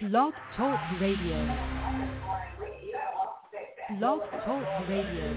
Blog 0.00 0.32
Talk 0.56 0.78
Radio. 1.00 1.56
Blog 3.98 4.20
Talk 4.44 4.88
Radio. 4.88 5.34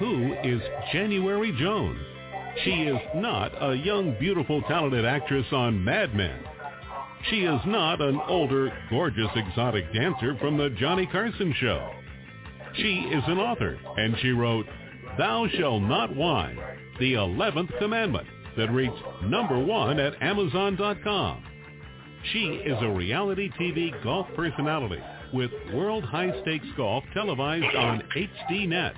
Who 0.00 0.34
is 0.42 0.60
January 0.92 1.54
Jones? 1.60 2.00
She 2.64 2.70
is 2.70 2.98
not 3.14 3.52
a 3.62 3.76
young, 3.76 4.16
beautiful, 4.18 4.60
talented 4.62 5.04
actress 5.04 5.46
on 5.52 5.84
Mad 5.84 6.16
Men. 6.16 6.40
She 7.30 7.44
is 7.44 7.60
not 7.64 8.00
an 8.00 8.20
older, 8.26 8.72
gorgeous, 8.90 9.30
exotic 9.36 9.92
dancer 9.92 10.36
from 10.40 10.58
the 10.58 10.70
Johnny 10.70 11.06
Carson 11.06 11.54
show. 11.60 11.92
She 12.74 13.08
is 13.12 13.22
an 13.28 13.38
author, 13.38 13.78
and 13.96 14.16
she 14.20 14.30
wrote 14.30 14.66
Thou 15.18 15.46
Shalt 15.58 15.82
Not 15.82 16.14
Whine, 16.16 16.58
the 16.98 17.14
11th 17.14 17.78
Commandment 17.78 18.26
that 18.56 18.72
reached 18.72 19.02
number 19.24 19.58
one 19.62 19.98
at 19.98 20.20
Amazon.com. 20.22 21.44
She 22.32 22.46
is 22.64 22.78
a 22.80 22.88
reality 22.88 23.50
TV 23.60 23.90
golf 24.02 24.26
personality 24.34 25.02
with 25.34 25.50
World 25.74 26.04
High 26.04 26.30
Stakes 26.42 26.66
Golf 26.76 27.04
televised 27.12 27.76
on 27.76 28.02
HDNet. 28.16 28.94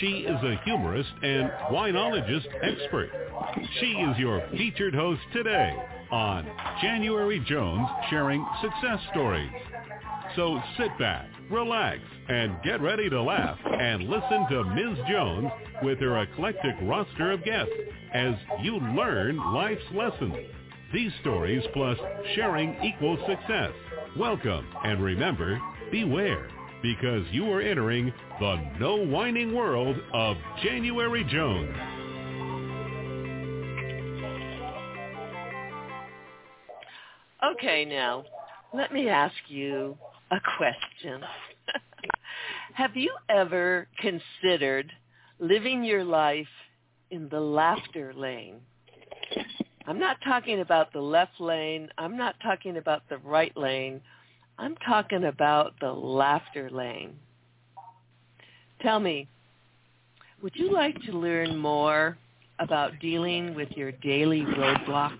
She 0.00 0.26
is 0.26 0.42
a 0.42 0.60
humorist 0.64 1.12
and 1.22 1.50
whinologist 1.70 2.46
expert. 2.62 3.10
She 3.80 3.86
is 3.86 4.18
your 4.18 4.42
featured 4.52 4.94
host 4.94 5.20
today 5.32 5.74
on 6.10 6.46
January 6.82 7.42
Jones 7.46 7.88
sharing 8.10 8.44
success 8.60 9.00
stories. 9.12 9.50
So 10.36 10.60
sit 10.78 10.96
back, 10.98 11.26
relax, 11.50 12.00
and 12.28 12.62
get 12.62 12.80
ready 12.80 13.08
to 13.10 13.22
laugh 13.22 13.58
and 13.64 14.04
listen 14.04 14.46
to 14.50 14.64
Ms. 14.64 14.98
Jones 15.10 15.50
with 15.82 15.98
her 16.00 16.22
eclectic 16.22 16.74
roster 16.82 17.32
of 17.32 17.44
guests 17.44 17.72
as 18.14 18.34
you 18.62 18.78
learn 18.78 19.36
life's 19.52 19.82
lessons. 19.94 20.36
These 20.92 21.12
stories 21.20 21.62
plus 21.72 21.98
sharing 22.34 22.76
equals 22.82 23.20
success. 23.26 23.72
Welcome 24.18 24.66
and 24.84 25.02
remember, 25.02 25.60
beware 25.90 26.48
because 26.82 27.24
you 27.30 27.50
are 27.52 27.60
entering 27.60 28.12
the 28.40 28.70
no 28.80 28.96
whining 28.96 29.54
world 29.54 29.96
of 30.12 30.36
January 30.62 31.24
Jones. 31.24 31.74
Okay, 37.44 37.84
now, 37.84 38.24
let 38.74 38.92
me 38.92 39.08
ask 39.08 39.34
you 39.48 39.96
a 40.32 40.40
question. 40.56 41.22
Have 42.74 42.96
you 42.96 43.12
ever 43.28 43.86
considered 43.98 44.90
living 45.38 45.84
your 45.84 46.04
life 46.04 46.48
in 47.10 47.28
the 47.28 47.40
laughter 47.40 48.12
lane? 48.16 48.56
I'm 49.86 49.98
not 49.98 50.16
talking 50.24 50.60
about 50.60 50.92
the 50.92 51.00
left 51.00 51.40
lane. 51.40 51.88
I'm 51.98 52.16
not 52.16 52.36
talking 52.42 52.78
about 52.78 53.02
the 53.08 53.18
right 53.18 53.54
lane. 53.56 54.00
I'm 54.58 54.76
talking 54.76 55.24
about 55.24 55.74
the 55.80 55.92
laughter 55.92 56.70
lane. 56.70 57.14
Tell 58.80 59.00
me, 59.00 59.28
would 60.42 60.56
you 60.56 60.72
like 60.72 61.00
to 61.02 61.12
learn 61.12 61.56
more 61.56 62.16
about 62.58 62.98
dealing 63.00 63.54
with 63.54 63.70
your 63.72 63.92
daily 63.92 64.42
roadblocks? 64.42 65.18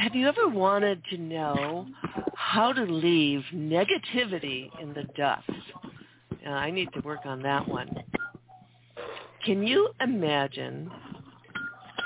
Have 0.00 0.14
you 0.14 0.26
ever 0.28 0.48
wanted 0.48 1.02
to 1.10 1.18
know 1.18 1.86
how 2.34 2.72
to 2.72 2.84
leave 2.84 3.42
negativity 3.54 4.70
in 4.80 4.94
the 4.94 5.04
dust? 5.14 5.50
Uh, 6.46 6.48
I 6.48 6.70
need 6.70 6.90
to 6.94 7.00
work 7.00 7.20
on 7.26 7.42
that 7.42 7.68
one. 7.68 8.02
Can 9.44 9.62
you 9.62 9.90
imagine 10.00 10.90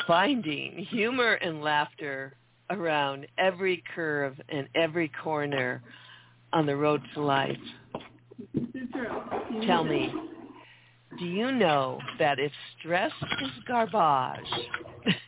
finding 0.08 0.78
humor 0.90 1.34
and 1.34 1.62
laughter 1.62 2.34
around 2.70 3.28
every 3.38 3.84
curve 3.94 4.40
and 4.48 4.66
every 4.74 5.12
corner 5.22 5.80
on 6.52 6.66
the 6.66 6.74
road 6.74 7.00
to 7.14 7.20
life? 7.20 7.56
Tell 9.68 9.84
me, 9.84 10.12
do 11.18 11.26
you 11.26 11.52
know 11.52 12.00
that 12.18 12.38
if 12.38 12.52
stress 12.78 13.12
is 13.42 13.50
garbage, 13.66 14.46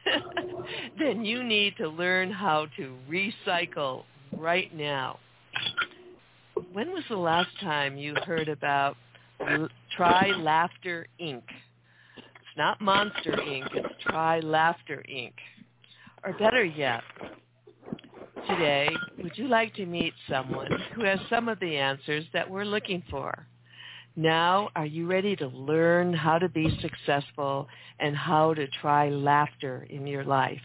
then 0.98 1.24
you 1.24 1.42
need 1.42 1.76
to 1.76 1.88
learn 1.88 2.30
how 2.30 2.66
to 2.76 2.96
recycle 3.08 4.04
right 4.36 4.74
now. 4.74 5.18
When 6.72 6.90
was 6.92 7.04
the 7.08 7.16
last 7.16 7.50
time 7.60 7.96
you 7.96 8.14
heard 8.26 8.48
about 8.48 8.96
Try 9.96 10.32
Laughter 10.36 11.06
Inc.? 11.20 11.42
It's 12.16 12.56
not 12.56 12.80
Monster 12.80 13.32
Inc., 13.32 13.68
it's 13.74 14.02
Try 14.02 14.40
Laughter 14.40 15.04
Inc. 15.10 15.32
Or 16.24 16.32
better 16.34 16.64
yet, 16.64 17.02
today, 18.48 18.88
would 19.22 19.36
you 19.36 19.48
like 19.48 19.74
to 19.74 19.86
meet 19.86 20.14
someone 20.28 20.70
who 20.94 21.04
has 21.04 21.20
some 21.30 21.48
of 21.48 21.60
the 21.60 21.76
answers 21.76 22.24
that 22.32 22.50
we're 22.50 22.64
looking 22.64 23.02
for? 23.10 23.46
Now, 24.18 24.70
are 24.74 24.86
you 24.86 25.06
ready 25.06 25.36
to 25.36 25.48
learn 25.48 26.14
how 26.14 26.38
to 26.38 26.48
be 26.48 26.74
successful 26.80 27.68
and 28.00 28.16
how 28.16 28.54
to 28.54 28.66
try 28.66 29.10
laughter 29.10 29.86
in 29.90 30.06
your 30.06 30.24
life? 30.24 30.62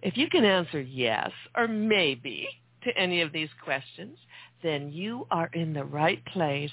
If 0.00 0.16
you 0.16 0.30
can 0.30 0.46
answer 0.46 0.80
yes 0.80 1.32
or 1.54 1.68
maybe 1.68 2.48
to 2.84 2.96
any 2.96 3.20
of 3.20 3.30
these 3.30 3.50
questions, 3.62 4.16
then 4.62 4.90
you 4.90 5.26
are 5.30 5.50
in 5.52 5.74
the 5.74 5.84
right 5.84 6.24
place. 6.24 6.70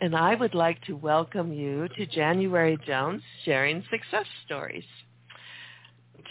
And 0.00 0.16
I 0.16 0.34
would 0.34 0.54
like 0.54 0.82
to 0.86 0.96
welcome 0.96 1.52
you 1.52 1.86
to 1.96 2.06
January 2.06 2.76
Jones 2.84 3.22
Sharing 3.44 3.84
Success 3.92 4.26
Stories. 4.44 4.82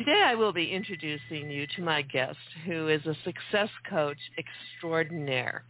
Today 0.04 0.24
I 0.26 0.34
will 0.34 0.52
be 0.52 0.72
introducing 0.72 1.52
you 1.52 1.68
to 1.76 1.84
my 1.84 2.02
guest 2.02 2.40
who 2.66 2.88
is 2.88 3.06
a 3.06 3.16
success 3.24 3.70
coach 3.88 4.18
extraordinaire. 4.36 5.64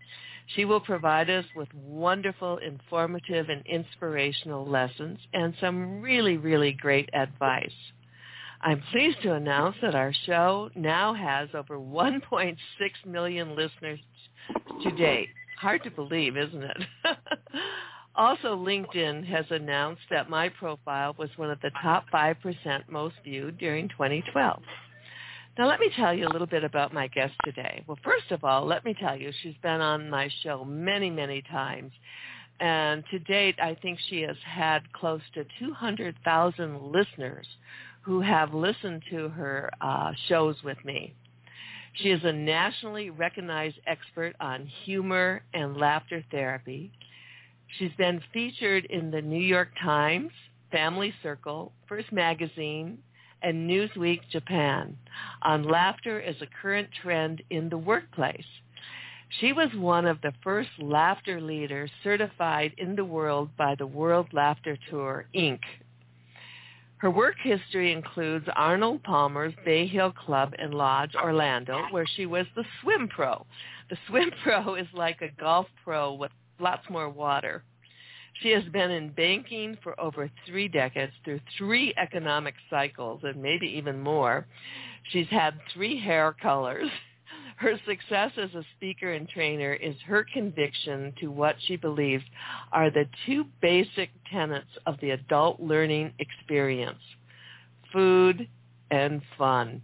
She 0.55 0.63
will 0.63 0.79
provide 0.79 1.29
us 1.29 1.43
with 1.53 1.67
wonderful, 1.73 2.57
informative, 2.59 3.49
and 3.49 3.61
inspirational 3.65 4.65
lessons 4.65 5.19
and 5.33 5.53
some 5.59 6.01
really, 6.01 6.37
really 6.37 6.71
great 6.71 7.09
advice. 7.11 7.73
I'm 8.61 8.81
pleased 8.93 9.21
to 9.23 9.33
announce 9.33 9.75
that 9.81 9.95
our 9.95 10.13
show 10.25 10.69
now 10.75 11.13
has 11.13 11.49
over 11.53 11.77
1.6 11.77 12.55
million 13.05 13.53
listeners 13.53 13.99
to 14.81 14.91
date. 14.91 15.27
Hard 15.59 15.83
to 15.83 15.91
believe, 15.91 16.37
isn't 16.37 16.63
it? 16.63 16.77
also, 18.15 18.55
LinkedIn 18.55 19.25
has 19.25 19.45
announced 19.49 20.01
that 20.09 20.29
my 20.29 20.49
profile 20.49 21.15
was 21.17 21.29
one 21.37 21.49
of 21.49 21.61
the 21.61 21.71
top 21.81 22.05
5% 22.13 22.89
most 22.89 23.15
viewed 23.23 23.57
during 23.57 23.87
2012. 23.89 24.61
Now, 25.57 25.67
let 25.67 25.79
me 25.79 25.89
tell 25.95 26.13
you 26.13 26.27
a 26.27 26.29
little 26.29 26.47
bit 26.47 26.63
about 26.63 26.93
my 26.93 27.07
guest 27.07 27.33
today. 27.43 27.83
Well, 27.87 27.99
first 28.03 28.31
of 28.31 28.43
all, 28.43 28.65
let 28.65 28.85
me 28.85 28.95
tell 28.99 29.17
you, 29.17 29.31
she's 29.41 29.55
been 29.61 29.81
on 29.81 30.09
my 30.09 30.29
show 30.43 30.63
many, 30.65 31.09
many 31.09 31.41
times. 31.43 31.91
And 32.59 33.03
to 33.11 33.19
date, 33.19 33.55
I 33.61 33.75
think 33.81 33.99
she 34.09 34.21
has 34.21 34.37
had 34.45 34.91
close 34.93 35.21
to 35.33 35.45
200,000 35.59 36.81
listeners 36.91 37.47
who 38.01 38.21
have 38.21 38.53
listened 38.53 39.03
to 39.09 39.29
her 39.29 39.69
uh, 39.81 40.11
shows 40.27 40.55
with 40.63 40.77
me. 40.85 41.13
She 41.95 42.09
is 42.11 42.21
a 42.23 42.31
nationally 42.31 43.09
recognized 43.09 43.77
expert 43.85 44.35
on 44.39 44.65
humor 44.85 45.43
and 45.53 45.77
laughter 45.77 46.23
therapy. 46.31 46.91
She's 47.77 47.91
been 47.97 48.21
featured 48.33 48.85
in 48.85 49.11
the 49.11 49.21
New 49.21 49.41
York 49.41 49.69
Times, 49.81 50.31
Family 50.71 51.13
Circle, 51.23 51.71
First 51.87 52.11
Magazine, 52.11 52.97
and 53.41 53.69
Newsweek 53.69 54.21
Japan 54.31 54.97
on 55.41 55.63
laughter 55.63 56.21
as 56.21 56.35
a 56.41 56.47
current 56.61 56.89
trend 57.01 57.41
in 57.49 57.69
the 57.69 57.77
workplace. 57.77 58.45
She 59.39 59.53
was 59.53 59.69
one 59.75 60.05
of 60.05 60.21
the 60.21 60.33
first 60.43 60.69
laughter 60.79 61.39
leaders 61.39 61.89
certified 62.03 62.73
in 62.77 62.95
the 62.95 63.05
world 63.05 63.49
by 63.57 63.75
the 63.75 63.87
World 63.87 64.27
Laughter 64.33 64.77
Tour, 64.89 65.25
Inc., 65.33 65.61
her 67.01 67.09
work 67.09 67.37
history 67.41 67.91
includes 67.91 68.45
Arnold 68.55 69.01
Palmer's 69.01 69.55
Bay 69.65 69.87
Hill 69.87 70.11
Club 70.11 70.53
and 70.59 70.71
Lodge, 70.71 71.15
Orlando, 71.15 71.81
where 71.89 72.05
she 72.05 72.27
was 72.27 72.45
the 72.55 72.63
swim 72.79 73.07
pro. 73.07 73.43
The 73.89 73.97
swim 74.07 74.29
pro 74.43 74.75
is 74.75 74.85
like 74.93 75.19
a 75.23 75.41
golf 75.41 75.65
pro 75.83 76.13
with 76.13 76.31
lots 76.61 76.89
more 76.89 77.09
water. 77.09 77.63
She 78.41 78.49
has 78.51 78.63
been 78.65 78.91
in 78.91 79.09
banking 79.09 79.77
for 79.83 79.99
over 79.99 80.29
three 80.47 80.67
decades 80.67 81.11
through 81.25 81.41
three 81.57 81.93
economic 81.97 82.55
cycles 82.69 83.21
and 83.23 83.41
maybe 83.41 83.67
even 83.67 83.99
more. 83.99 84.47
She's 85.11 85.27
had 85.29 85.59
three 85.73 85.99
hair 85.99 86.35
colors 86.41 86.89
her 87.61 87.79
success 87.85 88.31
as 88.37 88.53
a 88.55 88.65
speaker 88.75 89.13
and 89.13 89.29
trainer 89.29 89.73
is 89.73 89.95
her 90.07 90.25
conviction 90.33 91.13
to 91.21 91.27
what 91.27 91.55
she 91.67 91.75
believes 91.75 92.23
are 92.71 92.89
the 92.89 93.05
two 93.27 93.45
basic 93.61 94.09
tenets 94.31 94.69
of 94.87 94.99
the 94.99 95.11
adult 95.11 95.59
learning 95.59 96.11
experience, 96.17 96.99
food 97.93 98.47
and 98.89 99.21
fun. 99.37 99.79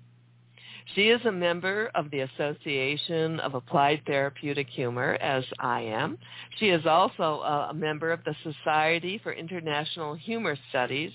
She 0.95 1.09
is 1.09 1.23
a 1.25 1.31
member 1.31 1.91
of 1.95 2.09
the 2.11 2.21
Association 2.21 3.39
of 3.41 3.55
Applied 3.55 4.01
Therapeutic 4.05 4.67
Humor, 4.69 5.17
as 5.21 5.43
I 5.59 5.81
am. 5.81 6.17
She 6.59 6.69
is 6.69 6.85
also 6.85 7.41
a 7.41 7.73
member 7.73 8.11
of 8.11 8.23
the 8.23 8.35
Society 8.41 9.19
for 9.21 9.33
International 9.33 10.15
Humor 10.15 10.57
Studies, 10.69 11.11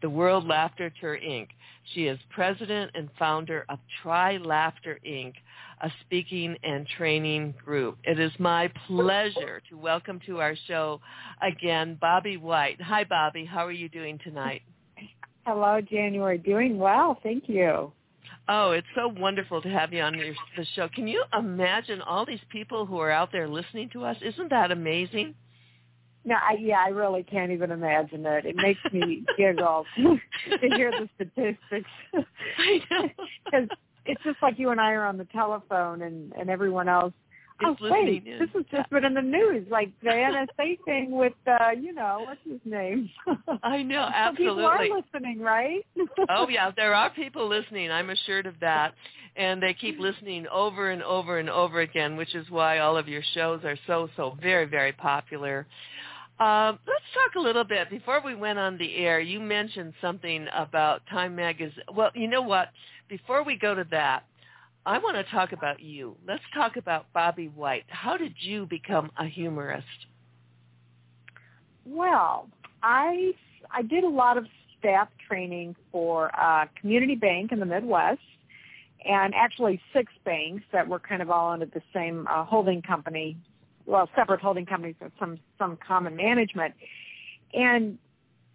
the 0.00 0.08
World 0.08 0.46
Laughter 0.46 0.92
Tour, 1.00 1.18
Inc. 1.18 1.48
She 1.94 2.06
is 2.06 2.18
president 2.30 2.92
and 2.94 3.08
founder 3.18 3.66
of 3.68 3.78
Try 4.02 4.36
Laughter, 4.38 4.98
Inc., 5.06 5.34
a 5.82 5.90
speaking 6.02 6.56
and 6.62 6.86
training 6.96 7.54
group. 7.62 7.98
It 8.04 8.18
is 8.18 8.32
my 8.38 8.70
pleasure 8.86 9.60
to 9.68 9.76
welcome 9.76 10.20
to 10.26 10.40
our 10.40 10.54
show 10.66 11.00
again 11.42 11.98
Bobbe 12.00 12.40
White. 12.40 12.80
Hi, 12.80 13.04
Bobbe. 13.04 13.46
How 13.46 13.66
are 13.66 13.72
you 13.72 13.88
doing 13.88 14.18
tonight? 14.24 14.62
Hello, 15.44 15.80
January. 15.80 16.38
Doing 16.38 16.78
well. 16.78 17.18
Thank 17.22 17.48
you. 17.48 17.92
Oh, 18.48 18.70
it's 18.72 18.86
so 18.94 19.08
wonderful 19.08 19.60
to 19.62 19.68
have 19.68 19.92
you 19.92 20.02
on 20.02 20.14
your, 20.14 20.34
the 20.56 20.64
show. 20.76 20.88
Can 20.88 21.08
you 21.08 21.24
imagine 21.36 22.00
all 22.00 22.24
these 22.24 22.40
people 22.50 22.86
who 22.86 22.98
are 22.98 23.10
out 23.10 23.30
there 23.32 23.48
listening 23.48 23.90
to 23.92 24.04
us? 24.04 24.16
Isn't 24.22 24.50
that 24.50 24.70
amazing? 24.70 25.34
No, 26.24 26.34
I, 26.34 26.56
yeah, 26.60 26.82
I 26.84 26.88
really 26.88 27.22
can't 27.22 27.52
even 27.52 27.70
imagine 27.70 28.26
it. 28.26 28.46
It 28.46 28.56
makes 28.56 28.80
me 28.92 29.24
giggle 29.36 29.84
to 29.96 30.68
hear 30.76 30.90
the 30.90 31.08
statistics. 31.14 31.90
Because 32.12 33.68
it's 34.06 34.22
just 34.24 34.38
like 34.42 34.58
you 34.58 34.70
and 34.70 34.80
I 34.80 34.92
are 34.92 35.06
on 35.06 35.18
the 35.18 35.24
telephone, 35.26 36.02
and 36.02 36.32
and 36.32 36.50
everyone 36.50 36.88
else. 36.88 37.12
Oh, 37.64 37.76
wait, 37.80 38.26
in. 38.26 38.38
this 38.38 38.50
has 38.54 38.64
just 38.70 38.90
been 38.90 39.04
in 39.04 39.14
the 39.14 39.22
news, 39.22 39.66
like 39.70 39.90
the 40.02 40.10
NSA 40.10 40.78
thing 40.84 41.10
with, 41.10 41.32
uh, 41.46 41.70
you 41.70 41.94
know, 41.94 42.24
what's 42.26 42.40
his 42.44 42.60
name? 42.64 43.08
I 43.62 43.82
know, 43.82 44.08
absolutely. 44.12 44.62
So 44.66 44.70
people 44.70 44.94
are 44.94 45.02
listening, 45.02 45.40
right? 45.40 45.86
oh 46.28 46.48
yeah, 46.48 46.70
there 46.76 46.94
are 46.94 47.10
people 47.10 47.48
listening. 47.48 47.90
I'm 47.90 48.10
assured 48.10 48.46
of 48.46 48.54
that, 48.60 48.94
and 49.36 49.62
they 49.62 49.74
keep 49.74 49.98
listening 49.98 50.46
over 50.52 50.90
and 50.90 51.02
over 51.02 51.38
and 51.38 51.48
over 51.48 51.80
again, 51.80 52.16
which 52.16 52.34
is 52.34 52.48
why 52.50 52.78
all 52.78 52.96
of 52.96 53.08
your 53.08 53.22
shows 53.34 53.60
are 53.64 53.78
so 53.86 54.08
so 54.16 54.36
very 54.42 54.66
very 54.66 54.92
popular. 54.92 55.66
Um, 56.38 56.78
let's 56.86 57.04
talk 57.14 57.34
a 57.36 57.40
little 57.40 57.64
bit 57.64 57.88
before 57.88 58.20
we 58.22 58.34
went 58.34 58.58
on 58.58 58.76
the 58.76 58.96
air. 58.96 59.20
You 59.20 59.40
mentioned 59.40 59.94
something 60.02 60.46
about 60.54 61.00
Time 61.10 61.34
Magazine. 61.34 61.84
Well, 61.94 62.10
you 62.14 62.28
know 62.28 62.42
what? 62.42 62.68
Before 63.08 63.42
we 63.42 63.56
go 63.56 63.74
to 63.74 63.86
that, 63.90 64.24
I 64.86 64.98
want 64.98 65.16
to 65.16 65.24
talk 65.32 65.52
about 65.52 65.80
you. 65.80 66.16
Let's 66.26 66.44
talk 66.54 66.76
about 66.76 67.12
Bobbe 67.12 67.50
White. 67.54 67.84
How 67.88 68.16
did 68.16 68.34
you 68.38 68.66
become 68.66 69.10
a 69.18 69.26
humorist? 69.26 69.84
Well, 71.84 72.48
I 72.82 73.32
I 73.70 73.82
did 73.82 74.04
a 74.04 74.08
lot 74.08 74.38
of 74.38 74.46
staff 74.78 75.08
training 75.28 75.74
for 75.90 76.28
a 76.28 76.68
community 76.80 77.16
bank 77.16 77.50
in 77.50 77.58
the 77.58 77.66
Midwest, 77.66 78.20
and 79.04 79.34
actually 79.34 79.80
six 79.92 80.12
banks 80.24 80.62
that 80.72 80.86
were 80.86 81.00
kind 81.00 81.20
of 81.20 81.30
all 81.30 81.52
under 81.52 81.66
the 81.66 81.82
same 81.92 82.28
uh, 82.30 82.44
holding 82.44 82.80
company 82.80 83.36
well, 83.86 84.08
separate 84.16 84.40
holding 84.40 84.66
companies 84.66 84.96
with 85.00 85.12
some 85.18 85.38
some 85.58 85.78
common 85.86 86.16
management. 86.16 86.74
And 87.54 87.98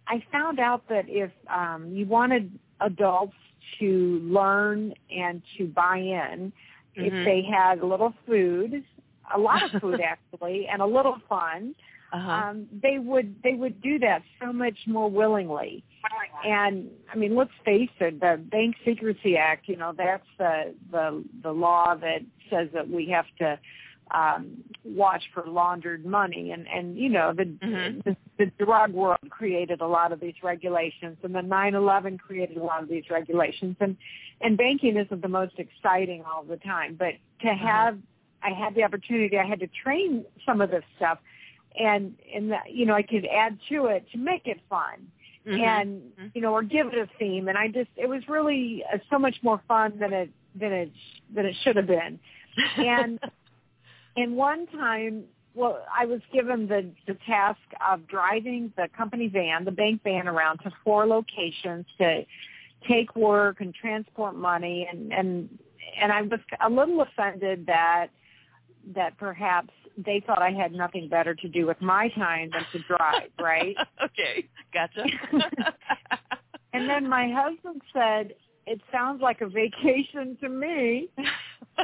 I 0.06 0.22
found 0.30 0.60
out 0.60 0.88
that 0.88 1.06
if 1.08 1.30
um, 1.48 1.90
you 1.92 2.06
wanted 2.06 2.58
adults 2.80 3.34
to 3.78 4.20
learn 4.22 4.94
and 5.10 5.42
to 5.58 5.66
buy 5.66 5.98
in, 5.98 6.52
mm-hmm. 6.96 7.04
if 7.04 7.12
they 7.24 7.42
had 7.42 7.80
a 7.80 7.86
little 7.86 8.14
food, 8.26 8.84
a 9.34 9.38
lot 9.38 9.62
of 9.62 9.80
food 9.80 10.00
actually, 10.04 10.66
and 10.70 10.82
a 10.82 10.86
little 10.86 11.16
fun, 11.28 11.74
uh-huh. 12.12 12.30
um, 12.30 12.66
they 12.82 12.98
would 12.98 13.34
they 13.42 13.54
would 13.54 13.80
do 13.80 13.98
that 14.00 14.22
so 14.40 14.52
much 14.52 14.76
more 14.86 15.10
willingly. 15.10 15.82
And 16.44 16.88
I 17.12 17.16
mean, 17.16 17.36
let's 17.36 17.52
face 17.64 17.90
it, 18.00 18.20
the 18.20 18.40
Bank 18.50 18.76
Secrecy 18.84 19.36
Act, 19.36 19.68
you 19.68 19.76
know, 19.76 19.94
that's 19.96 20.26
the 20.38 20.74
the 20.90 21.24
the 21.42 21.52
law 21.52 21.94
that 21.94 22.20
says 22.50 22.68
that 22.74 22.88
we 22.88 23.08
have 23.08 23.26
to 23.38 23.58
um, 24.12 24.62
watch 24.84 25.22
for 25.32 25.44
laundered 25.46 26.04
money, 26.04 26.50
and 26.50 26.66
and 26.68 26.96
you 26.96 27.08
know 27.08 27.32
the, 27.36 27.44
mm-hmm. 27.44 28.00
the 28.04 28.16
the 28.38 28.64
drug 28.64 28.92
world 28.92 29.18
created 29.30 29.80
a 29.80 29.86
lot 29.86 30.12
of 30.12 30.20
these 30.20 30.34
regulations, 30.42 31.16
and 31.22 31.34
the 31.34 31.40
9/11 31.40 32.18
created 32.18 32.56
a 32.56 32.62
lot 32.62 32.82
of 32.82 32.88
these 32.88 33.04
regulations, 33.10 33.76
and 33.80 33.96
and 34.40 34.58
banking 34.58 34.96
isn't 34.96 35.22
the 35.22 35.28
most 35.28 35.54
exciting 35.58 36.24
all 36.24 36.42
the 36.42 36.58
time, 36.58 36.96
but 36.98 37.14
to 37.40 37.48
uh-huh. 37.48 37.66
have 37.66 37.98
I 38.42 38.50
had 38.50 38.74
the 38.74 38.84
opportunity, 38.84 39.38
I 39.38 39.46
had 39.46 39.60
to 39.60 39.68
train 39.82 40.24
some 40.44 40.60
of 40.60 40.70
this 40.70 40.84
stuff, 40.96 41.18
and 41.78 42.14
and 42.34 42.50
the, 42.50 42.58
you 42.68 42.84
know 42.84 42.94
I 42.94 43.02
could 43.02 43.26
add 43.26 43.58
to 43.70 43.86
it 43.86 44.04
to 44.12 44.18
make 44.18 44.46
it 44.46 44.60
fun. 44.68 45.08
Mm-hmm. 45.44 45.60
and 45.60 46.02
mm-hmm. 46.02 46.26
you 46.34 46.40
know 46.40 46.52
or 46.52 46.62
give 46.62 46.86
it 46.86 46.94
a 46.94 47.08
theme 47.18 47.48
and 47.48 47.58
i 47.58 47.66
just 47.66 47.90
it 47.96 48.08
was 48.08 48.22
really 48.28 48.84
uh, 48.94 48.98
so 49.10 49.18
much 49.18 49.34
more 49.42 49.60
fun 49.66 49.98
than 49.98 50.12
it 50.12 50.30
than 50.54 50.70
it 50.70 50.92
than 51.34 51.46
it 51.46 51.56
should 51.64 51.74
have 51.74 51.88
been 51.88 52.20
and 52.76 53.18
and 54.16 54.36
one 54.36 54.66
time, 54.66 55.24
well, 55.54 55.84
I 55.96 56.06
was 56.06 56.20
given 56.32 56.66
the, 56.66 56.90
the 57.06 57.16
task 57.26 57.60
of 57.86 58.06
driving 58.06 58.72
the 58.76 58.88
company 58.96 59.28
van, 59.28 59.64
the 59.64 59.70
bank 59.70 60.02
van 60.02 60.28
around 60.28 60.58
to 60.58 60.70
four 60.84 61.06
locations 61.06 61.86
to 61.98 62.24
take 62.88 63.14
work 63.14 63.60
and 63.60 63.74
transport 63.74 64.34
money 64.34 64.88
and, 64.90 65.12
and, 65.12 65.58
and 66.00 66.12
I 66.12 66.22
was 66.22 66.40
a 66.64 66.70
little 66.70 67.00
offended 67.02 67.66
that, 67.66 68.08
that 68.94 69.16
perhaps 69.18 69.70
they 69.96 70.22
thought 70.26 70.40
I 70.40 70.50
had 70.50 70.72
nothing 70.72 71.08
better 71.08 71.34
to 71.34 71.48
do 71.48 71.66
with 71.66 71.80
my 71.80 72.08
time 72.10 72.50
than 72.52 72.64
to 72.72 72.78
drive, 72.88 73.30
right? 73.40 73.76
okay, 74.04 74.48
gotcha. 74.72 75.04
and 76.72 76.88
then 76.88 77.08
my 77.08 77.30
husband 77.30 77.82
said, 77.92 78.34
it 78.66 78.80
sounds 78.90 79.20
like 79.20 79.40
a 79.40 79.48
vacation 79.48 80.36
to 80.40 80.48
me. 80.48 81.08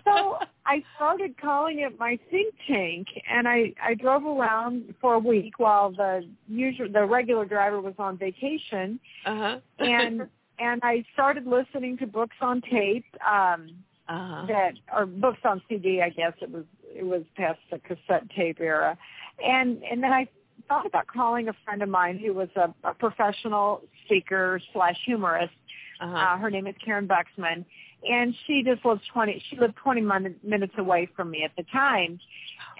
so 0.04 0.27
I 0.68 0.84
started 0.96 1.40
calling 1.40 1.78
it 1.78 1.98
my 1.98 2.18
think 2.30 2.54
tank, 2.68 3.08
and 3.28 3.48
I 3.48 3.72
I 3.82 3.94
drove 3.94 4.24
around 4.24 4.94
for 5.00 5.14
a 5.14 5.18
week 5.18 5.58
while 5.58 5.90
the 5.90 6.28
usual 6.46 6.88
the 6.92 7.06
regular 7.06 7.46
driver 7.46 7.80
was 7.80 7.94
on 7.98 8.18
vacation, 8.18 9.00
uh-huh. 9.24 9.60
and 9.78 10.28
and 10.58 10.80
I 10.84 11.04
started 11.14 11.46
listening 11.46 11.96
to 11.98 12.06
books 12.06 12.36
on 12.42 12.60
tape 12.60 13.06
um, 13.26 13.70
uh-huh. 14.08 14.44
that 14.48 14.74
or 14.94 15.06
books 15.06 15.40
on 15.42 15.62
CD. 15.70 16.02
I 16.02 16.10
guess 16.10 16.34
it 16.42 16.50
was 16.50 16.64
it 16.94 17.06
was 17.06 17.22
past 17.34 17.60
the 17.70 17.78
cassette 17.78 18.28
tape 18.36 18.60
era, 18.60 18.98
and 19.42 19.82
and 19.90 20.02
then 20.02 20.12
I 20.12 20.28
thought 20.68 20.84
about 20.84 21.06
calling 21.06 21.48
a 21.48 21.54
friend 21.64 21.82
of 21.82 21.88
mine 21.88 22.18
who 22.18 22.34
was 22.34 22.48
a, 22.56 22.74
a 22.84 22.92
professional 22.92 23.80
speaker 24.04 24.60
slash 24.74 24.98
humorist 25.06 25.54
uh-huh. 26.00 26.16
Uh, 26.16 26.38
her 26.38 26.50
name 26.50 26.66
is 26.66 26.74
Karyn 26.86 27.08
Buxman, 27.08 27.64
and 28.08 28.34
she 28.46 28.62
just 28.64 28.84
lived 28.84 29.02
20. 29.12 29.42
She 29.50 29.56
lived 29.56 29.76
20 29.76 30.00
minutes 30.42 30.74
away 30.78 31.08
from 31.16 31.30
me 31.30 31.44
at 31.44 31.50
the 31.56 31.64
time, 31.70 32.18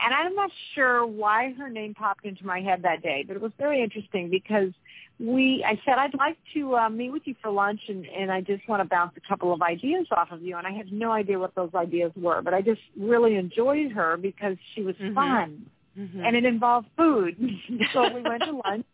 and 0.05 0.15
I'm 0.15 0.35
not 0.35 0.51
sure 0.75 1.07
why 1.07 1.55
her 1.59 1.69
name 1.69 1.95
popped 1.95 2.25
into 2.25 2.47
my 2.47 2.61
head 2.61 2.83
that 2.83 3.03
day, 3.03 3.25
but 3.27 3.37
it 3.37 3.43
was 3.43 3.53
very 3.59 3.83
interesting 3.83 4.31
because 4.31 4.73
we. 5.19 5.65
I 5.67 5.81
said 5.85 5.99
I'd 5.99 6.15
like 6.15 6.37
to 6.55 6.77
uh, 6.77 6.89
meet 6.89 7.11
with 7.11 7.23
you 7.27 7.35
for 7.43 7.51
lunch, 7.51 7.81
and 7.89 8.07
and 8.07 8.31
I 8.31 8.41
just 8.41 8.69
want 8.69 8.83
to 8.83 8.89
bounce 8.89 9.13
a 9.17 9.29
couple 9.29 9.53
of 9.53 9.63
ideas 9.63 10.07
off 10.13 10.31
of 10.31 10.43
you, 10.43 10.57
and 10.57 10.67
I 10.67 10.73
had 10.73 10.93
no 10.93 11.11
idea 11.11 11.39
what 11.39 11.55
those 11.55 11.75
ideas 11.75 12.13
were, 12.17 12.43
but 12.43 12.55
I 12.55 12.63
just 12.63 12.81
really 12.99 13.35
enjoyed 13.35 13.93
her 13.93 14.17
because 14.17 14.57
she 14.75 14.83
was 14.83 14.95
mm-hmm. 14.97 15.15
fun. 15.15 15.67
Mm-hmm. 15.99 16.25
And 16.25 16.37
it 16.37 16.45
involved 16.45 16.87
food. 16.97 17.37
so 17.93 18.15
we 18.15 18.23
went 18.23 18.45
to 18.45 18.53
lunch 18.53 18.87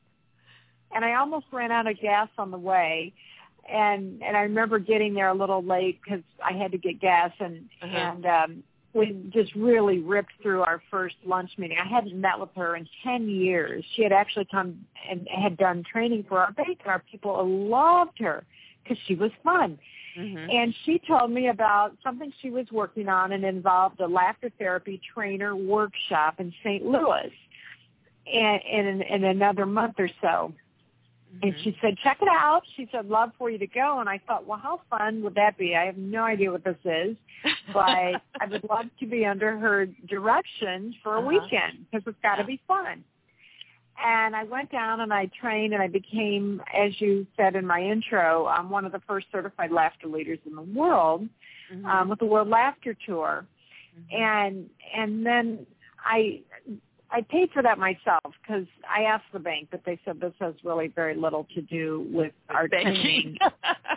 and 0.95 1.05
I 1.05 1.15
almost 1.15 1.47
ran 1.53 1.73
out 1.73 1.87
of 1.87 2.01
gas 2.01 2.29
on 2.39 2.51
the 2.51 2.59
way 2.59 3.13
and 3.71 4.23
and 4.23 4.37
I 4.37 4.41
remember 4.41 4.79
getting 4.79 5.15
there 5.15 5.29
a 5.29 5.35
little 5.35 5.63
late 5.63 6.01
because 6.03 6.25
I 6.43 6.53
had 6.53 6.73
to 6.73 6.79
get 6.79 7.01
gas 7.01 7.33
and 7.41 7.69
uh-huh. 7.83 7.97
and 7.97 8.27
um, 8.27 8.63
we 8.95 9.17
just 9.33 9.55
really 9.55 9.99
ripped 9.99 10.33
through 10.43 10.63
our 10.63 10.83
first 10.91 11.17
lunch 11.25 11.51
meeting. 11.59 11.77
I 11.79 11.89
hadn't 11.89 12.19
met 12.19 12.39
with 12.39 12.51
her 12.57 12.77
in 12.77 12.87
ten 13.03 13.29
years. 13.29 13.85
She 13.97 14.03
had 14.03 14.13
actually 14.13 14.47
come 14.51 14.85
and 15.09 15.29
had 15.29 15.57
done 15.57 15.85
training 15.91 16.25
for 16.29 16.39
our 16.39 16.53
bank, 16.53 16.79
and 16.81 16.89
our 16.89 17.03
people 17.11 17.69
loved 17.69 18.19
her 18.21 18.45
because 18.83 18.99
she 19.07 19.15
was 19.15 19.31
fun. 19.43 19.79
Mm-hmm. 20.19 20.51
And 20.51 20.75
she 20.85 21.01
told 21.09 21.33
me 21.33 21.49
about 21.49 21.97
something 22.03 22.33
she 22.41 22.51
was 22.51 22.67
working 22.71 23.09
on 23.09 23.33
and 23.33 23.45
involved 23.45 24.01
a 24.01 24.07
laughter 24.07 24.51
therapy 24.59 25.01
trainer 25.13 25.57
workshop 25.57 26.39
in 26.39 26.53
St. 26.63 26.85
Louis 26.85 27.33
in, 28.27 28.59
in, 28.71 29.03
in 29.03 29.25
another 29.25 29.67
month 29.67 29.95
or 29.99 30.09
so. 30.21 30.53
And 31.43 31.53
mm-hmm. 31.53 31.63
she 31.63 31.77
said, 31.81 31.97
check 32.03 32.19
it 32.23 32.29
out. 32.29 32.63
She 32.77 32.89
said, 32.93 33.07
love 33.07 33.31
for 33.39 33.51
you 33.51 33.59
to 33.59 33.67
go. 33.67 34.01
And 34.01 34.09
I 34.09 34.21
thought, 34.27 34.47
well, 34.47 34.61
how 34.63 34.81
fun 34.91 35.23
would 35.23 35.35
that 35.35 35.59
be? 35.59 35.75
I 35.75 35.85
have 35.85 35.97
no 35.97 36.23
idea 36.23 36.51
what 36.51 36.65
this 36.65 36.77
is, 36.85 37.17
but 37.73 37.81
I 37.85 38.47
would 38.51 38.65
love 38.69 38.87
to 39.01 39.07
be 39.07 39.25
under 39.25 39.59
her 39.59 39.87
direction 40.09 40.95
for 41.03 41.17
a 41.17 41.19
uh-huh. 41.19 41.29
weekend 41.29 41.87
because 41.91 42.07
it's 42.07 42.23
got 42.23 42.37
to 42.37 42.45
be 42.45 42.61
fun. 42.67 43.05
And 44.05 44.35
I 44.35 44.45
went 44.45 44.73
down 44.73 45.01
and 45.01 45.13
I 45.13 45.31
trained 45.41 45.73
and 45.73 45.83
I 45.83 45.87
became, 45.87 46.61
as 46.75 47.01
you 47.01 47.27
said 47.37 47.55
in 47.55 47.67
my 47.67 47.81
intro, 47.81 48.49
um, 48.49 48.69
one 48.69 48.85
of 48.85 48.93
the 48.93 49.01
first 49.07 49.27
certified 49.31 49.71
laughter 49.71 50.09
leaders 50.09 50.41
in 50.47 50.57
the 50.57 50.63
world 50.63 51.29
mm-hmm. 51.73 51.87
um, 51.87 52.09
with 52.09 52.19
the 52.19 52.27
World 52.27 52.49
Laughter 52.49 52.97
Tour. 53.07 53.47
Mm-hmm. 53.97 54.23
And 54.23 54.71
and 54.97 55.25
then 55.25 55.67
I 56.05 56.41
I 57.15 57.21
paid 57.21 57.51
for 57.53 57.63
that 57.63 57.79
myself 57.79 58.35
because 58.43 58.67
I 58.93 59.05
asked 59.05 59.33
the 59.33 59.39
bank, 59.39 59.69
but 59.71 59.83
they 59.87 60.01
said 60.05 60.21
this 60.21 60.33
has 60.41 60.55
really 60.65 60.89
very 60.89 61.15
little 61.15 61.47
to 61.55 61.63
do 61.63 62.09
with 62.11 62.33
our 62.49 62.67
banking. 62.67 63.39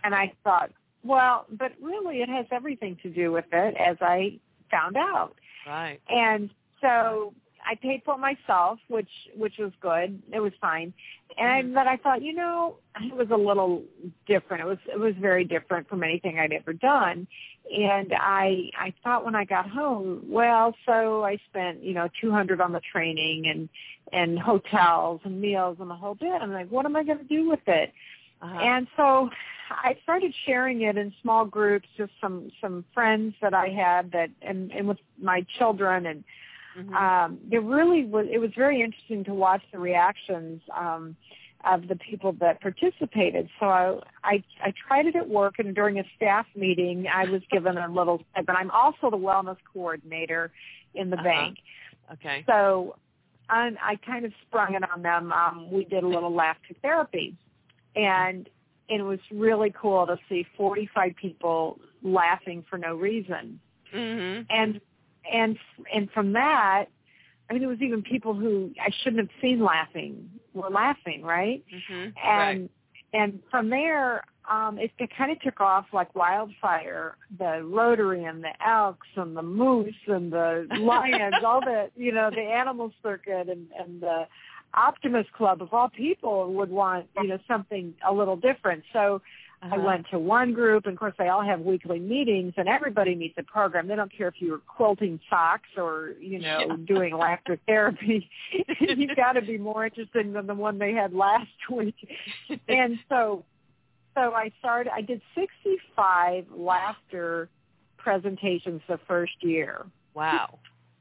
and 0.04 0.14
I 0.14 0.34
thought, 0.44 0.70
well, 1.04 1.48
but 1.50 1.72
really 1.82 2.18
it 2.18 2.30
has 2.30 2.46
everything 2.52 2.96
to 3.02 3.10
do 3.10 3.32
with 3.32 3.46
it, 3.52 3.76
as 3.76 3.98
I 4.02 4.40
found 4.70 4.98
out. 4.98 5.34
Right. 5.66 6.00
And 6.08 6.52
so 6.80 7.34
I 7.70 7.76
paid 7.76 8.02
for 8.06 8.16
it 8.16 8.20
myself, 8.20 8.80
which 8.88 9.10
which 9.36 9.58
was 9.60 9.72
good. 9.82 10.22
It 10.34 10.40
was 10.40 10.54
fine. 10.62 10.94
And 11.38 11.66
mm-hmm. 11.66 11.74
but 11.76 11.88
I 11.88 11.98
thought, 11.98 12.22
you 12.22 12.34
know, 12.34 12.78
it 13.02 13.16
was 13.16 13.28
a 13.32 13.36
little 13.36 13.84
different. 14.26 14.64
It 14.64 14.68
was 14.68 14.78
it 14.92 15.00
was 15.00 15.14
very 15.20 15.44
different 15.44 15.90
from 15.90 16.04
anything 16.04 16.40
I'd 16.40 16.54
ever 16.54 16.74
done. 16.74 17.28
And 17.76 18.14
I 18.14 18.70
I 18.80 18.94
thought 19.04 19.26
when 19.26 19.36
I 19.36 19.44
got 19.44 19.70
home, 19.70 20.24
well, 20.28 20.74
so 20.86 21.24
I 21.24 21.38
spent, 21.50 21.84
you 21.84 21.94
know, 21.94 22.08
200 22.22 22.62
on 22.62 22.72
the 22.72 22.82
training 22.92 23.48
and 23.48 23.70
and 24.14 24.40
hotels 24.40 25.20
and 25.26 25.42
meals 25.42 25.78
and 25.82 25.90
the 25.90 25.96
whole 25.96 26.16
bit. 26.16 26.42
I'm 26.42 26.54
like, 26.54 26.70
what 26.70 26.86
am 26.86 26.96
I 26.96 27.04
going 27.04 27.20
to 27.20 27.26
do 27.26 27.50
with 27.50 27.68
it? 27.68 27.92
Uh-huh. 28.42 28.60
And 28.60 28.88
so 28.96 29.30
I 29.70 29.98
started 30.04 30.34
sharing 30.46 30.84
it 30.84 30.98
in 30.98 31.14
small 31.22 31.44
groups, 31.44 31.88
just 31.98 32.14
some 32.22 32.50
some 32.62 32.86
friends 32.94 33.36
that 33.42 33.54
I 33.54 33.68
had 33.68 34.12
that 34.14 34.30
and 34.42 34.72
and 34.72 34.88
with 34.88 35.00
my 35.22 35.46
children 35.58 36.06
and 36.06 36.24
mm-hmm. 36.77 36.93
um 36.93 37.39
it 37.51 37.62
really 37.63 38.05
was 38.05 38.27
it 38.31 38.39
was 38.39 38.51
very 38.55 38.81
interesting 38.81 39.24
to 39.25 39.34
watch 39.34 39.62
the 39.72 39.79
reactions 39.79 40.62
um 40.75 41.15
of 41.65 41.88
the 41.88 41.96
people 41.96 42.34
that 42.34 42.62
participated. 42.62 43.50
So 43.60 43.65
I, 43.65 44.00
I 44.24 44.43
I 44.63 44.74
tried 44.88 45.07
it 45.07 45.15
at 45.15 45.27
work 45.27 45.55
and 45.60 45.74
during 45.74 46.00
a 46.00 46.03
staff 46.15 46.46
meeting 46.55 47.07
I 47.13 47.25
was 47.25 47.41
given 47.51 47.77
a 47.77 47.91
little 47.91 48.24
but 48.36 48.55
I'm 48.55 48.72
also 48.72 49.10
the 49.10 49.17
wellness 49.17 49.57
coordinator 49.74 50.51
in 50.93 51.10
the 51.10 51.17
uh-huh. 51.17 51.24
bank. 51.24 51.57
Okay. 52.13 52.43
So 52.48 52.96
I, 53.50 53.72
I 53.81 53.96
kind 53.96 54.25
of 54.25 54.34
sprung 54.46 54.75
it 54.75 54.84
on 54.89 55.01
them. 55.01 55.31
Um, 55.31 55.72
we 55.72 55.86
did 55.86 56.03
a 56.03 56.07
little 56.07 56.34
laughter 56.34 56.75
therapy 56.81 57.36
and 57.96 58.50
it 58.89 59.01
was 59.01 59.19
really 59.31 59.74
cool 59.79 60.05
to 60.05 60.17
see 60.29 60.46
45 60.55 61.15
people 61.15 61.79
laughing 62.03 62.63
for 62.69 62.77
no 62.77 62.96
reason. 62.96 63.60
Mm-hmm. 63.93 64.43
And 64.50 64.81
and 65.31 65.57
and 65.93 66.10
from 66.12 66.34
that, 66.34 66.86
I 67.50 67.53
mean, 67.53 67.62
there 67.62 67.69
was 67.69 67.81
even 67.81 68.01
people 68.01 68.34
who 68.34 68.72
I 68.79 68.89
shouldn't 69.03 69.19
have 69.19 69.41
seen 69.41 69.63
laughing 69.63 70.29
were 70.53 70.69
laughing, 70.69 71.24
right? 71.24 71.63
Mm-hmm. 71.74 72.10
And 72.27 72.62
right. 72.62 72.69
and 73.13 73.39
from 73.50 73.69
there, 73.69 74.24
um, 74.50 74.77
it, 74.79 74.91
it 74.98 75.10
kind 75.17 75.31
of 75.31 75.39
took 75.41 75.62
off 75.62 75.86
like 75.93 76.13
wildfire. 76.15 77.15
The 77.38 77.63
rotary 77.63 78.25
and 78.25 78.43
the 78.43 78.53
elks 78.65 79.07
and 79.15 79.36
the 79.36 79.43
moose 79.43 79.93
and 80.07 80.31
the 80.31 80.67
lions, 80.79 81.36
all 81.46 81.62
the 81.62 81.89
you 81.96 82.12
know 82.12 82.29
the 82.29 82.41
animal 82.41 82.91
circuit 83.03 83.50
and 83.50 83.67
and 83.79 84.01
the 84.01 84.27
Optimist 84.74 85.31
Club 85.34 85.62
of 85.62 85.74
all 85.74 85.89
people 85.89 86.53
would 86.53 86.69
want, 86.69 87.07
you 87.17 87.27
know, 87.27 87.39
something 87.48 87.93
a 88.07 88.13
little 88.13 88.36
different. 88.36 88.84
So 88.93 89.22
uh-huh. 89.62 89.76
I 89.76 89.78
went 89.80 90.06
to 90.12 90.20
one 90.20 90.54
group, 90.54 90.86
and 90.86 90.94
of 90.94 91.00
course 91.00 91.16
they 91.18 91.30
all 91.30 91.44
have 91.44 91.62
weekly 91.62 92.00
meetings, 92.00 92.54
and 92.58 92.68
everybody 92.68 93.16
meets 93.16 93.36
a 93.38 93.44
program. 93.44 93.88
They 93.88 93.96
don't 93.96 94.16
care 94.16 94.28
if 94.28 94.36
you're 94.40 94.60
quilting 94.60 95.20
socks 95.30 95.70
or, 95.76 96.14
you 96.20 96.40
know, 96.40 96.60
yeah. 96.68 96.76
doing 96.86 97.18
laughter 97.18 97.60
therapy. 97.66 98.30
You've 98.80 99.16
got 99.16 99.34
to 99.34 99.42
be 99.42 99.58
more 99.58 99.86
interested 99.86 100.34
than 100.34 100.46
the 100.46 100.54
one 100.54 100.78
they 100.78 100.94
had 100.94 101.14
last 101.14 101.50
week. 101.72 101.96
and 102.68 103.00
so, 103.10 103.44
so 104.14 104.34
I 104.34 104.52
started. 104.60 104.92
I 104.94 105.02
did 105.02 105.22
65 105.36 106.46
laughter 106.56 107.50
presentations 107.98 108.82
the 108.88 109.00
first 109.08 109.42
year. 109.42 109.86
Wow 110.14 110.60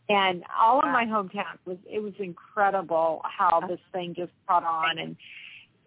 and 0.08 0.44
all 0.58 0.78
of 0.78 0.84
my 0.84 1.04
hometown 1.04 1.58
was 1.64 1.78
it 1.90 2.00
was 2.00 2.12
incredible 2.18 3.22
how 3.24 3.60
this 3.66 3.80
thing 3.92 4.14
just 4.14 4.30
caught 4.46 4.64
on 4.64 4.98
and 4.98 5.16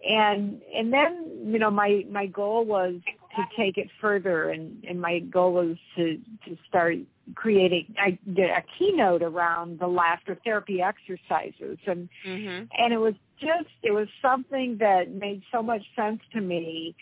and 0.08 0.62
and 0.74 0.94
then 0.94 1.26
you 1.46 1.60
know 1.60 1.70
my 1.70 2.06
my 2.10 2.26
goal 2.26 2.66
was 2.66 2.96
to 3.36 3.44
take 3.58 3.78
it 3.78 3.88
further 4.00 4.50
and 4.50 4.84
and 4.88 5.02
my 5.02 5.20
goal 5.20 5.54
was 5.54 5.78
to 5.96 6.18
to 6.46 6.58
start 6.68 6.96
creating 7.36 7.94
i 7.98 8.18
did 8.34 8.50
a 8.50 8.64
keynote 8.78 9.22
around 9.22 9.80
the 9.80 9.88
laughter 9.88 10.38
therapy 10.44 10.82
exercises 10.82 11.78
and 11.86 12.10
mm-hmm. 12.26 12.64
and 12.78 12.94
it 12.94 12.98
was 12.98 13.14
just 13.40 13.70
it 13.84 13.92
was 13.92 14.08
something 14.22 14.78
that 14.80 15.12
made 15.12 15.42
so 15.52 15.62
much 15.62 15.84
sense 15.96 16.22
to 16.34 16.42
me 16.42 16.96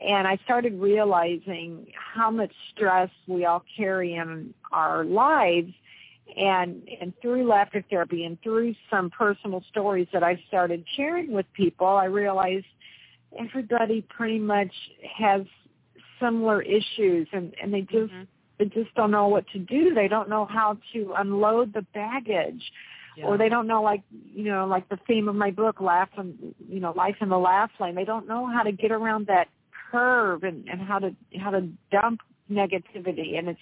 and 0.00 0.28
I 0.28 0.38
started 0.44 0.74
realizing 0.78 1.86
how 1.94 2.30
much 2.30 2.52
stress 2.74 3.10
we 3.26 3.46
all 3.46 3.64
carry 3.76 4.14
in 4.14 4.52
our 4.72 5.04
lives 5.04 5.72
and 6.36 6.82
and 7.00 7.12
through 7.22 7.48
laughter 7.48 7.84
therapy 7.88 8.24
and 8.24 8.40
through 8.42 8.74
some 8.90 9.10
personal 9.10 9.62
stories 9.70 10.08
that 10.12 10.22
I 10.22 10.42
started 10.48 10.84
sharing 10.96 11.32
with 11.32 11.46
people, 11.52 11.86
I 11.86 12.06
realized 12.06 12.66
everybody 13.38 14.02
pretty 14.08 14.38
much 14.38 14.72
has 15.18 15.42
similar 16.20 16.62
issues 16.62 17.28
and 17.32 17.54
and 17.62 17.72
they 17.72 17.82
just 17.82 18.12
mm-hmm. 18.12 18.24
they 18.58 18.66
just 18.66 18.94
don't 18.94 19.10
know 19.10 19.28
what 19.28 19.46
to 19.52 19.58
do. 19.58 19.94
They 19.94 20.08
don't 20.08 20.28
know 20.28 20.46
how 20.46 20.78
to 20.92 21.14
unload 21.16 21.72
the 21.72 21.82
baggage. 21.94 22.62
Yeah. 23.16 23.24
Or 23.24 23.38
they 23.38 23.48
don't 23.48 23.66
know, 23.66 23.82
like 23.82 24.02
you 24.10 24.44
know, 24.44 24.66
like 24.66 24.90
the 24.90 24.98
theme 25.06 25.26
of 25.28 25.34
my 25.34 25.50
book, 25.50 25.80
"Laugh 25.80 26.10
and 26.18 26.54
you 26.68 26.80
know, 26.80 26.92
Life 26.94 27.16
in 27.22 27.30
the 27.30 27.38
Laugh 27.38 27.70
Lane." 27.80 27.94
They 27.94 28.04
don't 28.04 28.28
know 28.28 28.46
how 28.46 28.62
to 28.62 28.72
get 28.72 28.92
around 28.92 29.28
that 29.28 29.48
curve 29.90 30.42
and 30.42 30.68
and 30.68 30.82
how 30.82 30.98
to 30.98 31.16
how 31.40 31.50
to 31.50 31.66
dump 31.90 32.20
negativity, 32.50 33.38
and 33.38 33.48
it's 33.48 33.60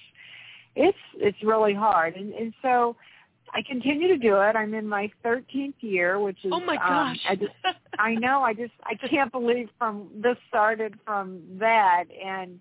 it's 0.76 0.98
it's 1.16 1.38
really 1.42 1.74
hard 1.74 2.16
and 2.16 2.32
and 2.32 2.52
so 2.62 2.96
I 3.54 3.62
continue 3.62 4.08
to 4.08 4.18
do 4.18 4.40
it. 4.40 4.56
I'm 4.56 4.74
in 4.74 4.88
my 4.88 5.08
13th 5.24 5.74
year, 5.80 6.18
which 6.18 6.44
is 6.44 6.50
oh 6.52 6.60
my 6.60 6.74
gosh. 6.74 6.88
Um, 6.88 7.16
I 7.28 7.34
just 7.36 7.52
I 7.98 8.14
know 8.14 8.42
I 8.42 8.52
just 8.52 8.72
I 8.84 8.94
can't 8.94 9.30
believe 9.30 9.68
from 9.78 10.08
this 10.14 10.36
started 10.48 10.98
from 11.04 11.40
that 11.58 12.04
and 12.24 12.58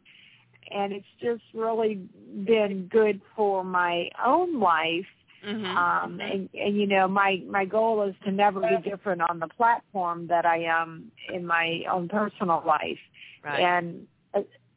and 0.71 0.93
it's 0.93 1.05
just 1.19 1.41
really 1.53 2.07
been 2.45 2.87
good 2.91 3.21
for 3.35 3.63
my 3.63 4.09
own 4.23 4.59
life. 4.59 5.05
Mm-hmm. 5.45 5.65
Um 5.65 6.19
and 6.21 6.47
and 6.53 6.77
you 6.77 6.85
know 6.85 7.07
my 7.07 7.41
my 7.49 7.65
goal 7.65 8.03
is 8.03 8.15
to 8.25 8.31
never 8.31 8.61
be 8.61 8.89
different 8.89 9.21
on 9.27 9.39
the 9.39 9.47
platform 9.47 10.27
that 10.27 10.45
I 10.45 10.63
am 10.63 11.11
in 11.33 11.45
my 11.45 11.81
own 11.91 12.07
personal 12.07 12.63
life. 12.65 12.99
Right. 13.43 13.59
And 13.59 14.07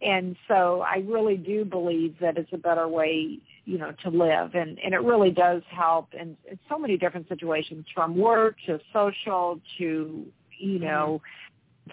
and 0.02 0.36
so 0.46 0.82
I 0.82 1.02
really 1.06 1.36
do 1.36 1.64
believe 1.64 2.16
that 2.20 2.36
it's 2.36 2.52
a 2.52 2.58
better 2.58 2.86
way, 2.86 3.38
you 3.64 3.78
know, 3.78 3.92
to 4.04 4.10
live, 4.10 4.54
and 4.54 4.78
and 4.78 4.94
it 4.94 5.02
really 5.02 5.30
does 5.30 5.62
help 5.70 6.12
in, 6.12 6.36
in 6.50 6.58
so 6.68 6.78
many 6.78 6.96
different 6.96 7.28
situations, 7.28 7.86
from 7.94 8.16
work 8.16 8.56
to 8.66 8.78
social 8.92 9.60
to 9.78 10.26
you 10.58 10.78
mm-hmm. 10.78 10.84
know, 10.84 11.22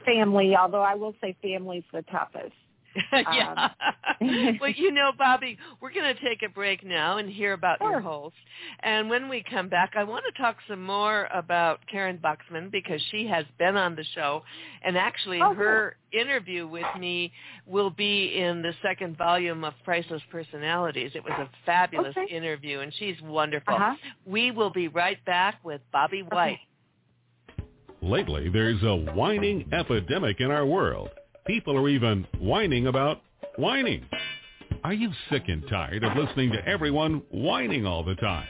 family. 0.05 0.55
Although 0.55 0.81
I 0.81 0.95
will 0.95 1.15
say 1.21 1.35
family's 1.41 1.83
the 1.93 2.01
toughest. 2.03 2.53
yeah. 3.13 3.69
Um, 4.21 4.57
well, 4.61 4.71
you 4.75 4.91
know, 4.91 5.11
Bobbe, 5.17 5.57
we're 5.81 5.93
going 5.93 6.13
to 6.13 6.21
take 6.21 6.41
a 6.43 6.49
break 6.49 6.85
now 6.85 7.17
and 7.17 7.29
hear 7.29 7.53
about 7.53 7.79
sure. 7.79 7.91
your 7.91 7.99
host. 8.01 8.35
And 8.81 9.09
when 9.09 9.29
we 9.29 9.43
come 9.49 9.69
back, 9.69 9.93
I 9.95 10.03
want 10.03 10.25
to 10.25 10.41
talk 10.41 10.57
some 10.67 10.83
more 10.83 11.27
about 11.33 11.79
Karyn 11.91 12.19
Buxman 12.19 12.71
because 12.71 13.01
she 13.11 13.27
has 13.27 13.45
been 13.57 13.75
on 13.75 13.95
the 13.95 14.03
show. 14.15 14.43
And 14.83 14.97
actually, 14.97 15.41
oh, 15.41 15.53
her 15.53 15.95
cool. 16.11 16.21
interview 16.21 16.67
with 16.67 16.85
me 16.99 17.31
will 17.65 17.89
be 17.89 18.37
in 18.37 18.61
the 18.61 18.73
second 18.81 19.17
volume 19.17 19.63
of 19.63 19.73
Priceless 19.83 20.21
Personalities. 20.31 21.11
It 21.15 21.23
was 21.23 21.33
a 21.39 21.49
fabulous 21.65 22.15
okay. 22.17 22.33
interview, 22.33 22.79
and 22.79 22.93
she's 22.97 23.15
wonderful. 23.23 23.73
Uh-huh. 23.73 23.95
We 24.25 24.51
will 24.51 24.71
be 24.71 24.87
right 24.87 25.23
back 25.25 25.59
with 25.63 25.81
Bobbe 25.91 26.23
White. 26.29 26.59
Okay. 26.59 26.67
Lately, 28.01 28.49
there's 28.49 28.83
a 28.83 29.13
whining 29.13 29.69
epidemic 29.71 30.41
in 30.41 30.51
our 30.51 30.65
world. 30.65 31.09
People 31.45 31.75
are 31.75 31.89
even 31.89 32.25
whining 32.39 32.87
about 32.87 33.21
whining. 33.57 34.05
Are 34.85 34.93
you 34.93 35.11
sick 35.29 35.43
and 35.47 35.61
tired 35.69 36.01
of 36.01 36.15
listening 36.15 36.51
to 36.53 36.65
everyone 36.65 37.21
whining 37.31 37.85
all 37.85 38.01
the 38.01 38.15
time? 38.15 38.47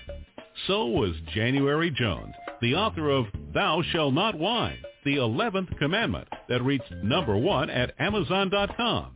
So 0.68 0.86
was 0.86 1.16
January 1.34 1.90
Jones, 1.90 2.36
the 2.62 2.76
author 2.76 3.10
of 3.10 3.26
Thou 3.52 3.82
Shall 3.92 4.12
Not 4.12 4.38
Whine, 4.38 4.78
the 5.06 5.16
11th 5.16 5.76
commandment 5.80 6.28
that 6.50 6.64
reached 6.64 6.92
number 7.04 7.36
one 7.36 7.72
at 7.72 7.96
Amazon.com. 7.98 9.16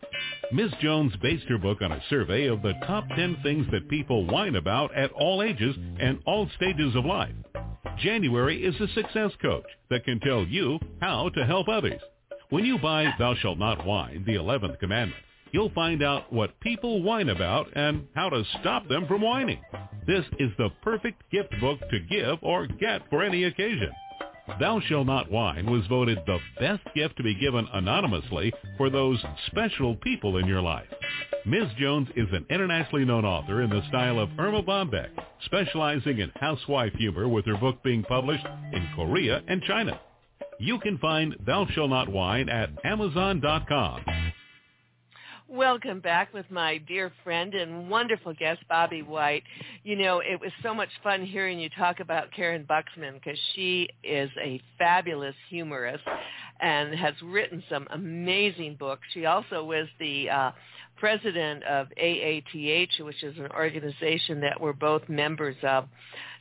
Ms. 0.51 0.71
Jones 0.81 1.13
based 1.21 1.45
her 1.47 1.59
book 1.59 1.77
on 1.83 1.91
a 1.91 2.01
survey 2.09 2.47
of 2.47 2.63
the 2.63 2.73
top 2.87 3.07
10 3.15 3.37
things 3.43 3.67
that 3.71 3.89
people 3.89 4.25
whine 4.25 4.55
about 4.55 4.95
at 4.97 5.11
all 5.11 5.43
ages 5.43 5.75
and 5.99 6.19
all 6.25 6.49
stages 6.55 6.95
of 6.95 7.05
life. 7.05 7.35
January 7.99 8.63
is 8.63 8.73
a 8.81 8.87
success 8.95 9.31
coach 9.39 9.65
that 9.91 10.03
can 10.03 10.19
tell 10.19 10.45
you 10.47 10.79
how 10.99 11.29
to 11.29 11.45
help 11.45 11.67
others. 11.67 12.01
When 12.49 12.63
you 12.63 12.77
buy 12.79 13.13
Thou 13.19 13.35
Shalt 13.35 13.57
Not 13.59 13.85
Whine, 13.85 14.23
the 14.25 14.35
11th 14.35 14.79
commandment, 14.79 15.21
you'll 15.51 15.71
find 15.71 16.01
out 16.01 16.31
what 16.31 16.57
people 16.61 17.03
whine 17.03 17.27
about 17.27 17.67
and 17.75 18.07
how 18.15 18.29
to 18.29 18.41
stop 18.61 18.87
them 18.87 19.05
from 19.05 19.21
whining. 19.21 19.59
This 20.07 20.23
is 20.39 20.51
the 20.57 20.69
perfect 20.81 21.29
gift 21.29 21.53
book 21.59 21.77
to 21.91 21.99
give 22.09 22.37
or 22.41 22.65
get 22.65 23.01
for 23.09 23.21
any 23.21 23.43
occasion. 23.43 23.91
Thou 24.61 24.79
Shalt 24.79 25.07
Not 25.07 25.29
Whine 25.29 25.69
was 25.69 25.85
voted 25.87 26.19
the 26.25 26.39
best 26.57 26.83
gift 26.95 27.17
to 27.17 27.23
be 27.23 27.35
given 27.35 27.67
anonymously 27.73 28.53
for 28.77 28.89
those 28.89 29.21
special 29.47 29.97
people 29.97 30.37
in 30.37 30.47
your 30.47 30.61
life. 30.61 30.87
Ms. 31.45 31.67
Jones 31.77 32.07
is 32.15 32.29
an 32.31 32.45
internationally 32.49 33.03
known 33.03 33.25
author 33.25 33.61
in 33.61 33.69
the 33.69 33.85
style 33.89 34.19
of 34.19 34.29
Erma 34.39 34.63
Bombeck, 34.63 35.09
specializing 35.43 36.19
in 36.19 36.31
housewife 36.37 36.93
humor 36.93 37.27
with 37.27 37.45
her 37.45 37.57
book 37.57 37.83
being 37.83 38.03
published 38.03 38.45
in 38.71 38.87
Korea 38.95 39.41
and 39.49 39.61
China. 39.63 39.99
You 40.59 40.79
can 40.79 40.97
find 40.97 41.35
Thou 41.45 41.67
Shall 41.73 41.87
Not 41.87 42.09
Whine 42.09 42.49
at 42.49 42.69
Amazon.com. 42.83 44.05
Welcome 45.49 46.01
back 46.01 46.33
with 46.33 46.45
my 46.51 46.77
dear 46.89 47.09
friend 47.23 47.53
and 47.53 47.89
wonderful 47.89 48.33
guest, 48.33 48.59
Bobbe 48.69 49.01
White. 49.07 49.43
You 49.83 49.95
know, 49.95 50.19
it 50.19 50.41
was 50.41 50.51
so 50.61 50.73
much 50.73 50.89
fun 51.01 51.25
hearing 51.25 51.57
you 51.57 51.69
talk 51.69 52.01
about 52.01 52.33
Karyn 52.37 52.67
Buxman 52.67 53.13
because 53.13 53.39
she 53.55 53.87
is 54.03 54.29
a 54.43 54.59
fabulous 54.77 55.35
humorist 55.49 56.03
and 56.59 56.93
has 56.95 57.13
written 57.23 57.63
some 57.69 57.87
amazing 57.91 58.75
books. 58.75 59.03
She 59.13 59.25
also 59.25 59.63
was 59.63 59.87
the 59.99 60.29
uh, 60.29 60.51
president 60.97 61.63
of 61.63 61.87
AATH, 61.97 62.99
which 62.99 63.23
is 63.23 63.37
an 63.37 63.47
organization 63.55 64.41
that 64.41 64.59
we're 64.59 64.73
both 64.73 65.07
members 65.07 65.55
of. 65.63 65.87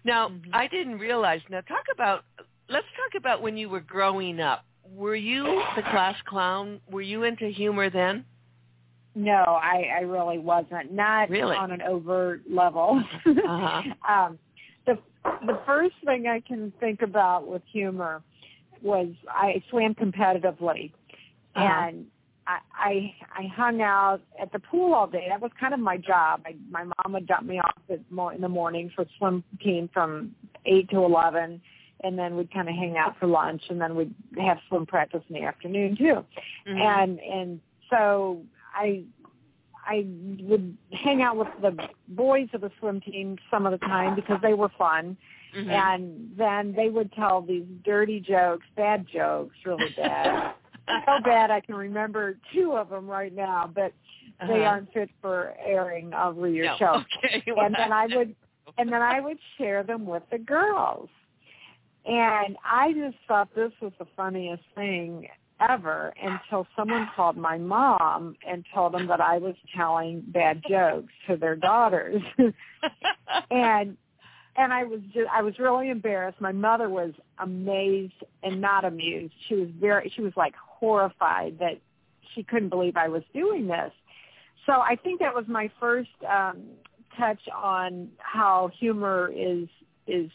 Now, 0.05 0.31
mm-hmm. 0.31 0.51
I 0.53 0.67
didn't 0.67 0.99
realize. 0.99 1.43
Now, 1.49 1.61
talk 1.61 1.85
about. 1.95 2.25
Let's 2.69 2.87
talk 2.97 3.21
about 3.21 3.43
when 3.43 3.57
you 3.57 3.69
were 3.69 3.81
growing 3.81 4.41
up. 4.41 4.65
Were 4.95 5.17
you 5.17 5.63
the 5.75 5.83
class 5.83 6.17
clown? 6.27 6.81
Were 6.91 7.03
you 7.03 7.25
into 7.25 7.49
humor 7.49 7.91
then? 7.91 8.25
No, 9.15 9.33
I, 9.33 9.87
I 9.97 10.01
really 10.03 10.39
wasn't. 10.39 10.93
Not 10.93 11.31
really? 11.31 11.57
on 11.57 11.73
an 11.73 11.81
overt 11.83 12.43
level. 12.51 13.03
uh-huh. 13.27 13.83
um, 14.13 14.39
the 14.85 14.99
the 15.47 15.59
first 15.65 15.95
thing 16.05 16.27
I 16.27 16.41
can 16.41 16.73
think 16.81 17.03
about 17.03 17.47
with 17.47 17.63
humor 17.73 18.23
was 18.83 19.09
I 19.29 19.63
swam 19.71 19.95
competitively, 19.95 20.93
uh-huh. 21.55 21.89
and 21.89 22.07
I, 22.47 22.59
I 22.75 23.15
I 23.35 23.47
hung 23.57 23.81
out 23.81 24.21
at 24.41 24.53
the 24.53 24.59
pool 24.59 24.93
all 24.93 25.07
day. 25.07 25.27
That 25.31 25.41
was 25.41 25.51
kind 25.59 25.73
of 25.73 25.81
my 25.81 25.97
job. 25.97 26.43
I, 26.45 26.55
my 26.71 26.85
mom 26.85 27.15
would 27.15 27.27
dump 27.27 27.47
me 27.47 27.59
off 27.59 27.81
at, 27.89 28.01
in 28.35 28.41
the 28.43 28.49
morning 28.49 28.91
for 28.95 29.07
swim 29.17 29.43
team 29.63 29.89
from 29.95 30.35
eight 30.67 30.91
to 30.91 30.99
eleven, 30.99 31.61
and 32.03 32.19
then 32.19 32.37
we'd 32.37 32.53
kind 32.53 32.69
of 32.69 32.75
hang 32.75 32.97
out 32.97 33.17
for 33.19 33.27
lunch, 33.27 33.63
and 33.69 33.81
then 33.81 33.95
we'd 33.97 34.15
have 34.39 34.59
swim 34.69 34.87
practice 34.87 35.23
in 35.29 35.35
the 35.35 35.43
afternoon 35.43 35.97
too. 35.97 36.25
Mm-hmm. 36.69 36.79
And 36.79 37.21
and 37.21 37.61
so 37.91 38.43
I 38.75 39.05
I 39.87 40.07
would 40.41 40.77
hang 40.93 41.23
out 41.23 41.37
with 41.37 41.49
the 41.63 41.77
boys 42.09 42.49
of 42.53 42.61
the 42.61 42.71
swim 42.81 43.01
team 43.01 43.37
some 43.51 43.67
of 43.67 43.73
the 43.73 43.87
time 43.87 44.15
because 44.15 44.39
they 44.43 44.55
were 44.55 44.71
fun. 44.77 45.17
Mm-hmm. 45.57 45.71
And 45.71 46.31
then 46.37 46.75
they 46.77 46.91
would 46.91 47.13
tell 47.13 47.41
these 47.41 47.65
dirty 47.85 48.21
jokes, 48.21 48.67
bad 48.77 49.07
jokes, 49.11 49.57
really 49.65 49.95
bad. 49.97 50.55
so 51.07 51.13
bad 51.25 51.51
I 51.51 51.61
can 51.61 51.77
remember 51.77 52.37
two 52.53 52.73
of 52.73 52.91
them 52.91 53.07
right 53.07 53.35
now, 53.35 53.71
but 53.73 53.93
uh-huh. 54.41 54.53
they 54.53 54.65
aren't 54.65 54.93
fit 54.93 55.09
for 55.23 55.55
airing 55.65 56.13
over 56.13 56.49
your 56.49 56.67
no. 56.67 56.77
show. 56.79 57.03
Okay. 57.25 57.43
and 57.47 57.75
then 57.75 57.93
I 57.93 58.07
would 58.15 58.35
and 58.79 58.93
then 58.93 59.01
I 59.03 59.21
would 59.21 59.39
share 59.57 59.83
them 59.83 60.05
with 60.05 60.25
the 60.31 60.39
girls. 60.39 61.09
And 62.07 62.57
I 62.65 62.93
just 62.93 63.17
thought 63.27 63.49
this 63.55 63.73
was 63.81 63.93
the 63.99 64.07
funniest 64.17 64.63
thing 64.75 65.27
ever 65.61 66.13
until 66.23 66.67
someone 66.77 67.09
called 67.17 67.37
my 67.37 67.59
mom 67.59 68.37
and 68.47 68.65
told 68.75 68.93
them 68.95 69.07
that 69.09 69.21
I 69.21 69.39
was 69.39 69.55
telling 69.77 70.23
bad 70.29 70.63
jokes 70.69 71.13
to 71.29 71.37
their 71.37 71.57
daughters. 71.57 72.23
and 73.51 73.97
and 74.59 74.73
I 74.73 74.85
was 74.85 75.01
just 75.13 75.29
I 75.33 75.43
was 75.43 75.59
really 75.59 75.91
embarrassed. 75.91 76.41
My 76.41 76.53
mother 76.53 76.89
was 76.89 77.13
amazed 77.39 78.23
and 78.43 78.61
not 78.61 78.85
amused. 78.85 79.35
She 79.49 79.55
was 79.55 79.69
very 79.81 80.13
she 80.15 80.23
was 80.23 80.33
like 80.37 80.55
horrified 80.57 81.59
that 81.59 81.81
she 82.35 82.43
couldn't 82.43 82.69
believe 82.69 82.97
I 82.97 83.09
was 83.09 83.23
doing 83.35 83.67
this. 83.67 83.93
So 84.67 84.73
I 84.73 84.97
think 85.03 85.21
that 85.21 85.35
was 85.35 85.45
my 85.49 85.71
first 85.81 86.11
um 86.29 86.63
touch 87.19 87.41
on 87.55 88.11
how 88.19 88.71
humor 88.79 89.33
is 89.35 89.69
is 90.07 90.31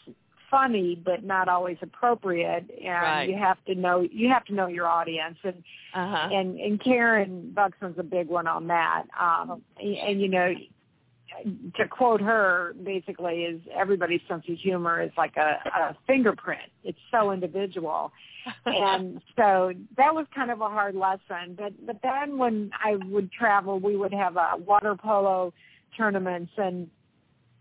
funny 0.52 1.00
but 1.02 1.24
not 1.24 1.48
always 1.48 1.78
appropriate 1.80 2.70
and 2.78 2.92
right. 2.92 3.28
you 3.28 3.36
have 3.36 3.56
to 3.64 3.74
know 3.74 4.06
you 4.12 4.28
have 4.28 4.44
to 4.44 4.54
know 4.54 4.66
your 4.68 4.86
audience 4.86 5.38
and 5.42 5.64
uh-huh. 5.94 6.28
and 6.30 6.60
and 6.60 6.80
Karyn 6.80 7.52
Buxman's 7.54 7.98
a 7.98 8.04
big 8.04 8.28
one 8.28 8.46
on 8.46 8.66
that 8.68 9.04
um 9.18 9.62
and, 9.80 9.96
and 9.96 10.20
you 10.20 10.28
know 10.28 10.52
to 11.76 11.88
quote 11.88 12.20
her 12.20 12.74
basically 12.84 13.44
is 13.44 13.60
everybody's 13.74 14.20
sense 14.28 14.44
of 14.46 14.58
humor 14.58 15.00
is 15.02 15.10
like 15.16 15.36
a, 15.38 15.58
a 15.66 15.96
fingerprint 16.06 16.70
it's 16.84 16.98
so 17.10 17.32
individual 17.32 18.12
and 18.66 19.22
so 19.36 19.72
that 19.96 20.14
was 20.14 20.26
kind 20.34 20.50
of 20.50 20.60
a 20.60 20.68
hard 20.68 20.94
lesson 20.94 21.56
but 21.56 21.72
but 21.86 21.96
then 22.02 22.36
when 22.36 22.70
I 22.84 22.96
would 23.06 23.32
travel 23.32 23.80
we 23.80 23.96
would 23.96 24.12
have 24.12 24.36
a 24.36 24.52
water 24.58 24.94
polo 24.94 25.54
tournaments 25.96 26.52
and 26.58 26.90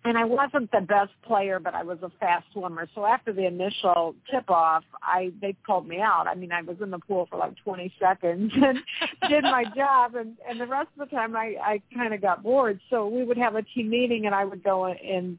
and 0.04 0.18
I 0.18 0.26
wasn't 0.26 0.72
the 0.72 0.82
best 0.82 1.12
player, 1.24 1.60
but 1.60 1.76
I 1.76 1.84
was 1.84 2.00
a 2.02 2.10
fast 2.20 2.46
swimmer. 2.54 2.88
So 2.96 3.06
after 3.06 3.32
the 3.32 3.46
initial 3.46 4.16
tip 4.32 4.50
off, 4.50 4.84
I 5.02 5.32
they 5.42 5.54
pulled 5.66 5.88
me 5.88 6.00
out. 6.00 6.28
I 6.28 6.34
mean, 6.36 6.52
I 6.52 6.62
was 6.62 6.78
in 6.82 6.90
the 6.90 7.00
pool 7.00 7.28
for 7.30 7.38
like 7.38 7.56
20 7.64 7.94
seconds 8.00 8.52
and 8.56 8.80
did 9.30 9.44
my 9.44 9.64
job, 9.76 10.16
and 10.16 10.38
and 10.50 10.60
the 10.60 10.66
rest 10.66 10.90
of 10.98 11.10
the 11.10 11.16
time 11.16 11.36
I 11.36 11.56
I 11.62 11.82
kind 11.94 12.14
of 12.14 12.22
got 12.22 12.42
bored. 12.42 12.80
So 12.90 13.08
we 13.08 13.24
would 13.24 13.38
have 13.38 13.56
a 13.56 13.62
team 13.62 13.90
meeting, 13.90 14.26
and 14.26 14.34
I 14.34 14.44
would 14.44 14.64
go 14.64 14.88
and 14.88 15.38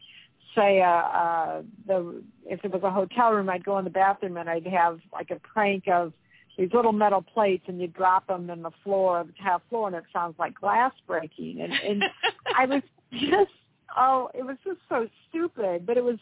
say 0.55 0.81
uh, 0.81 0.87
uh 0.87 1.62
the 1.87 2.22
if 2.44 2.64
it 2.64 2.72
was 2.72 2.83
a 2.85 2.90
hotel 2.90 3.33
room, 3.33 3.51
I'd 3.51 3.64
go 3.64 3.79
in 3.79 3.85
the 3.85 3.90
bathroom 3.90 4.37
and 4.37 4.48
I'd 4.48 4.66
have 4.66 5.01
like 5.12 5.31
a 5.31 5.40
prank 5.40 5.88
of 5.88 6.12
these 6.57 6.70
little 6.72 6.92
metal 6.92 7.22
plates 7.22 7.64
and 7.66 7.81
you 7.81 7.88
drop 7.88 8.27
them 8.27 8.51
in 8.51 8.62
the 8.62 8.70
floor, 8.85 9.25
the 9.25 9.33
tile 9.42 9.62
floor, 9.70 9.87
and 9.88 9.96
it 9.96 10.05
sounds 10.12 10.35
like 10.38 10.55
glass 10.55 10.92
breaking. 11.07 11.62
And, 11.62 11.72
and 11.72 12.05
I 12.57 12.66
was 12.66 12.83
just 13.11 13.51
oh, 13.96 14.31
it 14.35 14.44
was 14.44 14.57
just 14.64 14.78
so 14.88 15.09
stupid, 15.28 15.87
but 15.87 15.96
it 15.96 16.05
was 16.05 16.18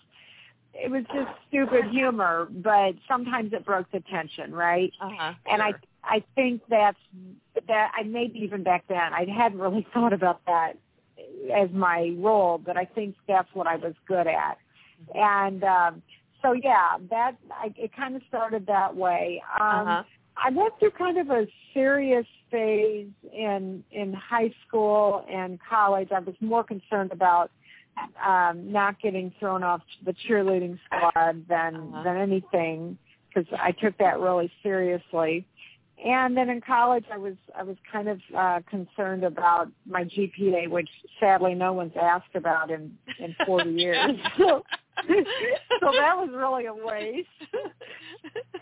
it 0.72 0.90
was 0.90 1.04
just 1.12 1.28
stupid 1.48 1.90
humor, 1.90 2.48
but 2.50 2.94
sometimes 3.08 3.52
it 3.52 3.64
broke 3.64 3.90
the 3.90 4.00
tension, 4.10 4.52
right? 4.52 4.92
Uh-huh, 5.00 5.34
and 5.46 5.60
sure. 5.60 5.80
I 6.04 6.16
I 6.16 6.24
think 6.34 6.62
that's 6.68 6.98
that 7.68 7.92
I 7.96 8.02
maybe 8.04 8.38
even 8.40 8.62
back 8.62 8.84
then 8.88 9.12
I 9.12 9.26
hadn't 9.26 9.58
really 9.58 9.86
thought 9.94 10.12
about 10.12 10.40
that 10.46 10.74
as 11.54 11.70
my 11.72 12.14
role, 12.18 12.58
but 12.58 12.76
I 12.76 12.84
think 12.84 13.16
that's 13.28 13.48
what 13.52 13.66
I 13.66 13.76
was 13.76 13.94
good 14.06 14.26
at. 14.26 14.58
And 15.14 15.64
um 15.64 16.02
so 16.42 16.52
yeah, 16.52 16.96
that 17.10 17.36
I, 17.50 17.74
it 17.76 17.94
kind 17.94 18.16
of 18.16 18.22
started 18.28 18.66
that 18.66 18.96
way. 18.96 19.42
Um 19.60 19.88
uh-huh. 19.88 20.02
I 20.42 20.50
went 20.50 20.78
through 20.78 20.92
kind 20.92 21.18
of 21.18 21.28
a 21.30 21.46
serious 21.74 22.26
phase 22.50 23.08
in 23.32 23.84
in 23.90 24.12
high 24.12 24.52
school 24.66 25.24
and 25.30 25.58
college. 25.68 26.08
I 26.12 26.20
was 26.20 26.34
more 26.40 26.64
concerned 26.64 27.12
about 27.12 27.50
um, 28.24 28.72
not 28.72 29.00
getting 29.00 29.32
thrown 29.38 29.62
off 29.62 29.80
the 30.04 30.14
cheerleading 30.28 30.78
squad 30.86 31.44
than 31.48 31.74
uh-huh. 31.76 32.02
than 32.02 32.16
anything 32.16 32.98
because 33.28 33.46
I 33.58 33.72
took 33.72 33.96
that 33.98 34.20
really 34.20 34.50
seriously. 34.62 35.46
And 36.04 36.34
then 36.34 36.48
in 36.48 36.62
college, 36.62 37.04
I 37.12 37.18
was 37.18 37.34
I 37.56 37.62
was 37.62 37.76
kind 37.90 38.08
of 38.08 38.20
uh, 38.36 38.60
concerned 38.70 39.22
about 39.22 39.68
my 39.86 40.04
GPA, 40.04 40.68
which 40.70 40.88
sadly 41.18 41.54
no 41.54 41.74
one's 41.74 41.92
asked 42.00 42.34
about 42.34 42.70
in 42.70 42.96
in 43.18 43.36
40 43.44 43.70
years. 43.70 44.16
so, 44.38 44.64
so 45.06 45.90
that 45.92 46.16
was 46.16 46.30
really 46.32 46.66
a 46.66 46.74
waste. 46.74 47.28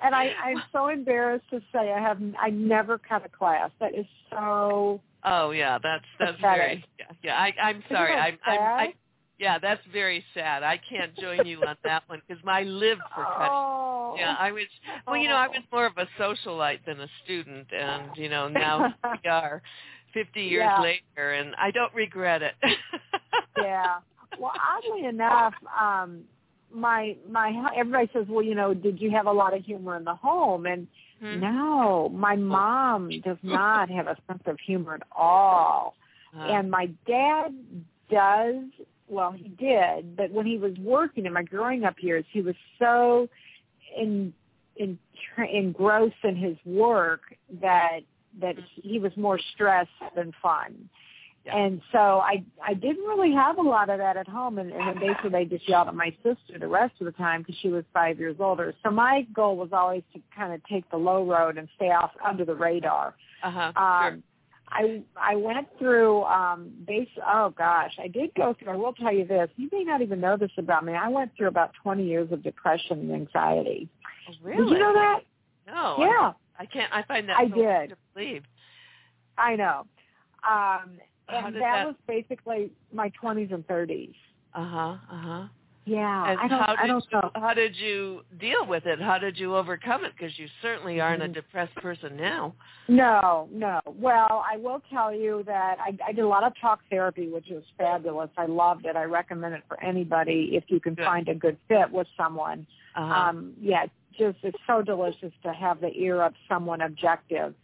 and 0.03 0.14
I, 0.14 0.33
I'm 0.42 0.62
so 0.72 0.88
embarrassed 0.88 1.48
to 1.51 1.61
say 1.72 1.92
I 1.92 2.01
have 2.01 2.20
I 2.40 2.51
never 2.51 2.98
cut 2.98 3.24
a 3.24 3.29
class. 3.29 3.70
That 3.79 3.94
is 3.94 4.07
so. 4.31 5.01
Oh 5.22 5.53
yeah, 5.53 5.79
that's 5.81 6.05
that's 6.18 6.37
pathetic. 6.37 6.59
very 6.59 6.85
yeah. 6.98 7.05
yeah 7.22 7.35
I, 7.35 7.55
I'm 7.62 7.85
sorry. 7.88 8.14
I'm, 8.14 8.38
I'm 8.44 8.61
I? 8.61 8.94
Yeah, 9.38 9.59
that's 9.59 9.81
very 9.92 10.24
sad. 10.35 10.62
I 10.62 10.81
can't 10.88 11.14
join 11.16 11.44
you 11.44 11.62
on 11.64 11.77
that 11.85 12.03
one 12.09 12.20
because 12.27 12.42
I 12.46 12.62
lived 12.64 13.03
for 13.14 13.24
cutting. 13.24 13.51
Oh. 13.53 14.14
Yeah, 14.18 14.35
I 14.38 14.51
was. 14.53 14.64
Well, 15.07 15.16
you 15.16 15.29
know, 15.29 15.37
I 15.37 15.46
was 15.48 15.62
more 15.72 15.87
of 15.87 15.92
a 15.98 16.07
socialite 16.18 16.81
than 16.87 17.01
a 17.01 17.09
student, 17.24 17.66
and 17.72 18.11
you 18.14 18.29
know, 18.29 18.48
now 18.48 18.83
we 19.05 19.18
are 19.31 19.62
50 20.14 20.40
years 20.40 20.70
Yeah. 20.77 20.81
later, 20.83 21.33
and 21.33 21.55
I 21.57 21.70
don't 21.70 21.94
regret 21.94 22.42
it. 22.42 22.55
yeah. 23.57 23.98
Well, 24.38 24.53
oddly 24.77 25.07
enough, 25.07 25.55
um, 25.81 26.22
my 26.72 27.16
my 27.29 27.53
everybody 27.77 28.09
says, 28.12 28.27
well, 28.29 28.44
you 28.44 28.55
know, 28.55 28.74
did 28.74 29.01
you 29.01 29.11
have 29.11 29.27
a 29.27 29.33
lot 29.33 29.55
of 29.55 29.64
humor 29.64 29.96
in 29.96 30.05
the 30.05 30.14
home? 30.14 30.66
And 30.66 30.87
Hmm. 31.20 31.40
no, 31.40 32.09
my 32.11 32.37
mom 32.37 33.11
does 33.24 33.38
not 33.42 33.90
have 33.90 34.07
a 34.07 34.16
sense 34.29 34.42
of 34.46 34.57
humor 34.64 34.94
at 34.94 35.03
all. 35.11 35.96
Uh, 36.37 36.44
And 36.44 36.70
my 36.70 36.87
dad 37.09 37.53
does. 38.09 38.62
Well, 39.09 39.33
he 39.33 39.49
did, 39.49 40.16
but 40.16 40.31
when 40.31 40.47
he 40.47 40.59
was 40.59 40.77
working 40.79 41.27
in 41.27 41.33
my 41.33 41.42
growing 41.42 41.85
up 41.85 41.97
years, 42.01 42.25
he 42.31 42.42
was 42.42 42.55
so 42.79 43.29
in 43.97 44.33
in 44.77 44.99
engrossed 45.53 46.14
in 46.25 46.37
his 46.37 46.57
work 46.64 47.21
that 47.61 48.01
that 48.40 48.57
he 48.75 48.99
was 48.99 49.12
more 49.16 49.38
stressed 49.55 49.90
than 50.14 50.33
fun. 50.42 50.88
Yeah. 51.44 51.57
And 51.57 51.81
so 51.92 51.99
I 51.99 52.44
I 52.62 52.75
didn't 52.75 53.05
really 53.05 53.33
have 53.33 53.59
a 53.59 53.62
lot 53.62 53.88
of 53.88 53.99
that 53.99 54.16
at 54.16 54.29
home, 54.29 54.59
and, 54.59 54.73
and 54.73 55.01
basically 55.01 55.31
they 55.31 55.44
just 55.47 55.68
yelled 55.68 55.88
at 55.88 55.94
my 55.94 56.11
sister 56.23 56.59
the 56.59 56.68
rest 56.68 56.94
of 57.01 57.07
the 57.07 57.12
time 57.12 57.42
because 57.42 57.57
she 57.62 57.68
was 57.68 57.85
five 57.94 58.18
years 58.18 58.37
older. 58.38 58.75
So 58.85 58.90
my 58.90 59.27
goal 59.33 59.57
was 59.57 59.71
always 59.73 60.03
to 60.14 60.21
kind 60.37 60.53
of 60.53 60.61
take 60.66 60.88
the 60.90 60.99
low 60.99 61.25
road 61.25 61.57
and 61.57 61.68
stay 61.77 61.90
off 61.90 62.11
under 62.27 62.44
the 62.44 62.55
radar. 62.55 63.14
uh-huh. 63.42 63.73
Um, 63.77 64.23
I 64.70 65.02
I 65.16 65.37
went 65.37 65.68
through 65.78 66.24
um 66.24 66.70
base 66.87 67.09
oh 67.26 67.54
gosh, 67.57 67.92
I 68.02 68.09
did 68.09 68.35
go 68.35 68.54
through 68.59 68.72
I 68.72 68.76
will 68.76 68.92
tell 68.92 69.12
you 69.12 69.26
this. 69.26 69.48
You 69.57 69.68
may 69.72 69.85
not 69.85 70.02
even 70.02 70.20
know 70.20 70.37
this 70.37 70.50
about 70.59 70.85
me. 70.85 70.94
I 70.94 71.09
went 71.09 71.33
through 71.37 71.48
about 71.48 71.72
twenty 71.83 72.04
years 72.07 72.31
of 72.33 72.42
depression 72.42 73.00
and 73.00 73.12
anxiety. 73.12 73.88
Oh, 74.28 74.33
really? 74.42 74.64
Did 74.64 74.70
you 74.70 74.78
know 74.78 74.92
that? 74.92 75.20
No. 75.66 75.96
yeah, 75.98 76.33
I, 76.59 76.62
I 76.62 76.66
can't. 76.66 76.92
I 76.92 77.02
find 77.02 77.28
that 77.28 77.38
I 77.38 77.48
so 77.48 77.54
hard 77.54 77.88
did. 77.88 77.90
to 77.90 77.96
believe. 78.14 78.42
I 79.37 79.57
know. 79.57 79.87
Um, 80.48 80.98
and 81.28 81.54
that, 81.54 81.61
that, 81.61 81.87
was 81.87 81.94
basically 82.07 82.70
my 82.92 83.12
20s 83.22 83.52
and 83.52 83.66
30s. 83.66 84.14
Uh 84.54 84.64
huh. 84.64 84.78
Uh 84.78 84.96
huh. 85.11 85.46
Yeah, 85.88 86.31
and 86.31 86.38
I 86.38 86.48
don't. 86.48 86.61
How 86.61 86.66
did, 86.66 86.79
I 86.79 86.87
don't 86.87 87.12
know. 87.12 87.31
How 87.35 87.55
did 87.55 87.74
you 87.77 88.20
deal 88.38 88.66
with 88.66 88.85
it? 88.85 89.01
How 89.01 89.16
did 89.16 89.38
you 89.38 89.57
overcome 89.57 90.05
it? 90.05 90.12
Because 90.12 90.38
you 90.38 90.46
certainly 90.61 91.01
aren't 91.01 91.22
mm-hmm. 91.22 91.31
a 91.31 91.35
depressed 91.35 91.74
person 91.77 92.14
now. 92.14 92.55
No, 92.88 93.48
no. 93.51 93.81
Well, 93.87 94.44
I 94.51 94.59
will 94.59 94.83
tell 94.92 95.14
you 95.14 95.42
that 95.46 95.77
I, 95.81 95.96
I 96.07 96.12
did 96.12 96.24
a 96.24 96.29
lot 96.29 96.44
of 96.44 96.53
talk 96.61 96.81
therapy, 96.90 97.29
which 97.29 97.46
was 97.51 97.62
fabulous. 97.79 98.29
I 98.37 98.44
loved 98.44 98.85
it. 98.85 98.96
I 98.96 99.05
recommend 99.05 99.55
it 99.55 99.62
for 99.66 99.83
anybody 99.83 100.51
if 100.53 100.64
you 100.68 100.79
can 100.79 100.94
good. 100.94 101.07
find 101.07 101.29
a 101.29 101.35
good 101.35 101.57
fit 101.68 101.90
with 101.90 102.07
someone. 102.18 102.66
Uh-huh. 102.94 103.14
Um, 103.14 103.55
yeah, 103.59 103.87
just 104.18 104.37
it's 104.42 104.59
so 104.66 104.83
delicious 104.83 105.33
to 105.42 105.55
have 105.55 105.81
the 105.81 105.92
ear 105.94 106.22
of 106.22 106.35
someone 106.51 106.83
objective. 106.83 107.55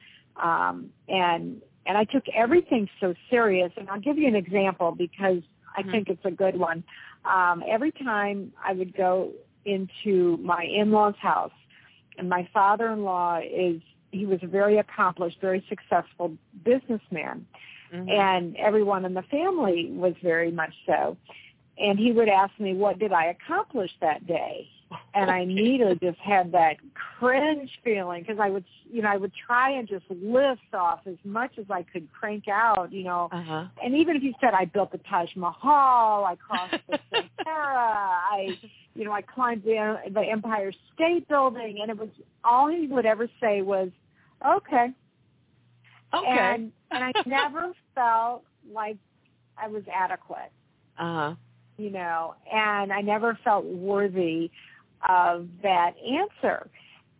Um, 0.42 0.88
and 1.08 1.60
and 1.84 1.98
I 1.98 2.04
took 2.04 2.24
everything 2.34 2.88
so 3.00 3.12
serious. 3.28 3.70
And 3.76 3.90
I'll 3.90 4.00
give 4.00 4.16
you 4.16 4.28
an 4.28 4.34
example 4.34 4.92
because 4.96 5.42
I 5.76 5.82
mm-hmm. 5.82 5.90
think 5.90 6.08
it's 6.08 6.24
a 6.24 6.30
good 6.30 6.58
one 6.58 6.84
um, 7.24 7.62
every 7.66 7.92
time 7.92 8.52
I 8.62 8.72
would 8.72 8.96
go 8.96 9.32
into 9.64 10.36
my 10.38 10.64
in-laws' 10.64 11.14
house, 11.20 11.52
and 12.18 12.28
my 12.28 12.48
father-in-law 12.52 13.40
is 13.40 13.80
he 14.12 14.26
was 14.26 14.38
a 14.42 14.46
very 14.46 14.78
accomplished, 14.78 15.38
very 15.40 15.64
successful 15.68 16.36
businessman, 16.64 17.46
mm-hmm. 17.92 18.08
and 18.08 18.56
everyone 18.56 19.04
in 19.04 19.14
the 19.14 19.22
family 19.22 19.90
was 19.90 20.14
very 20.22 20.50
much 20.52 20.72
so. 20.86 21.16
And 21.76 21.98
he 21.98 22.12
would 22.12 22.28
ask 22.28 22.52
me, 22.60 22.74
"What 22.74 22.98
did 22.98 23.12
I 23.12 23.26
accomplish 23.26 23.90
that 24.00 24.26
day?" 24.26 24.68
And 25.14 25.30
I 25.30 25.40
immediately 25.40 25.98
just 26.00 26.18
had 26.18 26.52
that 26.52 26.76
cringe 27.18 27.70
feeling 27.82 28.22
because 28.22 28.38
I 28.40 28.50
would, 28.50 28.64
you 28.90 29.02
know, 29.02 29.08
I 29.08 29.16
would 29.16 29.32
try 29.46 29.70
and 29.70 29.86
just 29.88 30.04
lift 30.10 30.74
off 30.74 31.00
as 31.06 31.16
much 31.24 31.52
as 31.58 31.66
I 31.70 31.82
could 31.82 32.12
crank 32.12 32.48
out, 32.48 32.92
you 32.92 33.04
know. 33.04 33.28
Uh-huh. 33.30 33.66
And 33.82 33.94
even 33.94 34.16
if 34.16 34.22
you 34.22 34.34
said 34.40 34.54
I 34.54 34.64
built 34.64 34.92
the 34.92 34.98
Taj 34.98 35.34
Mahal, 35.36 36.24
I 36.24 36.36
crossed 36.36 36.76
the 36.88 36.98
Sahara, 37.44 37.76
I, 37.76 38.58
you 38.94 39.04
know, 39.04 39.12
I 39.12 39.22
climbed 39.22 39.62
the, 39.62 39.96
the 40.12 40.20
Empire 40.20 40.72
State 40.94 41.28
Building, 41.28 41.78
and 41.80 41.90
it 41.90 41.96
was 41.96 42.10
all 42.42 42.68
he 42.68 42.86
would 42.86 43.06
ever 43.06 43.28
say 43.40 43.62
was, 43.62 43.90
"Okay." 44.46 44.88
Okay. 46.12 46.26
And 46.28 46.72
and 46.90 47.04
I 47.04 47.12
never 47.26 47.72
felt 47.94 48.44
like 48.72 48.96
I 49.56 49.68
was 49.68 49.82
adequate. 49.92 50.52
Uh 50.98 51.14
huh. 51.14 51.34
You 51.76 51.90
know, 51.90 52.34
and 52.52 52.92
I 52.92 53.00
never 53.00 53.36
felt 53.42 53.64
worthy 53.64 54.50
of 55.08 55.48
that 55.62 55.94
answer. 56.06 56.68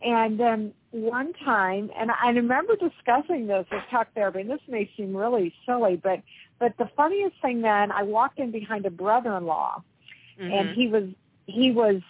And 0.03 0.39
then 0.39 0.73
one 0.91 1.33
time, 1.45 1.91
and 1.99 2.11
I 2.11 2.29
remember 2.29 2.77
discussing 2.77 3.47
this 3.47 3.67
with 3.73 3.83
talk 3.91 4.09
therapy, 4.15 4.43
and 4.43 4.51
this 4.51 4.61
may 4.69 4.91
seem 4.97 5.17
really 5.17 5.53
silly, 5.67 5.97
but 5.97 6.21
but 6.61 6.77
the 6.79 6.89
funniest 6.97 7.35
thing 7.43 7.63
then, 7.63 7.91
I 7.91 8.05
walked 8.05 8.39
in 8.39 8.53
behind 8.53 8.87
a 8.87 8.91
brother-in-law, 8.91 9.83
mm-hmm. 10.41 10.53
and 10.53 10.77
he 10.77 10.89
was 10.89 11.05
he 11.47 11.73
was 11.73 12.03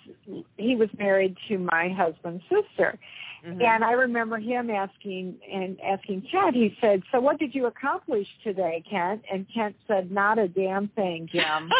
he 0.57 0.77
was 0.77 0.89
married 0.99 1.37
to 1.49 1.59
my 1.59 1.89
husband's 1.89 2.43
sister, 2.45 2.99
mm-hmm. 3.47 3.63
and 3.63 3.85
I 3.85 3.93
remember 3.93 4.39
him 4.39 4.71
asking 4.71 5.37
and 5.51 5.81
asking 5.81 6.27
Kent. 6.31 6.57
He 6.57 6.77
said, 6.81 7.03
"So 7.13 7.21
what 7.21 7.39
did 7.39 7.55
you 7.55 7.67
accomplish 7.67 8.27
today, 8.43 8.83
Kent?" 8.91 9.23
And 9.33 9.47
Kent 9.55 9.77
said, 9.87 10.11
"Not 10.11 10.39
a 10.39 10.49
damn 10.49 10.89
thing, 10.89 11.29
Jim." 11.31 11.71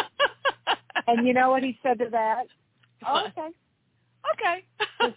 and 1.07 1.27
you 1.27 1.33
know 1.33 1.49
what 1.49 1.61
he 1.61 1.77
said 1.83 1.99
to 1.99 2.09
that? 2.09 2.45
Oh, 3.05 3.27
okay 3.27 3.49
okay. 4.33 4.65
the 4.99 5.13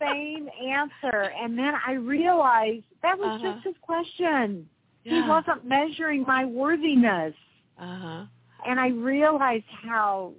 same 0.00 0.48
answer. 0.66 1.32
And 1.40 1.58
then 1.58 1.74
I 1.86 1.92
realized 1.92 2.84
that 3.02 3.18
was 3.18 3.40
uh-huh. 3.40 3.54
just 3.54 3.66
his 3.66 3.74
question. 3.82 4.68
Yeah. 5.04 5.22
He 5.22 5.28
wasn't 5.28 5.64
measuring 5.64 6.22
my 6.26 6.44
worthiness. 6.44 7.34
Uh-huh. 7.78 8.24
And 8.66 8.78
I 8.78 8.88
realized 8.88 9.64
how 9.84 10.32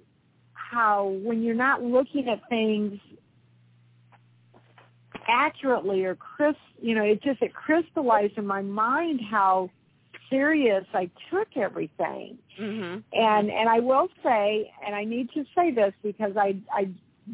how 0.53 1.19
when 1.23 1.43
you're 1.43 1.53
not 1.53 1.83
looking 1.83 2.29
at 2.29 2.41
things 2.49 2.99
accurately 5.27 6.03
or 6.05 6.15
crisp, 6.15 6.57
you 6.81 6.95
know, 6.95 7.03
it 7.03 7.21
just 7.21 7.41
it 7.41 7.53
crystallized 7.53 8.37
in 8.37 8.45
my 8.45 8.61
mind 8.61 9.21
how 9.29 9.69
serious 10.29 10.85
I 10.93 11.09
took 11.29 11.47
everything. 11.55 12.37
Mm-hmm. 12.59 12.99
And 13.13 13.51
and 13.51 13.69
I 13.69 13.79
will 13.79 14.07
say, 14.23 14.71
and 14.85 14.95
I 14.95 15.03
need 15.03 15.29
to 15.33 15.43
say 15.55 15.71
this 15.71 15.93
because 16.01 16.33
I 16.37 16.55
I 16.71 16.89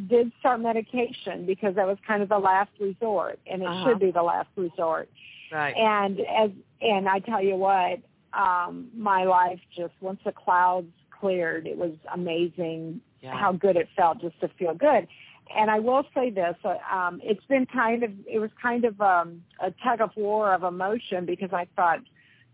did 0.07 0.31
start 0.39 0.61
medication 0.61 1.45
because 1.45 1.75
that 1.75 1.87
was 1.87 1.97
kind 2.05 2.21
of 2.21 2.29
the 2.29 2.37
last 2.37 2.71
resort, 2.79 3.39
and 3.47 3.61
it 3.61 3.67
uh-huh. 3.67 3.89
should 3.89 3.99
be 3.99 4.11
the 4.11 4.23
last 4.23 4.49
resort. 4.55 5.09
Right. 5.51 5.75
And 5.75 6.19
as 6.19 6.51
and 6.81 7.09
I 7.09 7.19
tell 7.19 7.43
you 7.43 7.55
what, 7.55 7.99
um, 8.33 8.89
my 8.95 9.23
life 9.23 9.59
just 9.75 9.93
once 10.01 10.19
the 10.23 10.31
clouds 10.31 10.91
cleared, 11.19 11.67
it 11.67 11.77
was 11.77 11.93
amazing 12.13 13.01
yeah. 13.21 13.37
how 13.37 13.51
good 13.51 13.75
it 13.75 13.89
felt 13.95 14.21
just 14.21 14.39
to 14.41 14.47
feel 14.59 14.73
good. 14.73 15.07
And 15.55 15.71
I 15.71 15.79
will 15.79 16.03
say 16.13 16.29
this: 16.29 16.55
uh, 16.63 16.75
um, 16.93 17.19
it's 17.23 17.43
been 17.45 17.65
kind 17.65 18.03
of 18.03 18.11
it 18.27 18.39
was 18.39 18.51
kind 18.61 18.85
of 18.85 18.99
um, 19.01 19.43
a 19.59 19.71
tug 19.83 20.01
of 20.01 20.11
war 20.15 20.53
of 20.53 20.63
emotion 20.63 21.25
because 21.25 21.49
I 21.51 21.67
thought, 21.75 21.99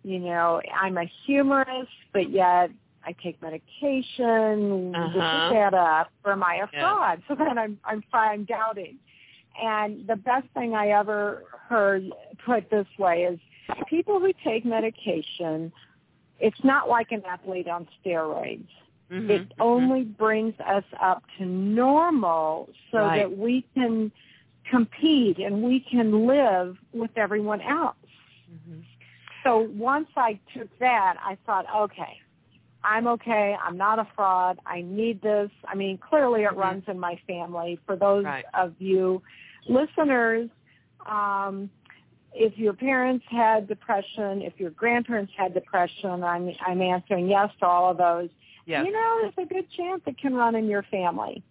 you 0.04 0.20
know, 0.20 0.62
I'm 0.82 0.98
a 0.98 1.12
humorist, 1.26 1.92
but 2.14 2.30
yet 2.30 2.72
I 3.06 3.16
take 3.24 3.42
medication. 3.42 4.94
Uh-huh. 4.96 5.50
This 5.50 5.58
add 5.58 5.74
up? 5.74 6.12
Or 6.24 6.34
am 6.34 6.44
I 6.44 6.56
a 6.56 6.68
yeah. 6.74 6.80
fraud? 6.82 7.24
So 7.28 7.36
then 7.36 7.58
I'm 7.58 7.80
I'm 7.86 8.04
I'm 8.14 8.46
doubting. 8.46 8.98
And 9.62 10.06
the 10.08 10.18
best 10.18 10.48
thing 10.54 10.74
I 10.74 10.90
ever 10.90 11.44
heard 11.70 12.10
put 12.46 12.70
this 12.70 12.88
way 13.00 13.24
is 13.24 13.40
people 13.90 14.20
who 14.20 14.32
take 14.44 14.66
medication, 14.66 15.72
it's 16.40 16.62
not 16.64 16.90
like 16.90 17.12
an 17.12 17.24
athlete 17.26 17.68
on 17.68 17.88
steroids. 18.04 18.68
Mm-hmm. 19.12 19.32
It 19.32 19.52
only 19.60 20.04
brings 20.04 20.56
us 20.60 20.84
up 21.02 21.24
to 21.38 21.46
normal 21.46 22.70
so 22.92 22.98
right. 22.98 23.20
that 23.20 23.38
we 23.38 23.66
can 23.74 24.12
compete 24.70 25.38
and 25.38 25.62
we 25.62 25.86
can 25.90 26.28
live 26.28 26.76
with 26.92 27.12
everyone 27.16 27.62
else. 27.62 27.96
Mm-hmm. 28.52 28.80
So 29.44 29.70
once 29.76 30.08
I 30.18 30.40
took 30.58 30.68
that, 30.80 31.18
I 31.24 31.38
thought, 31.46 31.66
okay, 31.84 32.20
I'm 32.86 33.08
okay. 33.08 33.56
I'm 33.62 33.78
not 33.78 34.00
a 34.00 34.08
fraud. 34.16 34.60
I 34.66 34.82
need 34.82 35.22
this. 35.22 35.50
I 35.68 35.76
mean, 35.76 35.98
clearly 35.98 36.44
it 36.44 36.50
mm-hmm. 36.50 36.60
runs 36.60 36.84
in 36.88 37.00
my 37.00 37.20
family. 37.28 37.80
For 37.86 37.96
those 37.96 38.26
right. 38.26 38.46
of 38.54 38.74
you 38.80 39.22
listeners, 39.68 40.50
um, 41.06 41.70
if 42.34 42.58
your 42.58 42.74
parents 42.74 43.26
had 43.30 43.68
depression, 43.68 44.42
if 44.42 44.54
your 44.58 44.70
grandparents 44.72 45.34
had 45.36 45.54
depression, 45.54 46.24
I'm, 46.24 46.52
I'm 46.66 46.82
answering 46.82 47.28
yes 47.28 47.50
to 47.60 47.66
all 47.66 47.92
of 47.92 47.98
those. 47.98 48.30
Yes. 48.66 48.86
You 48.86 48.94
know, 48.94 49.20
there's 49.22 49.48
a 49.50 49.54
good 49.54 49.68
chance 49.72 50.02
it 50.06 50.18
can 50.18 50.34
run 50.34 50.56
in 50.56 50.68
your 50.68 50.84
family 50.84 51.44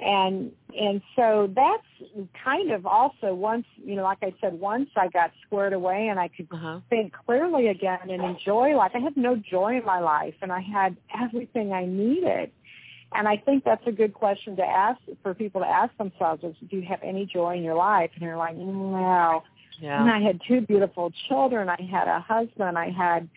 and 0.00 0.52
and 0.78 1.02
so 1.14 1.50
that's 1.54 2.30
kind 2.44 2.70
of 2.70 2.86
also 2.86 3.34
once 3.34 3.66
you 3.84 3.94
know 3.94 4.02
like 4.02 4.18
i 4.22 4.32
said 4.40 4.58
once 4.58 4.88
i 4.96 5.08
got 5.08 5.30
squared 5.46 5.72
away 5.72 6.08
and 6.08 6.18
i 6.18 6.28
could 6.28 6.48
uh-huh. 6.50 6.80
think 6.90 7.12
clearly 7.26 7.68
again 7.68 7.98
and 8.02 8.22
enjoy 8.22 8.74
life 8.76 8.92
i 8.94 8.98
had 8.98 9.16
no 9.16 9.36
joy 9.36 9.76
in 9.76 9.84
my 9.84 10.00
life 10.00 10.34
and 10.40 10.50
i 10.50 10.60
had 10.60 10.96
everything 11.22 11.72
i 11.72 11.84
needed. 11.84 12.50
And 13.14 13.28
i 13.28 13.36
think 13.36 13.64
that's 13.64 13.86
a 13.86 13.92
good 13.92 14.14
question 14.14 14.56
to 14.56 14.64
ask 14.64 14.98
for 15.22 15.34
people 15.34 15.60
to 15.60 15.66
ask 15.66 15.96
themselves 15.98 16.42
is 16.42 16.54
do 16.70 16.78
you 16.78 16.86
have 16.88 17.00
any 17.02 17.26
joy 17.26 17.56
in 17.56 17.62
your 17.62 17.74
life? 17.74 18.10
And 18.14 18.22
you're 18.22 18.38
like 18.38 18.56
no. 18.56 19.42
Yeah. 19.78 20.00
and 20.00 20.10
i 20.10 20.20
had 20.20 20.40
two 20.48 20.62
beautiful 20.62 21.12
children. 21.28 21.68
I 21.68 21.82
had 21.90 22.08
a 22.08 22.20
husband. 22.20 22.78
I 22.78 22.90
had 22.90 23.28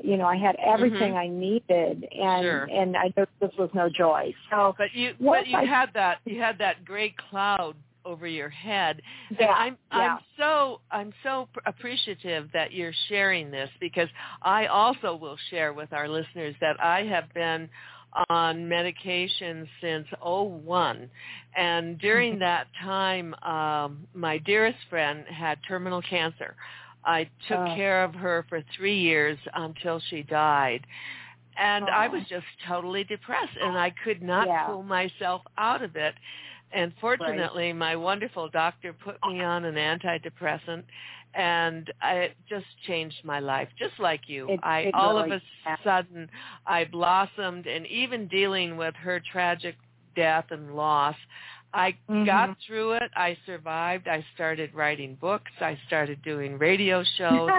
you 0.00 0.16
know, 0.16 0.26
I 0.26 0.36
had 0.36 0.56
everything 0.56 1.12
mm-hmm. 1.12 1.16
I 1.16 1.28
needed, 1.28 2.06
and 2.12 2.44
sure. 2.44 2.64
and 2.64 2.96
I 2.96 3.08
just 3.16 3.30
this 3.40 3.50
was 3.58 3.70
no 3.74 3.88
joy. 3.88 4.34
So, 4.50 4.74
but 4.78 4.94
you 4.94 5.14
but 5.20 5.46
you 5.46 5.56
I, 5.56 5.64
had 5.64 5.90
that 5.94 6.18
you 6.24 6.40
had 6.40 6.58
that 6.58 6.84
gray 6.84 7.14
cloud 7.30 7.74
over 8.04 8.26
your 8.26 8.48
head. 8.48 9.00
Yeah, 9.38 9.46
and 9.46 9.50
I'm 9.50 9.78
yeah. 9.92 10.14
I'm 10.14 10.18
so 10.38 10.80
I'm 10.90 11.12
so 11.22 11.48
appreciative 11.66 12.48
that 12.52 12.72
you're 12.72 12.94
sharing 13.08 13.50
this 13.50 13.70
because 13.80 14.08
I 14.42 14.66
also 14.66 15.14
will 15.14 15.36
share 15.50 15.72
with 15.72 15.92
our 15.92 16.08
listeners 16.08 16.54
that 16.60 16.82
I 16.82 17.02
have 17.04 17.32
been 17.34 17.68
on 18.28 18.68
medication 18.68 19.68
since 19.80 20.06
'01, 20.24 21.08
and 21.56 21.98
during 21.98 22.38
that 22.40 22.66
time 22.82 23.34
um 23.42 24.06
my 24.14 24.38
dearest 24.38 24.78
friend 24.88 25.24
had 25.28 25.58
terminal 25.68 26.02
cancer 26.02 26.56
I 27.04 27.24
took 27.48 27.58
oh. 27.58 27.74
care 27.74 28.04
of 28.04 28.14
her 28.14 28.44
for 28.48 28.62
three 28.76 28.98
years 28.98 29.38
until 29.54 30.00
she 30.10 30.22
died. 30.22 30.86
And 31.58 31.84
oh. 31.84 31.92
I 31.92 32.08
was 32.08 32.22
just 32.28 32.46
totally 32.66 33.04
depressed 33.04 33.56
and 33.60 33.76
I 33.76 33.92
could 34.04 34.22
not 34.22 34.48
yeah. 34.48 34.66
pull 34.66 34.82
myself 34.82 35.42
out 35.58 35.82
of 35.82 35.96
it. 35.96 36.14
And 36.72 36.92
fortunately, 37.00 37.66
right. 37.66 37.76
my 37.76 37.96
wonderful 37.96 38.48
doctor 38.48 38.92
put 38.92 39.16
me 39.28 39.42
on 39.42 39.64
an 39.64 39.74
antidepressant 39.74 40.84
and 41.34 41.92
I, 42.02 42.14
it 42.14 42.36
just 42.48 42.66
changed 42.86 43.16
my 43.24 43.40
life, 43.40 43.68
just 43.78 43.98
like 43.98 44.22
you. 44.26 44.48
It, 44.50 44.60
I 44.62 44.80
it 44.80 44.94
all 44.94 45.16
really, 45.16 45.36
of 45.36 45.42
a 45.66 45.78
sudden 45.84 46.28
I 46.66 46.84
blossomed 46.84 47.66
and 47.66 47.86
even 47.86 48.28
dealing 48.28 48.76
with 48.76 48.94
her 48.96 49.20
tragic 49.32 49.76
death 50.14 50.46
and 50.50 50.74
loss, 50.74 51.16
I 51.74 51.92
mm-hmm. 52.08 52.24
got 52.24 52.56
through 52.66 52.92
it. 52.92 53.10
I 53.16 53.36
survived. 53.46 54.08
I 54.08 54.24
started 54.34 54.74
writing 54.74 55.16
books. 55.20 55.50
I 55.60 55.78
started 55.86 56.22
doing 56.22 56.58
radio 56.58 57.02
shows. 57.16 57.50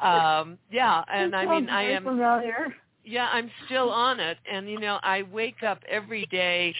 um, 0.00 0.58
yeah, 0.70 1.02
and 1.12 1.34
I 1.34 1.46
mean, 1.46 1.68
I 1.68 1.82
am 1.84 2.04
familiar. 2.04 2.74
Yeah, 3.04 3.28
I'm 3.32 3.50
still 3.66 3.90
on 3.90 4.20
it, 4.20 4.38
and 4.50 4.68
you 4.68 4.80
know, 4.80 4.98
I 5.02 5.22
wake 5.22 5.62
up 5.62 5.78
every 5.88 6.26
day 6.26 6.74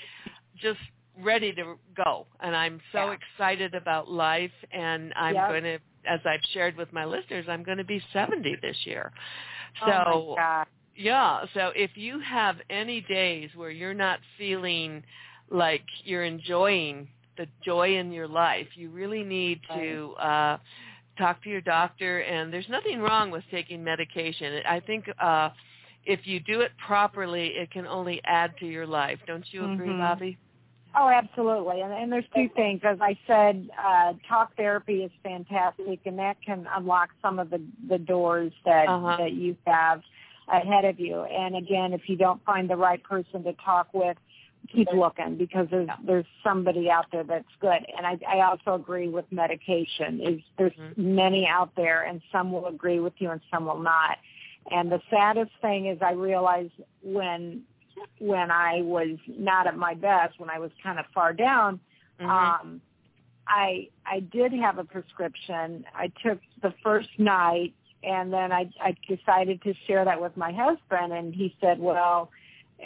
just 0.61 0.81
ready 1.23 1.53
to 1.55 1.77
go, 1.97 2.27
and 2.41 2.55
I'm 2.55 2.81
so 2.93 3.07
yeah. 3.07 3.17
excited 3.35 3.75
about 3.75 4.11
life, 4.11 4.51
and 4.73 5.13
I'm 5.17 5.35
yep. 5.35 5.49
going 5.49 5.63
to, 5.63 5.79
as 6.07 6.21
I've 6.25 6.41
shared 6.53 6.77
with 6.77 6.93
my 6.93 7.05
listeners, 7.05 7.47
I'm 7.49 7.63
going 7.63 7.79
to 7.79 7.85
be 7.85 8.03
70 8.13 8.57
this 8.61 8.77
year. 8.85 9.13
So. 9.81 9.93
Oh 10.07 10.35
my 10.37 10.43
God. 10.43 10.67
Yeah, 10.99 11.45
so 11.53 11.73
if 11.77 11.91
you 11.95 12.21
have 12.21 12.57
any 12.71 13.03
days 13.03 13.51
where 13.55 13.69
you're 13.69 13.93
not 13.93 14.19
feeling 14.39 15.03
like 15.51 15.85
you're 16.05 16.25
enjoying 16.25 17.09
the 17.37 17.47
joy 17.65 17.97
in 17.97 18.13
your 18.13 18.29
life. 18.29 18.69
You 18.75 18.91
really 18.91 19.23
need 19.23 19.61
to 19.75 20.15
uh, 20.19 20.59
talk 21.19 21.43
to 21.45 21.51
your 21.51 21.61
doctor, 21.61 22.21
and 22.21 22.53
there's 22.53 22.69
nothing 22.69 23.01
wrong 23.01 23.31
with 23.31 23.45
taking 23.51 23.85
medication. 23.85 24.63
I 24.69 24.81
think 24.81 25.05
uh, 25.21 25.51
if 26.05 26.21
you 26.27 26.41
do 26.41 26.61
it 26.61 26.73
properly, 26.85 27.49
it 27.49 27.71
can 27.71 27.87
only 27.87 28.21
add 28.25 28.57
to 28.61 28.67
your 28.67 28.87
life. 28.87 29.19
Don't 29.27 29.45
you 29.51 29.71
agree, 29.73 29.89
mm-hmm. 29.89 30.01
Bobbe? 30.01 30.37
Oh, 30.99 31.11
absolutely. 31.11 31.83
And, 31.83 31.93
and 31.93 32.11
there's 32.11 32.25
two 32.35 32.49
things. 32.57 32.81
As 32.83 32.99
I 33.03 33.19
said, 33.27 33.69
uh, 33.79 34.15
talk 34.27 34.57
therapy 34.57 35.03
is 35.03 35.11
fantastic, 35.23 36.01
and 36.07 36.19
that 36.19 36.37
can 36.45 36.67
unlock 36.75 37.11
some 37.21 37.39
of 37.39 37.51
the, 37.51 37.61
the 37.89 37.99
doors 37.99 38.53
that 38.65 38.89
uh-huh. 38.89 39.17
that 39.19 39.33
you 39.35 39.57
have 39.67 40.01
ahead 40.49 40.87
of 40.87 40.99
you. 40.99 41.23
And 41.23 41.57
again, 41.57 41.93
if 41.93 42.03
you 42.09 42.17
don't 42.17 42.43
find 42.45 42.71
the 42.71 42.77
right 42.77 43.03
person 43.03 43.45
to 43.45 43.53
talk 43.65 43.89
with, 43.93 44.17
keep 44.73 44.89
looking 44.93 45.37
because 45.37 45.67
there's 45.71 45.89
there's 46.05 46.27
somebody 46.43 46.91
out 46.91 47.07
there 47.13 47.25
that's 47.25 47.45
good. 47.61 47.85
And 47.97 48.07
I, 48.07 48.19
I 48.29 48.41
also 48.43 48.75
agree 48.75 49.09
with 49.09 49.25
medication. 49.31 50.21
Is 50.21 50.41
there's 50.59 50.73
mm-hmm. 50.73 51.15
many 51.15 51.47
out 51.47 51.71
there, 51.77 52.03
and 52.05 52.21
some 52.33 52.53
will 52.53 52.67
agree 52.67 53.01
with 53.01 53.15
you, 53.19 53.31
and 53.31 53.41
some 53.53 53.67
will 53.67 53.81
not. 53.81 54.19
And 54.71 54.91
the 54.91 55.01
saddest 55.11 55.53
thing 55.63 55.87
is, 55.87 55.99
I 56.03 56.13
realized 56.13 56.73
when 57.03 57.63
when 58.19 58.51
I 58.51 58.83
was 58.83 59.19
not 59.27 59.67
at 59.67 59.77
my 59.77 59.95
best, 59.95 60.39
when 60.39 60.51
I 60.51 60.59
was 60.59 60.71
kind 60.83 60.99
of 60.99 61.07
far 61.15 61.33
down, 61.33 61.81
mm-hmm. 62.21 62.31
um, 62.31 62.81
I 63.47 63.89
I 64.05 64.21
did 64.21 64.53
have 64.53 64.79
a 64.79 64.85
prescription. 64.85 65.85
I 65.95 66.13
took 66.25 66.41
the 66.63 66.75
first 66.83 67.11
night, 67.19 67.75
and 68.03 68.33
then 68.33 68.53
I 68.53 68.71
I 68.81 68.97
decided 69.09 69.63
to 69.63 69.75
share 69.87 70.05
that 70.05 70.21
with 70.21 70.37
my 70.37 70.53
husband, 70.53 71.13
and 71.13 71.35
he 71.35 71.55
said, 71.61 71.79
well. 71.79 72.31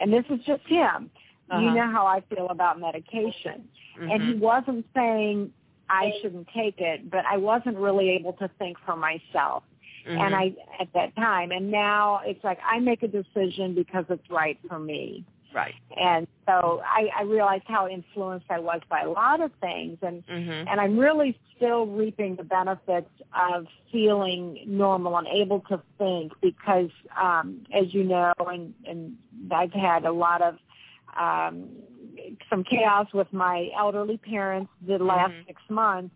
And 0.01 0.13
this 0.13 0.25
is 0.31 0.39
just 0.47 0.65
him 0.69 1.11
uh-huh. 1.51 1.61
You 1.61 1.75
know 1.75 1.91
how 1.91 2.07
I 2.07 2.23
feel 2.33 2.49
about 2.49 2.79
medication. 2.79 3.69
Mm-hmm. 3.99 4.11
And 4.11 4.23
he 4.23 4.33
mm-hmm. 4.35 4.41
wasn't 4.41 4.87
saying 4.95 5.53
I 5.89 6.13
shouldn't 6.23 6.49
take 6.55 6.77
it, 6.79 7.11
but 7.11 7.25
I 7.27 7.37
wasn't 7.37 7.77
really 7.77 8.11
able 8.11 8.35
to 8.35 8.49
think 8.59 8.77
for 8.87 8.97
myself. 8.97 9.65
Mm-hmm. 10.09 10.21
And 10.21 10.35
I 10.35 10.55
at 10.81 10.93
that 10.95 11.15
time 11.17 11.51
and 11.51 11.71
now 11.71 12.23
it's 12.25 12.43
like 12.43 12.59
I 12.65 12.79
make 12.79 13.03
a 13.03 13.09
decision 13.09 13.75
because 13.75 14.07
it's 14.09 14.31
right 14.31 14.59
for 14.67 14.79
me. 14.79 15.27
Right. 15.53 15.75
And 16.01 16.27
so 16.47 16.81
I, 16.87 17.09
I 17.19 17.23
realized 17.25 17.65
how 17.67 17.89
influenced 17.89 18.47
I 18.51 18.61
was 18.61 18.81
by 18.89 19.03
a 19.03 19.11
lot 19.11 19.43
of 19.43 19.51
things 19.61 19.99
and 20.01 20.27
mm-hmm. 20.27 20.69
and 20.69 20.81
I'm 20.81 20.97
really 20.97 21.39
still 21.57 21.87
reaping 21.87 22.37
the 22.37 22.45
benefits 22.45 23.11
of 23.39 23.67
feeling 23.93 24.63
normal 24.67 25.19
and 25.19 25.27
able 25.27 25.61
to 25.69 25.83
think 25.99 26.33
because 26.41 26.91
um 27.21 27.67
as 27.75 27.93
you 27.93 28.05
know 28.05 28.33
and, 28.39 28.73
and 28.87 29.17
I've 29.51 29.73
had 29.73 30.07
a 30.07 30.13
lot 30.13 30.41
of 30.41 30.57
um, 31.19 31.69
some 32.49 32.65
chaos 32.65 33.07
with 33.13 33.33
my 33.33 33.69
elderly 33.79 34.17
parents 34.17 34.71
the 34.87 34.99
last 34.99 35.33
mm-hmm. 35.33 35.47
six 35.47 35.63
months, 35.69 36.15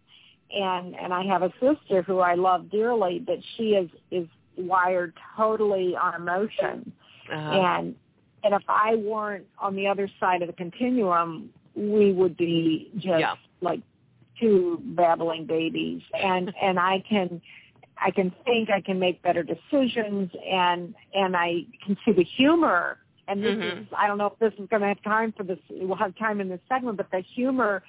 and 0.50 0.94
and 0.94 1.12
I 1.12 1.24
have 1.24 1.42
a 1.42 1.52
sister 1.61 2.02
who 2.02 2.18
I 2.18 2.35
love 2.35 2.70
dearly, 2.70 3.22
but 3.24 3.38
she 3.57 3.70
is 3.70 3.90
is 4.11 4.26
wired 4.57 5.14
totally 5.37 5.94
on 6.00 6.14
emotion, 6.14 6.92
uh-huh. 7.33 7.37
and 7.37 7.94
and 8.42 8.54
if 8.54 8.62
I 8.68 8.96
weren't 8.96 9.46
on 9.59 9.74
the 9.74 9.87
other 9.87 10.09
side 10.20 10.42
of 10.42 10.48
the 10.48 10.54
continuum, 10.54 11.50
we 11.74 12.12
would 12.12 12.37
be 12.37 12.90
just 12.94 13.20
yeah. 13.20 13.35
like 13.61 13.80
two 14.40 14.80
babbling 14.85 15.46
babies, 15.46 16.02
and 16.14 16.52
and 16.62 16.78
I 16.78 17.02
can. 17.09 17.40
I 17.96 18.11
can 18.11 18.33
think, 18.44 18.70
I 18.70 18.80
can 18.80 18.98
make 18.98 19.22
better 19.22 19.44
decisions, 19.44 20.28
and 20.44 20.96
and 21.14 21.37
I 21.37 21.61
can 21.87 21.96
see 22.04 22.11
the 22.11 22.24
humor 22.24 22.98
and 23.29 23.43
this 23.43 23.53
mm-hmm. 23.53 23.83
is 23.83 23.87
I 23.97 24.07
don't 24.07 24.19
know 24.19 24.27
if 24.27 24.39
this 24.39 24.53
is 24.59 24.69
going 24.69 24.83
to 24.83 24.89
have 24.89 25.03
time 25.03 25.33
for 25.37 25.45
this. 25.45 25.59
We'll 25.71 25.97
have 25.97 26.17
time 26.17 26.41
in 26.41 26.49
this 26.49 26.61
segment, 26.69 26.97
but 26.97 27.11
the 27.11 27.21
humor 27.35 27.83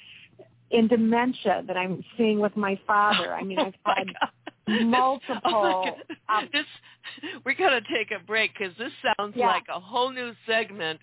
in 0.72 0.88
dementia 0.88 1.64
that 1.68 1.78
I'm 1.78 2.04
seeing 2.18 2.40
with 2.40 2.56
my 2.58 2.80
father. 2.88 3.34
I 3.34 3.44
mean, 3.44 3.60
I've 3.60 3.74
had 3.86 4.08
multiple. 4.68 5.98
Oh 6.28 6.42
this 6.52 6.66
we 7.46 7.54
got 7.54 7.70
to 7.70 7.82
take 7.82 8.12
a 8.12 8.24
break 8.26 8.52
because 8.58 8.76
this 8.78 8.92
sounds 9.18 9.34
yeah. 9.36 9.48
like 9.48 9.66
a 9.74 9.80
whole 9.80 10.12
new 10.12 10.34
segment, 10.48 11.00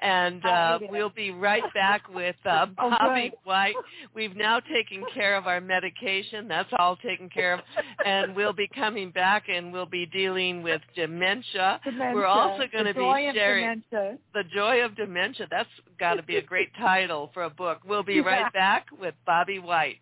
and 0.00 0.44
uh, 0.44 0.78
we'll 0.90 1.10
be 1.10 1.30
right 1.30 1.62
back 1.74 2.12
with 2.12 2.36
uh, 2.44 2.66
oh, 2.78 2.90
Bobbe 2.90 3.30
oh, 3.32 3.38
White. 3.44 3.74
We've 4.14 4.36
now 4.36 4.60
taken 4.60 5.04
care 5.14 5.36
of 5.36 5.46
our 5.46 5.60
medication; 5.60 6.48
that's 6.48 6.68
all 6.78 6.96
taken 6.96 7.28
care 7.28 7.54
of, 7.54 7.60
and 8.04 8.34
we'll 8.34 8.52
be 8.52 8.68
coming 8.74 9.10
back 9.10 9.48
and 9.48 9.72
we'll 9.72 9.86
be 9.86 10.06
dealing 10.06 10.62
with 10.62 10.82
dementia. 10.94 11.80
dementia. 11.84 12.14
We're 12.14 12.26
also 12.26 12.64
going 12.70 12.86
to 12.86 12.94
be 12.94 13.30
sharing 13.34 13.82
the 13.92 14.44
joy 14.54 14.84
of 14.84 14.96
dementia. 14.96 15.46
That's 15.50 15.68
got 15.98 16.14
to 16.14 16.22
be 16.22 16.36
a 16.36 16.42
great 16.42 16.68
title 16.78 17.30
for 17.32 17.44
a 17.44 17.50
book. 17.50 17.78
We'll 17.86 18.02
be 18.02 18.20
right 18.26 18.52
back 18.52 18.86
with 19.00 19.14
Bobbe 19.26 19.62
White. 19.62 19.98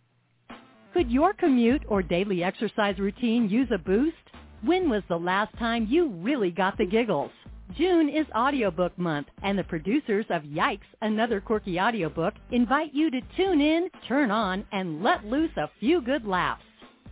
Could 0.94 1.10
your 1.10 1.32
commute 1.34 1.82
or 1.88 2.04
daily 2.04 2.44
exercise 2.44 3.00
routine 3.00 3.48
use 3.48 3.66
a 3.72 3.78
boost? 3.78 4.16
When 4.62 4.88
was 4.88 5.02
the 5.08 5.18
last 5.18 5.52
time 5.58 5.88
you 5.90 6.08
really 6.08 6.52
got 6.52 6.78
the 6.78 6.86
giggles? 6.86 7.32
June 7.76 8.08
is 8.08 8.26
audiobook 8.32 8.96
month, 8.96 9.26
and 9.42 9.58
the 9.58 9.64
producers 9.64 10.24
of 10.30 10.42
Yikes, 10.44 10.86
Another 11.02 11.40
Quirky 11.40 11.80
Audiobook, 11.80 12.34
invite 12.52 12.94
you 12.94 13.10
to 13.10 13.20
tune 13.36 13.60
in, 13.60 13.90
turn 14.06 14.30
on, 14.30 14.64
and 14.70 15.02
let 15.02 15.26
loose 15.26 15.50
a 15.56 15.68
few 15.80 16.00
good 16.00 16.24
laughs. 16.24 16.62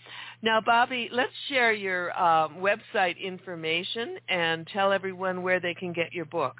Now, 0.42 0.60
Bobbe, 0.60 1.08
let's 1.10 1.32
share 1.48 1.72
your 1.72 2.12
um, 2.20 2.58
website 2.58 3.18
information 3.20 4.18
and 4.28 4.66
tell 4.66 4.92
everyone 4.92 5.42
where 5.42 5.58
they 5.58 5.72
can 5.74 5.94
get 5.94 6.12
your 6.12 6.26
book. 6.26 6.56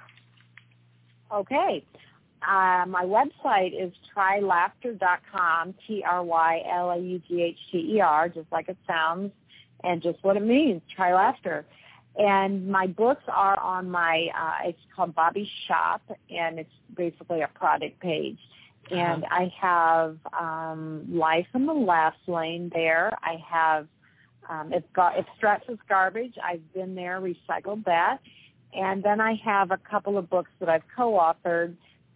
Okay. 1.33 1.85
Uh, 2.43 2.85
my 2.89 3.05
website 3.05 3.73
is 3.79 3.93
trylaughter.com, 4.17 5.75
T-R-Y-L-A-U-G-H-T-E-R, 5.87 8.29
just 8.31 8.51
like 8.51 8.69
it 8.69 8.79
sounds, 8.87 9.31
and 9.83 10.03
just 10.03 10.19
what 10.23 10.37
it 10.37 10.45
means, 10.45 10.83
try 10.95 11.15
laughter. 11.15 11.65
And 12.17 12.69
my 12.69 12.87
books 12.87 13.25
are 13.29 13.59
on 13.59 13.91
my, 13.91 14.29
uh, 14.39 14.69
it's 14.69 14.79
called 14.95 15.15
Bobbe's 15.15 15.49
Shop, 15.67 16.01
and 16.31 16.59
it's 16.61 16.71
basically 16.97 17.41
a 17.43 17.49
product 17.49 17.99
page. 18.01 18.39
Uh-huh. 18.91 19.01
And. 19.01 19.25
I 19.31 19.53
have 19.61 20.19
um, 20.39 21.07
Life 21.11 21.47
in 21.55 21.67
the 21.67 21.73
Laugh 21.73 22.15
Lane 22.27 22.71
there. 22.73 23.17
I 23.23 23.43
have, 23.49 23.89
um, 24.49 24.73
it's 24.73 24.87
got, 24.95 25.19
if 25.19 25.27
stress 25.37 25.63
is 25.69 25.79
garbage, 25.89 26.35
I've 26.43 26.73
been 26.73 26.95
there, 26.95 27.21
recycled 27.21 27.85
that. 27.87 28.19
and 28.75 29.03
then 29.03 29.21
I 29.21 29.35
have 29.45 29.71
a 29.71 29.79
couple 29.79 30.19
of 30.19 30.29
books 30.29 30.51
that 30.61 30.69
I've 30.69 30.83
co-authored, 30.97 31.75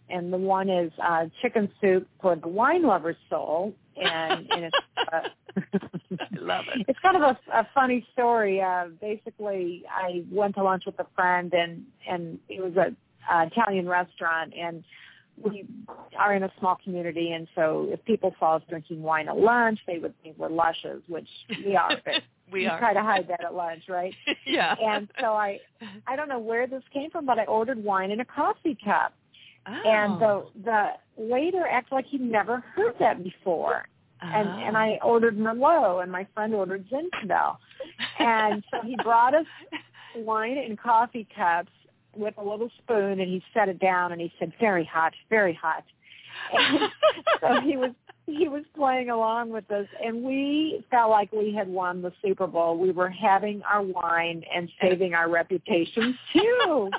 and 0.09 0.33
the 0.33 0.37
one 0.37 0.69
is 0.69 0.91
uh, 1.01 1.27
Chicken 1.41 1.71
Soup 1.79 2.07
for 2.21 2.35
the 2.35 2.47
Wine 2.47 2.83
Lover's 2.83 3.15
Soul, 3.29 3.73
and, 3.99 4.47
and 4.51 4.65
it's 4.65 4.77
uh, 4.97 5.19
I 6.21 6.39
love 6.39 6.65
it. 6.75 6.85
It's 6.87 6.99
kind 6.99 7.17
of 7.17 7.23
a, 7.23 7.37
a 7.53 7.67
funny 7.73 8.05
story. 8.13 8.61
Uh, 8.61 8.85
basically, 9.01 9.83
I 9.89 10.23
went 10.31 10.55
to 10.55 10.63
lunch 10.63 10.83
with 10.85 10.99
a 10.99 11.07
friend, 11.15 11.53
and 11.53 11.83
and 12.07 12.39
it 12.47 12.61
was 12.61 12.75
a 12.75 12.95
uh, 13.33 13.45
Italian 13.45 13.87
restaurant, 13.87 14.53
and 14.57 14.83
we 15.43 15.65
are 16.17 16.35
in 16.35 16.43
a 16.43 16.51
small 16.59 16.77
community, 16.83 17.31
and 17.31 17.47
so 17.55 17.87
if 17.89 18.03
people 18.05 18.35
saw 18.39 18.57
us 18.57 18.63
drinking 18.69 19.01
wine 19.01 19.29
at 19.29 19.37
lunch, 19.37 19.79
they 19.87 19.97
would 19.97 20.13
think 20.21 20.37
we're 20.37 20.49
lushes, 20.49 21.01
which 21.07 21.27
we 21.65 21.75
are. 21.75 21.91
But 22.03 22.15
we 22.51 22.67
are. 22.67 22.79
try 22.79 22.93
to 22.93 23.01
hide 23.01 23.27
that 23.29 23.43
at 23.43 23.53
lunch, 23.53 23.83
right? 23.87 24.13
yeah. 24.45 24.75
And 24.81 25.09
so 25.19 25.27
I, 25.27 25.59
I 26.07 26.15
don't 26.15 26.29
know 26.29 26.39
where 26.39 26.67
this 26.67 26.83
came 26.93 27.09
from, 27.09 27.25
but 27.25 27.39
I 27.39 27.45
ordered 27.45 27.83
wine 27.83 28.11
in 28.11 28.19
a 28.19 28.25
coffee 28.25 28.77
cup, 28.83 29.13
oh. 29.67 29.71
and 29.85 30.21
the 30.21 30.45
the 30.63 30.87
waiter 31.15 31.65
acted 31.65 31.93
like 31.93 32.05
he'd 32.07 32.21
never 32.21 32.59
heard 32.75 32.95
that 32.99 33.23
before. 33.23 33.87
And 34.21 34.49
Oh. 34.49 34.51
and 34.51 34.77
I 34.77 34.99
oh. 35.01 35.09
ordered 35.09 35.37
Merlot, 35.37 36.03
and 36.03 36.11
my 36.11 36.25
friend 36.33 36.53
ordered 36.53 36.85
Zinfandel, 36.89 37.57
and 38.19 38.63
so 38.71 38.81
he 38.81 38.95
brought 39.03 39.33
us 39.33 39.45
wine 40.15 40.57
in 40.57 40.75
coffee 40.75 41.27
cups 41.35 41.71
with 42.15 42.33
a 42.37 42.43
little 42.43 42.69
spoon, 42.79 43.19
and 43.19 43.29
he 43.29 43.43
set 43.53 43.69
it 43.69 43.79
down, 43.79 44.11
and 44.11 44.19
he 44.19 44.31
said, 44.39 44.51
"Very 44.59 44.83
hot, 44.85 45.13
very 45.29 45.53
hot." 45.53 45.83
And 46.53 46.91
so 47.41 47.61
he 47.61 47.77
was 47.77 47.91
he 48.25 48.47
was 48.47 48.63
playing 48.75 49.09
along 49.09 49.49
with 49.49 49.69
us, 49.71 49.87
and 50.03 50.23
we 50.23 50.85
felt 50.91 51.09
like 51.09 51.31
we 51.31 51.53
had 51.53 51.67
won 51.67 52.01
the 52.01 52.11
Super 52.21 52.47
Bowl. 52.47 52.77
We 52.77 52.91
were 52.91 53.09
having 53.09 53.61
our 53.63 53.81
wine 53.81 54.43
and 54.53 54.69
saving 54.81 55.13
our 55.13 55.29
reputations 55.29 56.15
too. 56.33 56.91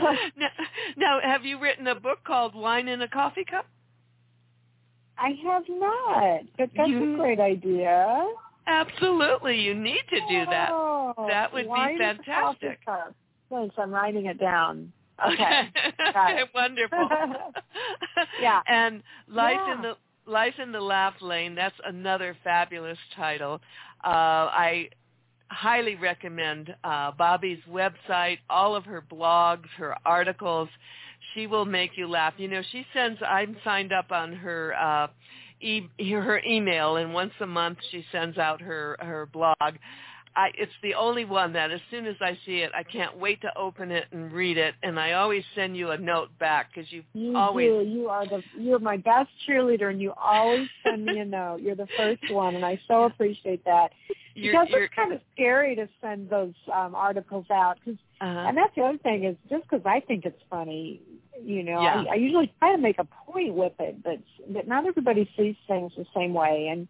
now, 0.36 0.48
now, 0.96 1.20
have 1.22 1.44
you 1.44 1.58
written 1.58 1.86
a 1.86 1.94
book 1.94 2.18
called 2.24 2.54
Wine 2.54 2.88
in 2.88 3.02
a 3.02 3.08
Coffee 3.08 3.44
Cup? 3.44 3.66
I 5.20 5.30
have 5.44 5.64
not, 5.68 6.40
but 6.58 6.70
that's 6.76 6.88
You- 6.88 7.14
a 7.14 7.16
great 7.18 7.40
idea. 7.40 8.26
Absolutely, 8.66 9.60
you 9.60 9.74
need 9.74 10.02
to 10.10 10.20
do 10.28 10.46
that. 10.46 10.70
Oh, 10.72 11.26
That 11.28 11.52
would 11.52 11.64
be 11.64 11.68
wine 11.68 11.96
in 11.96 12.02
a 12.02 12.14
coffee 12.14 12.76
fantastic. 12.76 12.80
Thanks, 13.50 13.74
I'm 13.78 13.90
writing 13.92 14.26
it 14.26 14.38
down. 14.38 14.92
Okay. 15.26 15.68
it. 15.98 16.48
Wonderful. 16.54 17.08
Yeah. 18.40 18.60
And 18.66 19.02
Life 19.28 19.60
in 19.74 19.82
the 19.82 19.96
Life 20.26 20.54
in 20.62 20.70
the 20.72 20.80
Laugh 20.80 21.14
Lane, 21.20 21.54
that's 21.54 21.74
another 21.84 22.36
fabulous 22.44 22.98
title. 23.16 23.60
Uh, 24.04 24.46
I 24.52 24.88
highly 25.48 25.96
recommend 25.96 26.74
uh, 26.84 27.10
Bobbe's 27.12 27.60
website, 27.68 28.38
all 28.48 28.76
of 28.76 28.84
her 28.84 29.02
blogs, 29.02 29.66
her 29.76 29.96
articles. 30.06 30.68
She 31.34 31.46
will 31.46 31.64
make 31.64 31.92
you 31.96 32.08
laugh. 32.08 32.34
You 32.36 32.48
know, 32.48 32.62
she 32.72 32.86
sends, 32.94 33.20
I'm 33.26 33.56
signed 33.64 33.92
up 33.92 34.10
on 34.10 34.32
her 34.32 34.74
uh, 34.74 35.08
e- 35.60 35.88
her 36.10 36.40
email, 36.46 36.96
and 36.96 37.12
once 37.12 37.32
a 37.40 37.46
month 37.46 37.78
she 37.90 38.04
sends 38.12 38.38
out 38.38 38.60
her, 38.60 38.96
her 39.00 39.26
blog. 39.26 39.56
I, 40.36 40.50
it's 40.56 40.72
the 40.82 40.94
only 40.94 41.24
one 41.24 41.52
that 41.54 41.72
as 41.72 41.80
soon 41.90 42.06
as 42.06 42.14
I 42.20 42.38
see 42.46 42.58
it, 42.58 42.70
I 42.74 42.84
can't 42.84 43.18
wait 43.18 43.40
to 43.40 43.58
open 43.58 43.90
it 43.90 44.04
and 44.12 44.30
read 44.32 44.58
it. 44.58 44.74
And 44.82 44.98
I 44.98 45.12
always 45.12 45.42
send 45.56 45.76
you 45.76 45.90
a 45.90 45.98
note 45.98 46.28
back 46.38 46.70
because 46.72 46.90
you 46.92 47.02
You 47.14 47.36
always 47.36 47.68
do. 47.68 47.88
You 47.88 48.08
are 48.08 48.26
the 48.26 48.42
you're 48.56 48.78
my 48.78 48.96
best 48.96 49.28
cheerleader, 49.48 49.90
and 49.90 50.00
you 50.00 50.12
always 50.16 50.68
send 50.84 51.04
me 51.04 51.18
a 51.18 51.24
note. 51.24 51.62
You're 51.62 51.74
the 51.74 51.88
first 51.96 52.22
one, 52.30 52.54
and 52.54 52.64
I 52.64 52.80
so 52.86 53.04
appreciate 53.04 53.64
that. 53.64 53.90
you're, 54.36 54.52
because 54.52 54.68
you're 54.70 54.84
it's 54.84 54.94
kind 54.94 55.12
of 55.12 55.20
scary 55.34 55.74
to 55.74 55.88
send 56.00 56.30
those 56.30 56.54
um, 56.72 56.94
articles 56.94 57.46
out. 57.50 57.78
Cause, 57.84 57.96
uh 58.20 58.24
and 58.46 58.56
that's 58.56 58.74
the 58.76 58.82
other 58.82 58.98
thing 58.98 59.24
is 59.24 59.36
just 59.50 59.64
because 59.64 59.84
I 59.84 59.98
think 60.00 60.24
it's 60.24 60.40
funny, 60.48 61.02
you 61.44 61.62
know, 61.62 61.82
Yeah. 61.82 62.04
I, 62.08 62.12
I 62.12 62.14
usually 62.14 62.52
try 62.58 62.72
to 62.72 62.78
make 62.78 62.98
a 62.98 63.04
point 63.04 63.54
with 63.54 63.72
it, 63.78 64.02
but 64.02 64.18
but 64.48 64.66
not 64.66 64.86
everybody 64.86 65.30
sees 65.36 65.56
things 65.66 65.92
the 65.96 66.06
same 66.14 66.34
way, 66.34 66.68
and 66.68 66.88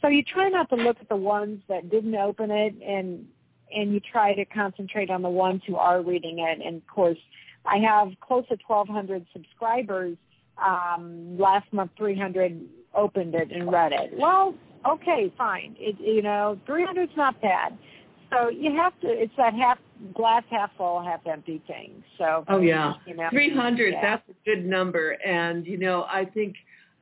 so 0.00 0.08
you 0.08 0.22
try 0.22 0.48
not 0.48 0.68
to 0.70 0.76
look 0.76 0.98
at 1.00 1.08
the 1.08 1.16
ones 1.16 1.62
that 1.68 1.90
didn't 1.90 2.14
open 2.14 2.50
it, 2.50 2.74
and 2.82 3.26
and 3.74 3.92
you 3.92 4.00
try 4.00 4.34
to 4.34 4.44
concentrate 4.44 5.10
on 5.10 5.22
the 5.22 5.30
ones 5.30 5.62
who 5.66 5.76
are 5.76 6.02
reading 6.02 6.40
it. 6.40 6.60
And 6.64 6.76
of 6.76 6.86
course, 6.86 7.18
I 7.64 7.78
have 7.78 8.08
close 8.20 8.46
to 8.48 8.58
1,200 8.66 9.26
subscribers. 9.32 10.16
Um, 10.62 11.38
last 11.38 11.72
month, 11.72 11.92
300 11.96 12.60
opened 12.94 13.34
it 13.34 13.50
and 13.50 13.72
read 13.72 13.92
it. 13.92 14.12
Well, 14.16 14.54
okay, 14.86 15.32
fine. 15.38 15.76
It, 15.78 15.96
you 15.98 16.20
know, 16.22 16.58
300 16.66 17.04
is 17.04 17.16
not 17.16 17.40
bad. 17.40 17.78
So 18.30 18.48
you 18.48 18.74
have 18.76 18.98
to. 19.00 19.08
It's 19.08 19.32
that 19.36 19.54
half 19.54 19.78
glass 20.14 20.42
half 20.50 20.70
full, 20.76 21.02
half 21.02 21.20
empty 21.26 21.62
thing. 21.66 22.02
So 22.18 22.44
Oh 22.48 22.60
yeah, 22.60 22.94
you 23.06 23.14
know, 23.14 23.28
300. 23.30 23.92
yeah. 23.94 24.00
That's 24.02 24.28
a 24.28 24.34
good 24.44 24.64
number, 24.66 25.12
and 25.24 25.66
you 25.66 25.78
know 25.78 26.04
I 26.10 26.24
think 26.24 26.54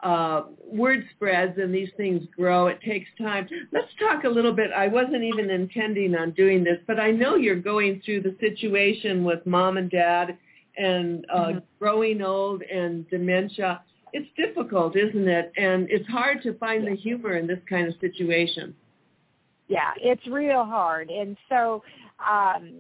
uh, 0.03 0.45
word 0.67 1.05
spreads 1.15 1.59
and 1.59 1.75
these 1.75 1.91
things 1.97 2.23
grow. 2.35 2.69
It 2.69 2.81
takes 2.83 3.09
time. 3.19 3.47
Let's 3.73 3.89
talk 3.99 4.25
a 4.25 4.29
little 4.29 4.53
bit. 4.53 4.71
I 4.75 4.89
wasn't 4.89 5.23
even 5.25 5.51
intending 5.51 6.15
on 6.15 6.31
doing 6.31 6.65
this, 6.65 6.79
but 6.87 6.99
I 6.99 7.11
know 7.11 7.37
you're 7.37 7.61
going 7.61 8.01
through 8.05 8.23
the 8.23 8.35
situation 8.41 9.25
with 9.25 9.45
mom 9.47 9.77
and 9.77 9.91
dad 9.91 10.39
and 10.79 11.27
uh, 11.31 11.39
Mhm. 11.49 11.63
growing 11.79 12.23
old 12.23 12.63
and 12.63 13.09
dementia. 13.11 13.83
It's 14.13 14.29
difficult, 14.37 14.97
isn't 14.97 15.29
it? 15.29 15.53
And 15.57 15.89
it's 15.91 16.09
hard 16.09 16.43
to 16.45 16.55
find 16.55 16.87
the 16.87 16.95
humor 16.97 17.37
in 17.37 17.47
this 17.47 17.61
kind 17.69 17.87
of 17.89 17.95
situation. 18.01 18.75
yeah, 19.69 19.93
it's 19.99 20.27
real 20.27 20.65
hard. 20.65 21.11
And 21.11 21.37
so 21.49 21.83
um 22.29 22.73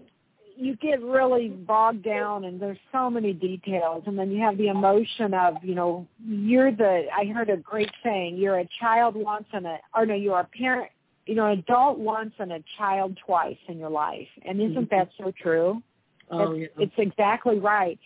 you 0.60 0.76
get 0.76 1.02
really 1.02 1.48
bogged 1.48 2.04
down 2.04 2.44
and 2.44 2.60
there's 2.60 2.78
so 2.92 3.08
many 3.08 3.32
details 3.32 4.04
and 4.06 4.18
then 4.18 4.30
you 4.30 4.40
have 4.42 4.58
the 4.58 4.68
emotion 4.68 5.32
of, 5.32 5.54
you 5.62 5.74
know, 5.74 6.06
you're 6.24 6.70
the 6.70 7.06
I 7.16 7.24
heard 7.26 7.48
a 7.48 7.56
great 7.56 7.90
saying, 8.04 8.36
you're 8.36 8.58
a 8.58 8.68
child 8.78 9.16
once 9.16 9.46
and 9.52 9.66
a 9.66 9.78
or 9.94 10.04
no, 10.04 10.14
you're 10.14 10.38
a 10.38 10.44
parent 10.44 10.90
you 11.26 11.34
know, 11.34 11.46
an 11.46 11.60
adult 11.60 11.98
once 11.98 12.32
and 12.38 12.52
a 12.52 12.62
child 12.76 13.16
twice 13.24 13.58
in 13.68 13.78
your 13.78 13.90
life. 13.90 14.26
And 14.44 14.60
isn't 14.60 14.90
that 14.90 15.10
so 15.16 15.32
true? 15.40 15.82
Oh 16.30 16.52
it's, 16.52 16.72
yeah. 16.76 16.84
it's 16.84 16.94
exactly 16.98 17.58
right. 17.58 17.98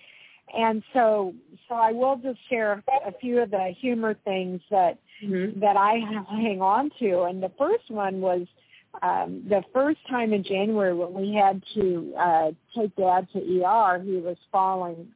And 0.57 0.83
so, 0.93 1.35
so 1.69 1.75
I 1.75 1.93
will 1.93 2.17
just 2.17 2.39
share 2.51 2.83
a 3.07 3.13
few 3.21 3.41
of 3.41 3.51
the 3.51 3.75
humor 3.81 4.15
things 4.25 4.61
that 4.71 4.99
Mhm. 5.23 5.61
that 5.61 5.77
I 5.77 5.99
hang 6.29 6.61
on 6.61 6.91
to. 6.99 7.23
And 7.23 7.43
the 7.43 7.51
first 7.51 7.91
one 7.91 8.21
was 8.21 8.47
um, 9.03 9.45
the 9.49 9.63
first 9.73 10.01
time 10.09 10.33
in 10.33 10.43
January 10.45 10.95
when 10.95 11.13
we 11.15 11.35
had 11.35 11.63
to 11.75 12.15
uh, 12.19 12.51
take 12.77 12.95
Dad 12.97 13.29
to 13.33 13.39
ER. 13.39 14.01
He 14.03 14.17
was 14.17 14.37
falling 14.53 15.09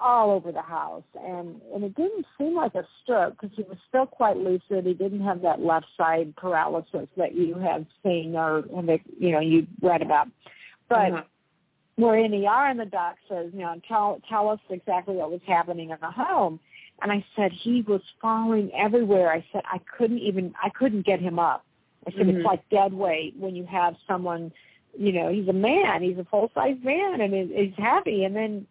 all 0.00 0.30
over 0.30 0.52
the 0.52 0.62
house, 0.62 1.02
and 1.14 1.60
and 1.74 1.82
it 1.82 1.94
didn't 1.96 2.26
seem 2.38 2.54
like 2.54 2.74
a 2.74 2.86
stroke 3.02 3.40
because 3.40 3.56
he 3.56 3.62
was 3.64 3.78
still 3.88 4.06
quite 4.06 4.36
lucid. 4.36 4.86
He 4.86 4.94
didn't 4.94 5.22
have 5.22 5.42
that 5.42 5.60
left 5.60 5.86
side 5.96 6.34
paralysis 6.36 7.08
that 7.16 7.34
you 7.34 7.54
have 7.56 7.84
seen 8.04 8.36
or 8.36 8.58
and 8.76 8.88
that 8.88 9.00
you 9.18 9.32
know 9.32 9.40
you 9.40 9.66
read 9.82 10.02
about, 10.02 10.28
but 10.88 11.12
Uh-huh. 11.12 11.22
we're 11.96 12.18
in 12.18 12.32
ER 12.32 12.66
and 12.68 12.78
the 12.78 12.86
doc 12.86 13.16
says, 13.28 13.50
you 13.52 13.60
know, 13.60 13.80
tell 13.88 14.20
tell 14.28 14.48
us 14.48 14.60
exactly 14.70 15.16
what 15.16 15.30
was 15.30 15.40
happening 15.46 15.90
in 15.90 15.98
the 16.00 16.10
home. 16.10 16.60
And 17.02 17.10
I 17.12 17.24
said 17.34 17.52
he 17.52 17.82
was 17.82 18.00
falling 18.22 18.70
everywhere. 18.72 19.30
I 19.30 19.44
said 19.52 19.62
I 19.64 19.80
couldn't 19.98 20.20
even 20.20 20.54
I 20.62 20.70
couldn't 20.70 21.04
get 21.04 21.20
him 21.20 21.38
up. 21.38 21.64
I 22.06 22.10
said 22.12 22.26
Mhm. 22.26 22.36
it's 22.36 22.44
like 22.44 22.68
dead 22.68 22.92
weight 22.94 23.34
when 23.36 23.56
you 23.56 23.64
have 23.66 23.96
someone, 24.06 24.52
you 24.96 25.12
know, 25.12 25.28
he's 25.28 25.48
a 25.48 25.52
man, 25.52 26.02
he's 26.02 26.18
a 26.18 26.24
full 26.24 26.50
size 26.54 26.78
man, 26.82 27.20
and 27.20 27.34
he's 27.34 27.74
heavy, 27.76 28.24
and 28.24 28.34
then 28.34 28.66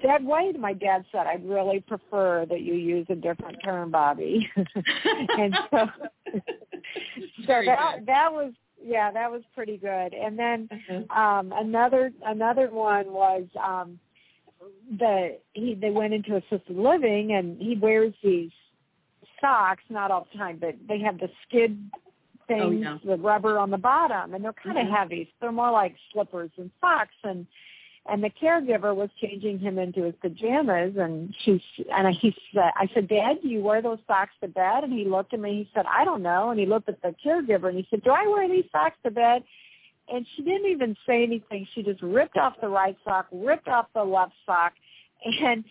dead 0.00 0.24
weight. 0.24 0.58
My 0.58 0.72
dad 0.72 1.04
said 1.10 1.26
I'd 1.26 1.48
really 1.48 1.80
prefer 1.80 2.46
that 2.46 2.60
you 2.60 2.74
use 2.74 3.06
a 3.10 3.16
different 3.16 3.60
term, 3.62 3.90
Bobbe. 3.90 4.46
and 5.36 5.58
so 5.70 5.86
so 7.46 7.62
that 7.64 7.96
good. 7.96 8.06
that 8.06 8.32
was 8.32 8.52
yeah 8.82 9.10
that 9.10 9.30
was 9.30 9.42
pretty 9.54 9.76
good. 9.76 10.14
And 10.14 10.38
then 10.38 10.68
Uh-huh. 10.70 11.20
um 11.20 11.52
another 11.52 12.12
another 12.24 12.70
one 12.70 13.12
was 13.12 13.44
um 13.62 13.98
the 14.98 15.38
he 15.52 15.74
they 15.74 15.90
went 15.90 16.14
into 16.14 16.36
assisted 16.36 16.76
living 16.76 17.32
and 17.32 17.60
he 17.60 17.74
wears 17.76 18.14
these 18.22 18.50
socks 19.40 19.84
not 19.88 20.10
all 20.10 20.26
the 20.32 20.38
time 20.38 20.58
but 20.60 20.74
they 20.88 20.98
have 20.98 21.18
the 21.18 21.30
skid 21.46 21.78
things 22.48 22.80
yeah. 22.82 22.98
the 23.04 23.16
rubber 23.16 23.58
on 23.58 23.70
the 23.70 23.78
bottom 23.78 24.34
and 24.34 24.44
they're 24.44 24.52
kind 24.52 24.78
of 24.78 24.86
Mhm. 24.86 24.96
heavy 24.96 25.24
so 25.24 25.32
they're 25.40 25.52
more 25.52 25.70
like 25.70 25.94
slippers 26.12 26.50
and 26.56 26.70
socks 26.80 27.14
and 27.24 27.46
and 28.10 28.24
the 28.24 28.30
caregiver 28.30 28.96
was 28.96 29.10
changing 29.20 29.58
him 29.58 29.78
into 29.78 30.02
his 30.02 30.14
pajamas 30.20 30.96
and 30.96 31.34
she 31.44 31.62
and 31.92 32.14
he 32.16 32.34
said 32.52 32.72
I 32.74 32.88
said 32.94 33.08
Dad 33.08 33.42
do 33.42 33.48
you 33.48 33.62
wear 33.62 33.82
those 33.82 33.98
socks 34.06 34.32
to 34.40 34.48
bed 34.48 34.84
and 34.84 34.92
he 34.92 35.04
looked 35.04 35.34
at 35.34 35.40
me 35.40 35.64
he 35.64 35.70
said 35.74 35.84
I 35.86 36.04
don't 36.04 36.22
know 36.22 36.50
and 36.50 36.58
he 36.58 36.66
looked 36.66 36.88
at 36.88 37.00
the 37.02 37.14
caregiver 37.24 37.68
and 37.68 37.76
he 37.76 37.86
said 37.90 38.02
do 38.02 38.10
I 38.10 38.26
wear 38.26 38.48
these 38.48 38.64
socks 38.72 38.96
to 39.04 39.10
bed 39.10 39.44
and 40.10 40.26
she 40.34 40.42
didn't 40.42 40.70
even 40.70 40.96
say 41.06 41.22
anything. 41.22 41.66
She 41.74 41.82
just 41.82 42.02
ripped 42.02 42.36
off 42.36 42.54
the 42.60 42.68
right 42.68 42.96
sock, 43.04 43.26
ripped 43.32 43.68
off 43.68 43.86
the 43.94 44.02
left 44.02 44.32
sock, 44.46 44.72
and 45.42 45.64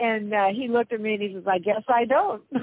and 0.00 0.34
uh, 0.34 0.48
he 0.48 0.68
looked 0.68 0.92
at 0.92 1.00
me 1.00 1.14
and 1.14 1.22
he 1.22 1.34
says, 1.34 1.44
"I 1.46 1.58
guess 1.58 1.82
I 1.88 2.04
don't." 2.04 2.42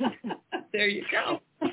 there 0.72 0.88
you 0.88 1.04
go. 1.10 1.40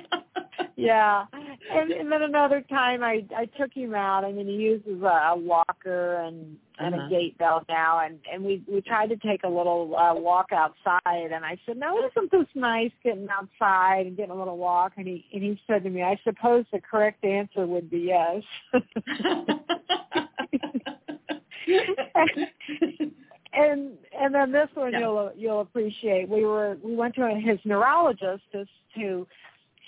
yeah, 0.80 1.25
and, 1.71 1.91
and 1.91 2.11
then 2.11 2.21
another 2.21 2.61
time 2.69 3.03
I 3.03 3.25
I 3.36 3.45
took 3.45 3.73
him 3.73 3.93
out. 3.93 4.23
I 4.23 4.32
mean, 4.32 4.47
he 4.47 4.53
uses 4.53 5.01
a, 5.01 5.05
a 5.05 5.38
walker 5.38 6.15
and 6.15 6.57
and 6.80 6.95
uh-huh. 6.95 7.05
a 7.05 7.09
gait 7.09 7.38
belt 7.38 7.65
now 7.67 7.99
and 7.99 8.19
and 8.32 8.43
we 8.43 8.63
we 8.71 8.82
tried 8.82 9.09
to 9.09 9.17
take 9.17 9.43
a 9.43 9.47
little 9.47 9.95
uh, 9.95 10.13
walk 10.15 10.47
outside 10.51 10.99
and 11.05 11.45
I 11.45 11.57
said 11.65 11.77
no 11.77 11.97
isn't 12.07 12.32
this 12.32 12.47
nice 12.55 12.91
getting 13.03 13.27
outside 13.30 14.07
and 14.07 14.17
getting 14.17 14.32
a 14.32 14.38
little 14.38 14.57
walk 14.57 14.93
and 14.97 15.05
he 15.07 15.25
and 15.34 15.43
he 15.43 15.59
said 15.67 15.84
to 15.84 15.89
me 15.89 16.01
I 16.03 16.17
suppose 16.23 16.65
the 16.71 16.80
correct 16.80 17.23
answer 17.23 17.67
would 17.67 17.89
be 17.89 18.11
yes 18.11 18.43
and 23.53 23.97
and 24.17 24.34
then 24.34 24.51
this 24.51 24.69
one 24.73 24.93
yeah. 24.93 24.99
you'll 24.99 25.32
you'll 25.36 25.61
appreciate 25.61 26.30
we 26.30 26.45
were 26.45 26.77
we 26.84 26.95
went 26.95 27.15
to 27.15 27.27
his 27.43 27.59
neurologist 27.65 28.43
just 28.51 28.71
to 28.95 29.27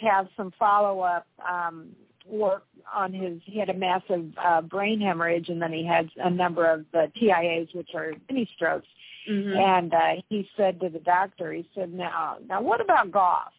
have 0.02 0.28
some 0.36 0.52
follow 0.60 1.02
up 1.02 1.28
um 1.48 1.90
work 2.28 2.64
on 2.94 3.14
his 3.14 3.40
he 3.46 3.60
had 3.60 3.70
a 3.70 3.74
massive 3.74 4.26
uh, 4.44 4.62
brain 4.62 5.00
hemorrhage 5.00 5.50
and 5.50 5.62
then 5.62 5.72
he 5.72 5.86
had 5.86 6.10
a 6.18 6.30
number 6.30 6.70
of 6.70 6.86
uh, 6.94 7.08
TIAs 7.20 7.74
which 7.74 7.90
are 7.96 8.14
mini 8.30 8.50
strokes. 8.56 8.88
Mm-hmm. 9.30 9.56
and 9.56 9.94
uh, 9.94 10.22
he 10.30 10.50
said 10.58 10.80
to 10.80 10.90
the 10.90 10.98
doctor 10.98 11.54
he 11.54 11.68
said 11.76 11.94
now 11.94 12.38
now 12.48 12.62
what 12.62 12.82
about 12.82 13.12
golf? 13.12 13.54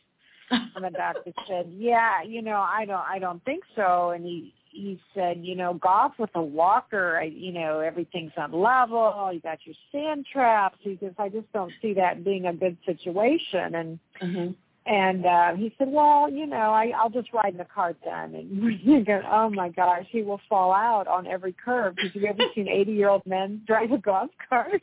And 0.51 0.85
the 0.85 0.91
doctor 0.91 1.33
said 1.49 1.73
yeah 1.77 2.23
you 2.23 2.43
know 2.43 2.57
I 2.57 2.85
don't 2.85 3.05
I 3.09 3.19
don't 3.19 3.45
think 3.45 3.63
so. 3.77 4.11
And 4.11 4.25
he 4.25 4.53
he 4.71 5.01
said 5.15 5.39
you 5.41 5.55
know 5.55 5.75
golf 5.75 6.13
with 6.19 6.31
a 6.35 6.43
walker 6.43 7.19
I, 7.19 7.25
you 7.25 7.53
know 7.53 7.81
everything's 7.81 8.33
on 8.37 8.53
level 8.53 9.31
you 9.33 9.41
got 9.41 9.59
your 9.65 9.77
sand 9.93 10.27
traps. 10.33 10.79
He 10.81 10.99
says 11.01 11.13
I 11.19 11.29
just 11.29 11.51
don't 11.53 11.73
see 11.81 11.95
that 11.95 12.25
being 12.25 12.47
a 12.47 12.55
good 12.55 12.77
situation. 12.85 13.75
And 13.75 13.99
mm-hmm 14.21 14.53
and 14.85 15.25
uh, 15.25 15.55
he 15.55 15.73
said, 15.79 15.89
well, 15.89 16.29
you 16.31 16.47
know, 16.47 16.57
I, 16.57 16.93
I'll 16.97 17.11
just 17.11 17.33
ride 17.33 17.53
in 17.53 17.59
the 17.59 17.65
cart 17.65 17.97
then. 18.05 18.35
And 18.35 18.81
you 18.83 19.05
go, 19.05 19.21
oh 19.31 19.49
my 19.49 19.69
gosh, 19.69 20.07
he 20.11 20.23
will 20.23 20.41
fall 20.49 20.73
out 20.73 21.07
on 21.07 21.27
every 21.27 21.53
curve. 21.53 21.95
Because 21.97 22.11
you 22.15 22.27
ever 22.27 22.43
seen 22.55 22.67
80-year-old 22.67 23.25
men 23.25 23.63
drive 23.67 23.93
a 23.93 23.99
golf 23.99 24.31
cart? 24.49 24.83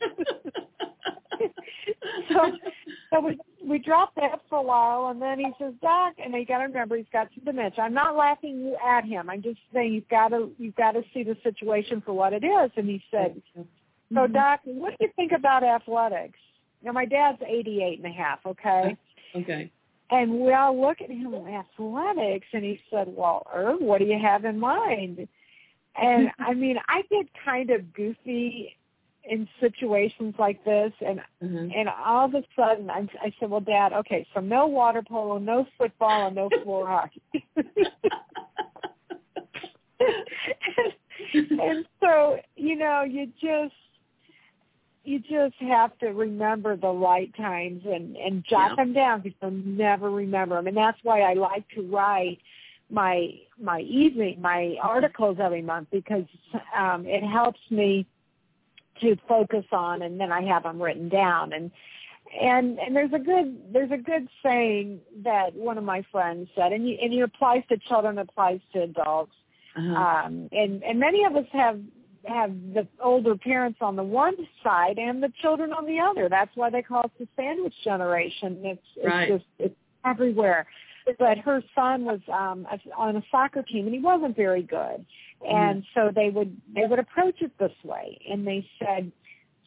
so, 2.28 2.52
so 3.12 3.20
we 3.20 3.38
we 3.62 3.78
dropped 3.78 4.16
that 4.16 4.40
for 4.48 4.58
a 4.58 4.62
while, 4.62 5.10
and 5.10 5.20
then 5.20 5.38
he 5.38 5.50
says, 5.58 5.74
Doc, 5.82 6.14
and 6.18 6.34
you 6.34 6.46
got 6.46 6.58
to 6.58 6.64
remember 6.64 6.96
he's 6.96 7.06
got 7.12 7.28
some 7.34 7.44
dementia. 7.44 7.84
I'm 7.84 7.94
not 7.94 8.16
laughing 8.16 8.58
you 8.60 8.76
at 8.84 9.04
him. 9.04 9.28
I'm 9.30 9.42
just 9.42 9.58
saying 9.72 9.92
you've 9.92 10.08
got 10.08 10.28
to 10.28 10.50
you've 10.58 10.74
got 10.76 10.92
to 10.92 11.02
see 11.12 11.22
the 11.22 11.36
situation 11.42 12.02
for 12.04 12.14
what 12.14 12.32
it 12.32 12.42
is. 12.42 12.70
And 12.76 12.88
he 12.88 13.02
said, 13.10 13.40
mm-hmm. 13.56 14.16
so 14.16 14.26
Doc, 14.26 14.60
what 14.64 14.90
do 14.98 15.04
you 15.04 15.10
think 15.14 15.32
about 15.32 15.62
athletics? 15.62 16.38
Now 16.82 16.92
my 16.92 17.04
dad's 17.04 17.38
88 17.46 17.98
and 17.98 18.06
a 18.06 18.16
half. 18.16 18.40
Okay. 18.46 18.96
Okay. 19.36 19.70
And 20.10 20.40
we 20.40 20.52
all 20.52 20.80
look 20.80 21.00
at 21.00 21.10
him 21.10 21.34
in 21.34 21.46
athletics, 21.46 22.46
and 22.52 22.64
he 22.64 22.80
said, 22.90 23.06
"Well, 23.08 23.46
Irv, 23.54 23.80
what 23.80 23.98
do 23.98 24.06
you 24.06 24.18
have 24.18 24.44
in 24.44 24.58
mind?" 24.58 25.28
And 25.96 26.30
I 26.38 26.54
mean, 26.54 26.76
I 26.88 27.02
get 27.10 27.26
kind 27.44 27.70
of 27.70 27.92
goofy 27.94 28.76
in 29.24 29.46
situations 29.60 30.34
like 30.38 30.64
this, 30.64 30.92
and 31.06 31.20
mm-hmm. 31.42 31.68
and 31.74 31.88
all 31.88 32.24
of 32.24 32.34
a 32.34 32.42
sudden, 32.56 32.90
I, 32.90 33.06
I 33.22 33.32
said, 33.38 33.50
"Well, 33.50 33.60
Dad, 33.60 33.92
okay, 33.92 34.26
so 34.34 34.40
no 34.40 34.66
water 34.66 35.02
polo, 35.02 35.38
no 35.38 35.66
football, 35.78 36.26
and 36.26 36.36
no 36.36 36.48
floor 36.62 36.88
hockey." 36.88 37.22
and, 41.34 41.60
and 41.60 41.86
so, 42.00 42.38
you 42.56 42.76
know, 42.76 43.02
you 43.02 43.26
just 43.40 43.74
you 45.10 45.18
just 45.18 45.56
have 45.60 45.98
to 45.98 46.08
remember 46.08 46.76
the 46.76 46.88
right 46.88 47.34
times 47.36 47.82
and 47.84 48.16
and 48.16 48.44
jot 48.48 48.70
yeah. 48.70 48.76
them 48.76 48.92
down 48.92 49.20
because 49.20 49.36
you'll 49.42 49.50
never 49.50 50.10
remember 50.10 50.54
them 50.54 50.68
and 50.68 50.76
that's 50.76 50.98
why 51.02 51.22
I 51.22 51.34
like 51.34 51.68
to 51.74 51.82
write 51.82 52.38
my 52.90 53.32
my 53.60 53.80
evening 53.80 54.40
my 54.40 54.76
articles 54.80 55.38
every 55.42 55.62
month 55.62 55.88
because 55.90 56.24
um 56.76 57.06
it 57.06 57.24
helps 57.24 57.60
me 57.70 58.06
to 59.00 59.16
focus 59.28 59.64
on 59.72 60.02
and 60.02 60.20
then 60.20 60.30
I 60.30 60.42
have 60.42 60.62
them 60.62 60.80
written 60.80 61.08
down 61.08 61.52
and 61.52 61.72
and 62.40 62.78
and 62.78 62.94
there's 62.94 63.12
a 63.12 63.18
good 63.18 63.60
there's 63.72 63.90
a 63.90 63.96
good 63.96 64.28
saying 64.44 65.00
that 65.24 65.54
one 65.54 65.76
of 65.76 65.82
my 65.82 66.04
friends 66.12 66.48
said 66.54 66.72
and 66.72 66.88
you, 66.88 66.96
and 67.02 67.12
it 67.12 67.20
applies 67.20 67.64
to 67.68 67.76
children 67.88 68.18
applies 68.18 68.60
to 68.74 68.82
adults 68.82 69.34
uh-huh. 69.76 70.26
um 70.26 70.48
and 70.52 70.84
and 70.84 71.00
many 71.00 71.24
of 71.24 71.34
us 71.34 71.46
have 71.52 71.80
have 72.26 72.52
the 72.74 72.86
older 73.02 73.36
parents 73.36 73.78
on 73.80 73.96
the 73.96 74.02
one 74.02 74.34
side 74.62 74.98
and 74.98 75.22
the 75.22 75.32
children 75.40 75.72
on 75.72 75.86
the 75.86 75.98
other. 75.98 76.28
That's 76.28 76.54
why 76.54 76.70
they 76.70 76.82
call 76.82 77.04
it 77.04 77.12
the 77.18 77.28
sandwich 77.36 77.74
generation. 77.84 78.58
It's, 78.62 78.82
it's 78.96 79.06
right. 79.06 79.28
just 79.28 79.44
it's 79.58 79.74
everywhere. 80.04 80.66
But 81.18 81.38
her 81.38 81.62
son 81.74 82.04
was 82.04 82.20
um 82.32 82.66
on 82.96 83.16
a 83.16 83.22
soccer 83.30 83.62
team 83.62 83.86
and 83.86 83.94
he 83.94 84.00
wasn't 84.00 84.36
very 84.36 84.62
good. 84.62 85.04
And 85.48 85.82
mm. 85.82 85.86
so 85.94 86.10
they 86.14 86.30
would 86.30 86.56
they 86.74 86.84
would 86.86 86.98
approach 86.98 87.36
it 87.40 87.52
this 87.58 87.72
way 87.84 88.18
and 88.30 88.46
they 88.46 88.66
said, 88.78 89.10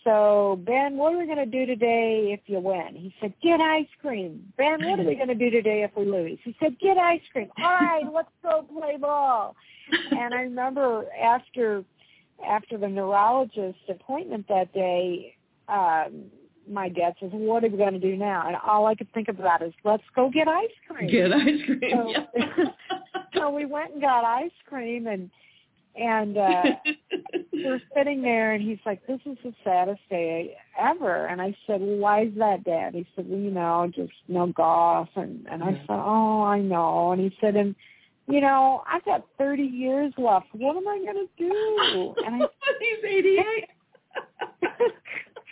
so 0.04 0.60
Ben, 0.66 0.98
what 0.98 1.14
are 1.14 1.18
we 1.18 1.26
going 1.26 1.38
to 1.38 1.46
do 1.46 1.66
today 1.66 2.32
if 2.34 2.42
you 2.48 2.60
win? 2.60 2.90
He 2.94 3.14
said, 3.22 3.34
get 3.42 3.62
ice 3.62 3.88
cream. 4.02 4.52
Ben, 4.58 4.86
what 4.86 5.00
are 5.00 5.04
we 5.04 5.16
going 5.16 5.30
to 5.30 5.36
do 5.36 5.50
today 5.50 5.84
if 5.84 5.92
we 5.96 6.06
lose? 6.06 6.40
He 6.44 6.56
said, 6.60 6.78
get 6.80 6.98
ice 6.98 7.22
cream. 7.32 7.50
All 7.58 7.72
right, 7.72 8.04
let's 8.14 8.30
go 8.42 8.64
play 8.64 8.98
ball. 8.98 9.56
And 10.12 10.34
I 10.34 10.42
remember 10.42 11.06
after 11.22 11.84
after 12.48 12.78
the 12.78 12.88
neurologist 12.88 13.80
appointment 13.90 14.48
that 14.48 14.74
day, 14.74 15.36
um, 15.68 16.26
my 16.68 16.90
dad 16.90 17.16
says, 17.20 17.32
"What 17.32 17.64
are 17.64 17.70
we 17.70 17.78
going 17.78 17.94
to 17.94 18.00
do 18.00 18.16
now?" 18.16 18.48
And 18.48 18.56
all 18.56 18.86
I 18.86 18.96
could 18.96 19.12
think 19.14 19.28
about 19.28 19.62
is, 19.62 19.74
"Let's 19.84 20.04
go 20.16 20.30
get 20.30 20.48
ice 20.48 20.70
cream." 20.88 21.10
Get 21.10 21.32
ice 21.34 21.66
cream. 21.66 21.82
So, 21.92 22.10
yeah. 22.10 22.66
so 23.36 23.50
we 23.50 23.66
went 23.66 23.94
and 23.94 24.02
got 24.02 24.24
ice 24.24 24.52
cream, 24.68 25.08
and 25.08 25.30
and 25.96 26.38
uh 26.38 26.64
we're 27.54 27.82
sitting 27.96 28.22
there, 28.22 28.54
and 28.54 28.64
he's 28.64 28.80
like, 28.86 29.06
"This 29.08 29.20
is 29.26 29.38
the 29.44 29.54
saddest 29.64 30.02
day 30.10 30.56
ever." 30.80 31.28
And 31.28 31.42
I 31.42 31.56
said, 31.68 31.82
well, 31.82 31.98
"Why 31.98 32.24
is 32.24 32.34
that, 32.38 32.64
Dad?" 32.64 32.94
He 32.94 33.06
said, 33.16 33.28
"Well, 33.28 33.40
you 33.40 33.52
know, 33.52 33.92
just 33.94 34.14
no 34.28 34.48
golf." 34.48 35.10
And 35.16 35.46
and 35.50 35.64
I 35.64 35.72
said, 35.72 35.90
"Oh, 35.90 36.44
I 36.44 36.60
know." 36.60 37.12
And 37.12 37.22
he 37.22 37.36
said, 37.40 37.56
"And." 37.56 37.76
You 38.28 38.42
know, 38.42 38.84
I've 38.90 39.04
got 39.06 39.26
30 39.38 39.64
years 39.64 40.14
left. 40.18 40.48
What 40.54 40.78
am 40.78 40.88
I 40.88 41.00
going 41.00 41.28
to 41.28 41.30
do? 41.38 42.16
And 42.26 42.44
I, 42.44 42.48
He's 42.80 43.04
88. 43.04 43.68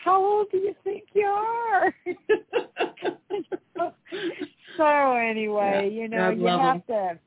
How 0.04 0.24
old 0.24 0.48
do 0.52 0.58
you 0.58 0.76
think 0.84 1.04
you 1.14 1.26
are? 1.26 1.94
so 4.78 5.14
anyway, 5.14 5.92
yeah, 5.94 6.02
you 6.02 6.08
know, 6.08 6.30
you 6.32 6.48
have 6.48 6.86
to, 6.88 7.20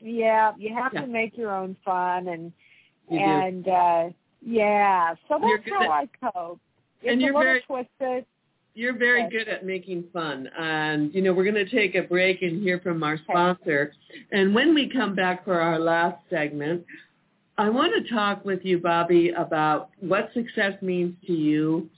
yeah, 0.00 0.52
you 0.58 0.74
have 0.74 0.92
yeah. 0.92 1.00
to 1.02 1.06
make 1.06 1.36
your 1.38 1.54
own 1.54 1.74
fun 1.84 2.28
and 2.28 2.52
you 3.10 3.18
and 3.18 3.64
do. 3.64 3.70
uh 3.70 4.10
yeah. 4.42 5.14
So 5.28 5.38
that's 5.40 5.68
how 5.70 5.90
I 5.90 6.08
cope. 6.20 6.60
It's 7.00 7.12
and 7.12 7.20
you're 7.20 7.32
a 7.32 7.38
little 7.38 7.52
very, 7.52 7.62
twisted 7.62 8.26
you're 8.78 8.96
very 8.96 9.28
good 9.28 9.48
at 9.48 9.66
making 9.66 10.04
fun. 10.12 10.48
And, 10.56 11.12
you 11.12 11.20
know, 11.20 11.32
we're 11.32 11.50
going 11.50 11.66
to 11.66 11.68
take 11.68 11.96
a 11.96 12.02
break 12.02 12.42
and 12.42 12.62
hear 12.62 12.78
from 12.78 13.02
our 13.02 13.18
sponsor. 13.18 13.92
And 14.30 14.54
when 14.54 14.72
we 14.72 14.88
come 14.88 15.16
back 15.16 15.44
for 15.44 15.60
our 15.60 15.80
last 15.80 16.18
segment, 16.30 16.84
I 17.58 17.70
want 17.70 17.92
to 17.92 18.14
talk 18.14 18.44
with 18.44 18.60
you, 18.62 18.78
Bobbe, 18.78 19.32
about 19.36 19.90
what 19.98 20.30
success 20.32 20.80
means 20.80 21.16
to 21.26 21.32
you, 21.32 21.90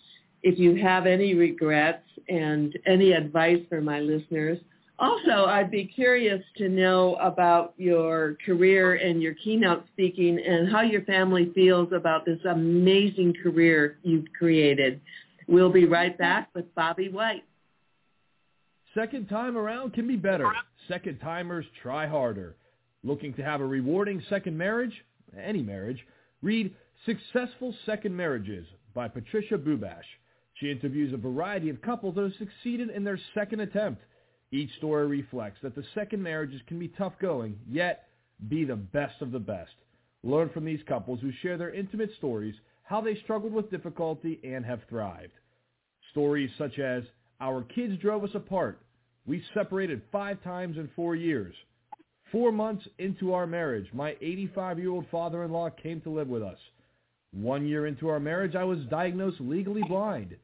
if 0.42 0.58
you 0.58 0.74
have 0.76 1.04
any 1.04 1.34
regrets 1.34 2.02
and 2.30 2.78
any 2.86 3.12
advice 3.12 3.60
for 3.68 3.82
my 3.82 4.00
listeners. 4.00 4.58
Also, 4.98 5.44
I'd 5.46 5.70
be 5.70 5.84
curious 5.84 6.42
to 6.56 6.70
know 6.70 7.16
about 7.16 7.74
your 7.76 8.36
career 8.46 8.94
and 8.94 9.20
your 9.22 9.34
keynote 9.34 9.84
speaking 9.92 10.38
and 10.38 10.70
how 10.72 10.80
your 10.80 11.02
family 11.02 11.52
feels 11.54 11.92
about 11.92 12.24
this 12.24 12.38
amazing 12.48 13.34
career 13.42 13.98
you've 14.02 14.26
created. 14.38 14.98
We'll 15.50 15.72
be 15.72 15.84
right 15.84 16.16
back 16.16 16.48
with 16.54 16.72
Bobbe 16.76 17.12
White. 17.12 17.42
Second 18.94 19.28
time 19.28 19.56
around 19.56 19.94
can 19.94 20.06
be 20.06 20.14
better. 20.14 20.48
Second 20.86 21.18
timers 21.18 21.64
try 21.82 22.06
harder. 22.06 22.54
Looking 23.02 23.34
to 23.34 23.42
have 23.42 23.60
a 23.60 23.66
rewarding 23.66 24.22
second 24.30 24.56
marriage? 24.56 24.92
Any 25.36 25.60
marriage? 25.60 25.98
Read 26.40 26.72
Successful 27.04 27.74
Second 27.84 28.16
Marriages 28.16 28.64
by 28.94 29.08
Patricia 29.08 29.58
Bubash. 29.58 30.04
She 30.54 30.70
interviews 30.70 31.12
a 31.12 31.16
variety 31.16 31.68
of 31.68 31.82
couples 31.82 32.14
that 32.14 32.22
have 32.22 32.32
succeeded 32.38 32.90
in 32.90 33.02
their 33.02 33.18
second 33.34 33.58
attempt. 33.58 34.02
Each 34.52 34.70
story 34.76 35.08
reflects 35.08 35.58
that 35.64 35.74
the 35.74 35.84
second 35.96 36.22
marriages 36.22 36.60
can 36.68 36.78
be 36.78 36.88
tough 36.88 37.14
going, 37.20 37.58
yet 37.68 38.06
be 38.48 38.64
the 38.64 38.76
best 38.76 39.20
of 39.20 39.32
the 39.32 39.40
best. 39.40 39.72
Learn 40.22 40.48
from 40.50 40.64
these 40.64 40.80
couples 40.86 41.18
who 41.20 41.32
share 41.42 41.58
their 41.58 41.74
intimate 41.74 42.10
stories, 42.18 42.54
how 42.84 43.00
they 43.00 43.16
struggled 43.16 43.52
with 43.52 43.70
difficulty 43.70 44.38
and 44.44 44.64
have 44.64 44.80
thrived. 44.88 45.32
Stories 46.10 46.50
such 46.58 46.78
as, 46.78 47.04
our 47.40 47.62
kids 47.62 47.98
drove 48.00 48.24
us 48.24 48.34
apart. 48.34 48.80
We 49.26 49.42
separated 49.54 50.02
five 50.10 50.42
times 50.42 50.76
in 50.76 50.90
four 50.96 51.14
years. 51.14 51.54
Four 52.32 52.52
months 52.52 52.86
into 52.98 53.32
our 53.32 53.46
marriage, 53.46 53.86
my 53.92 54.12
85-year-old 54.22 55.06
father-in-law 55.10 55.70
came 55.82 56.00
to 56.02 56.10
live 56.10 56.28
with 56.28 56.42
us. 56.42 56.58
One 57.32 57.66
year 57.66 57.86
into 57.86 58.08
our 58.08 58.20
marriage, 58.20 58.54
I 58.54 58.64
was 58.64 58.78
diagnosed 58.90 59.40
legally 59.40 59.82
blind. 59.88 60.36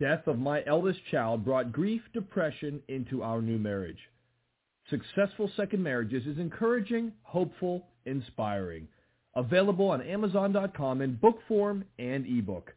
Death 0.00 0.26
of 0.26 0.38
my 0.38 0.62
eldest 0.66 1.00
child 1.10 1.44
brought 1.44 1.72
grief, 1.72 2.02
depression 2.12 2.80
into 2.88 3.22
our 3.22 3.40
new 3.40 3.58
marriage. 3.58 3.98
Successful 4.90 5.50
Second 5.56 5.82
Marriages 5.82 6.26
is 6.26 6.38
encouraging, 6.38 7.12
hopeful, 7.22 7.86
inspiring. 8.04 8.88
Available 9.36 9.90
on 9.90 10.02
Amazon.com 10.02 11.02
in 11.02 11.14
book 11.14 11.38
form 11.46 11.84
and 11.98 12.26
ebook. 12.26 12.74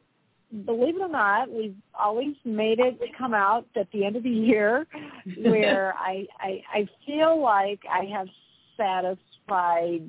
believe 0.64 0.97
it 0.97 1.03
or 1.03 1.09
not, 1.09 1.51
we've 1.51 1.77
always 1.99 2.35
made 2.45 2.79
it 2.79 2.99
come 3.18 3.35
out 3.35 3.66
at 3.77 3.91
the 3.93 4.05
end 4.05 4.16
of 4.16 4.22
the 4.22 4.31
year 4.31 4.87
where 5.39 5.95
I, 5.99 6.27
I 6.41 6.62
I 6.72 6.89
feel 7.07 7.41
like 7.41 7.81
I 7.91 8.05
have 8.07 8.29
satisfied 8.77 10.03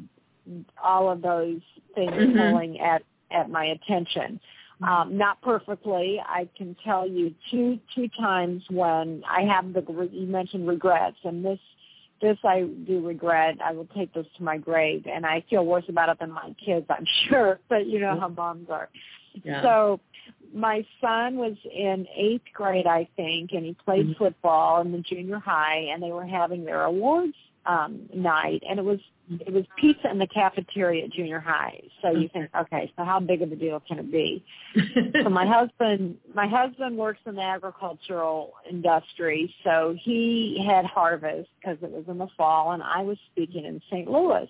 all 0.81 1.11
of 1.11 1.21
those 1.21 1.61
things 1.93 2.11
mm-hmm. 2.11 2.37
pulling 2.37 2.79
at 2.79 3.03
at 3.31 3.49
my 3.49 3.65
attention. 3.65 4.39
Um, 4.81 5.17
not 5.17 5.41
perfectly. 5.41 6.21
I 6.23 6.49
can 6.57 6.75
tell 6.83 7.07
you 7.07 7.33
two 7.49 7.79
two 7.95 8.09
times 8.09 8.63
when 8.69 9.23
I 9.27 9.43
have 9.43 9.73
the 9.73 10.09
you 10.11 10.27
mentioned 10.27 10.67
regrets, 10.67 11.17
and 11.23 11.45
this 11.45 11.59
this 12.21 12.37
I 12.43 12.61
do 12.61 13.05
regret. 13.05 13.57
I 13.63 13.73
will 13.73 13.87
take 13.95 14.13
this 14.13 14.25
to 14.37 14.43
my 14.43 14.57
grave, 14.57 15.05
and 15.11 15.25
I 15.25 15.43
feel 15.49 15.65
worse 15.65 15.85
about 15.89 16.09
it 16.09 16.19
than 16.19 16.31
my 16.31 16.55
kids, 16.63 16.85
I'm 16.89 17.05
sure. 17.29 17.59
But 17.69 17.87
you 17.87 17.99
know 17.99 18.19
how 18.19 18.29
moms 18.29 18.69
are. 18.69 18.89
Yeah. 19.43 19.61
So 19.61 19.99
my 20.53 20.85
son 21.01 21.35
was 21.35 21.55
in 21.65 22.07
eighth 22.15 22.45
grade, 22.53 22.87
I 22.87 23.07
think, 23.15 23.51
and 23.51 23.65
he 23.65 23.75
played 23.85 24.05
mm-hmm. 24.05 24.23
football 24.23 24.81
in 24.81 24.91
the 24.91 24.99
junior 24.99 25.39
high, 25.39 25.89
and 25.91 26.01
they 26.01 26.11
were 26.11 26.25
having 26.25 26.63
their 26.63 26.83
awards 26.83 27.35
um, 27.65 28.09
night, 28.13 28.63
and 28.67 28.79
it 28.79 28.85
was 28.85 28.99
it 29.29 29.51
was 29.51 29.65
pizza 29.79 30.09
in 30.11 30.19
the 30.19 30.27
cafeteria 30.27 31.05
at 31.05 31.11
junior 31.11 31.39
high. 31.39 31.81
So 32.01 32.11
you 32.11 32.29
think, 32.31 32.49
okay, 32.55 32.91
so 32.95 33.03
how 33.03 33.19
big 33.19 33.41
of 33.41 33.51
a 33.51 33.55
deal 33.55 33.81
can 33.87 33.97
it 33.97 34.11
be? 34.11 34.45
so 35.23 35.29
my 35.29 35.47
husband, 35.47 36.17
my 36.33 36.47
husband 36.47 36.95
works 36.95 37.21
in 37.25 37.35
the 37.35 37.41
agricultural 37.41 38.53
industry, 38.69 39.53
so 39.63 39.95
he 39.99 40.63
had 40.67 40.85
harvest 40.85 41.49
because 41.59 41.77
it 41.81 41.89
was 41.89 42.05
in 42.07 42.19
the 42.19 42.27
fall, 42.37 42.73
and 42.73 42.83
I 42.83 43.01
was 43.01 43.17
speaking 43.31 43.65
in 43.65 43.81
St. 43.89 44.09
Louis, 44.09 44.47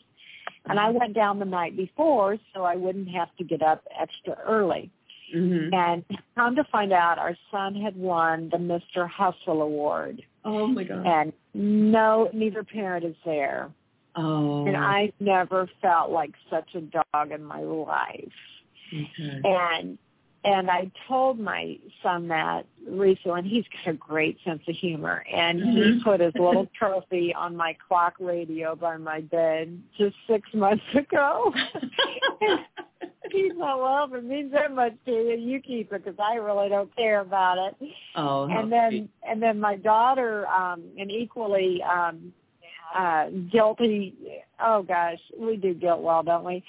and 0.66 0.80
I 0.80 0.90
went 0.90 1.14
down 1.14 1.40
the 1.40 1.46
night 1.46 1.78
before 1.78 2.38
so 2.54 2.64
I 2.64 2.76
wouldn't 2.76 3.10
have 3.10 3.30
to 3.38 3.44
get 3.44 3.62
up 3.62 3.84
extra 3.98 4.38
early. 4.46 4.92
Mm-hmm. 5.34 5.74
And 5.74 6.06
come 6.36 6.56
to 6.56 6.64
find 6.66 6.94
out, 6.94 7.18
our 7.18 7.36
son 7.52 7.76
had 7.76 7.96
won 7.96 8.50
the 8.52 8.58
Mr. 8.58 9.10
Hustle 9.10 9.62
Award. 9.62 10.22
Oh 10.46 10.68
my 10.68 10.84
God! 10.84 11.06
And 11.06 11.34
no, 11.54 12.30
neither 12.34 12.64
parent 12.64 13.06
is 13.06 13.16
there. 13.26 13.70
Oh. 14.16 14.66
And 14.66 14.78
I 14.78 15.12
never 15.20 15.70
felt 15.82 16.12
like 16.12 16.32
such 16.50 16.70
a 16.76 16.82
dog 16.82 17.32
in 17.32 17.44
my 17.44 17.62
life. 17.62 18.32
Okay. 18.94 19.42
And 19.44 19.98
and 20.46 20.70
I 20.70 20.92
told 21.08 21.40
my 21.40 21.78
son 22.04 22.28
that 22.28 22.68
recently, 22.88 23.40
and 23.40 23.48
he's 23.48 23.66
got 23.84 23.94
a 23.94 23.98
great 23.98 24.38
sense 24.46 24.62
of 24.68 24.76
humor. 24.76 25.26
And 25.34 25.60
mm-hmm. 25.60 25.98
he 25.98 26.04
put 26.04 26.20
his 26.20 26.34
little 26.36 26.70
trophy 26.78 27.34
on 27.34 27.56
my 27.56 27.76
clock 27.88 28.14
radio 28.20 28.76
by 28.76 28.98
my 28.98 29.22
bed 29.22 29.82
just 29.98 30.16
six 30.30 30.48
months 30.54 30.84
ago. 30.96 31.52
like, 33.58 33.78
well, 33.78 34.08
if 34.10 34.14
it 34.14 34.26
means 34.26 34.52
that 34.54 34.74
much 34.74 34.94
to 35.06 35.12
you, 35.12 35.38
you 35.38 35.62
keep 35.62 35.92
it 35.92 36.04
because 36.04 36.20
I 36.20 36.36
really 36.36 36.70
don't 36.70 36.94
care 36.96 37.22
about 37.22 37.58
it. 37.58 37.90
Oh, 38.16 38.48
and 38.50 38.72
then 38.72 38.90
sweet. 38.90 39.10
and 39.28 39.42
then 39.42 39.60
my 39.60 39.76
daughter, 39.76 40.48
um, 40.48 40.84
an 40.98 41.10
equally 41.10 41.82
um, 41.84 42.34
uh, 42.96 43.28
guilty. 43.52 44.14
Oh 44.62 44.84
gosh, 44.84 45.20
we 45.38 45.58
do 45.58 45.74
guilt 45.74 46.02
well, 46.02 46.24
don't 46.24 46.46
we? 46.46 46.64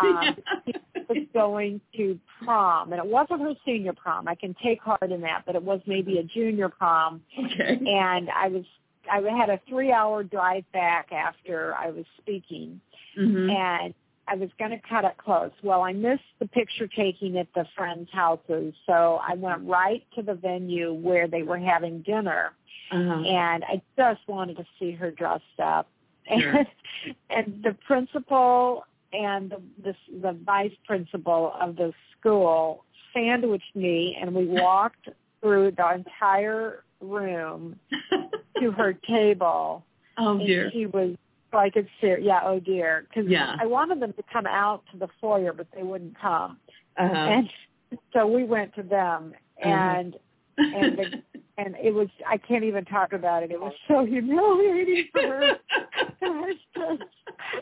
Um, 0.00 0.36
was 1.08 1.26
going 1.34 1.80
to 1.96 2.18
prom, 2.44 2.92
and 2.92 3.00
it 3.00 3.06
wasn't 3.06 3.40
her 3.40 3.54
senior 3.64 3.92
prom. 3.92 4.28
I 4.28 4.34
can 4.34 4.54
take 4.62 4.80
heart 4.80 5.10
in 5.10 5.20
that, 5.22 5.42
but 5.46 5.54
it 5.54 5.62
was 5.62 5.80
maybe 5.86 6.18
a 6.18 6.24
junior 6.24 6.68
prom. 6.68 7.22
Okay. 7.38 7.80
And 7.84 8.28
I 8.30 8.48
was 8.48 8.64
I 9.10 9.20
had 9.36 9.50
a 9.50 9.60
three 9.68 9.92
hour 9.92 10.22
drive 10.22 10.64
back 10.72 11.12
after 11.12 11.74
I 11.74 11.90
was 11.90 12.04
speaking, 12.18 12.80
mm-hmm. 13.18 13.50
and 13.50 13.94
I 14.32 14.34
was 14.34 14.48
going 14.58 14.70
to 14.70 14.80
cut 14.88 15.04
it 15.04 15.18
close. 15.18 15.50
Well, 15.62 15.82
I 15.82 15.92
missed 15.92 16.22
the 16.38 16.46
picture 16.46 16.86
taking 16.86 17.36
at 17.36 17.48
the 17.54 17.66
friends' 17.76 18.08
houses, 18.12 18.72
so 18.86 19.20
I 19.28 19.34
went 19.34 19.68
right 19.68 20.02
to 20.14 20.22
the 20.22 20.32
venue 20.32 20.94
where 20.94 21.28
they 21.28 21.42
were 21.42 21.58
having 21.58 22.00
dinner, 22.00 22.52
uh-huh. 22.90 23.22
and 23.26 23.62
I 23.62 23.82
just 23.98 24.26
wanted 24.26 24.56
to 24.56 24.64
see 24.78 24.92
her 24.92 25.10
dressed 25.10 25.44
up. 25.62 25.86
Sure. 26.26 26.56
And, 26.56 26.66
and 27.30 27.62
the 27.62 27.76
principal 27.86 28.86
and 29.12 29.50
the, 29.50 29.62
the 29.84 29.94
the 30.22 30.32
vice 30.46 30.72
principal 30.86 31.52
of 31.60 31.76
the 31.76 31.92
school 32.18 32.86
sandwiched 33.12 33.76
me, 33.76 34.16
and 34.18 34.34
we 34.34 34.46
walked 34.62 35.10
through 35.42 35.72
the 35.72 35.94
entire 35.94 36.84
room 37.02 37.78
to 38.60 38.70
her 38.70 38.94
table. 38.94 39.84
Oh 40.16 40.38
dear! 40.38 40.64
And 40.64 40.72
she 40.72 40.86
was 40.86 41.16
so 41.52 41.58
I 41.58 41.70
could. 41.70 41.86
Yeah, 42.02 42.40
oh 42.44 42.58
dear, 42.58 43.06
because 43.08 43.30
yeah. 43.30 43.56
I 43.60 43.66
wanted 43.66 44.00
them 44.00 44.12
to 44.14 44.22
come 44.32 44.46
out 44.46 44.82
to 44.92 44.98
the 44.98 45.08
foyer, 45.20 45.52
but 45.52 45.66
they 45.74 45.82
wouldn't 45.82 46.18
come. 46.20 46.58
Uh-huh. 46.96 47.14
And 47.14 47.48
so 48.12 48.26
we 48.26 48.44
went 48.44 48.74
to 48.74 48.82
them, 48.82 49.34
and 49.62 50.14
uh-huh. 50.14 50.76
and 50.76 50.98
the, 50.98 51.40
and 51.58 51.76
it 51.82 51.94
was 51.94 52.08
I 52.26 52.38
can't 52.38 52.64
even 52.64 52.84
talk 52.84 53.12
about 53.12 53.42
it. 53.42 53.50
It 53.50 53.60
was 53.60 53.74
so 53.86 54.04
humiliating 54.04 55.08
for 55.12 55.22
her. 55.22 55.52
I 56.22 56.52
just 56.74 57.02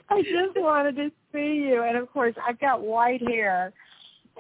I 0.09 0.22
just 0.22 0.57
wanted 0.57 0.97
to 0.97 1.11
see 1.32 1.66
you, 1.68 1.82
and 1.82 1.97
of 1.97 2.11
course 2.12 2.34
I've 2.47 2.61
got 2.61 2.82
white 2.82 3.26
hair, 3.28 3.72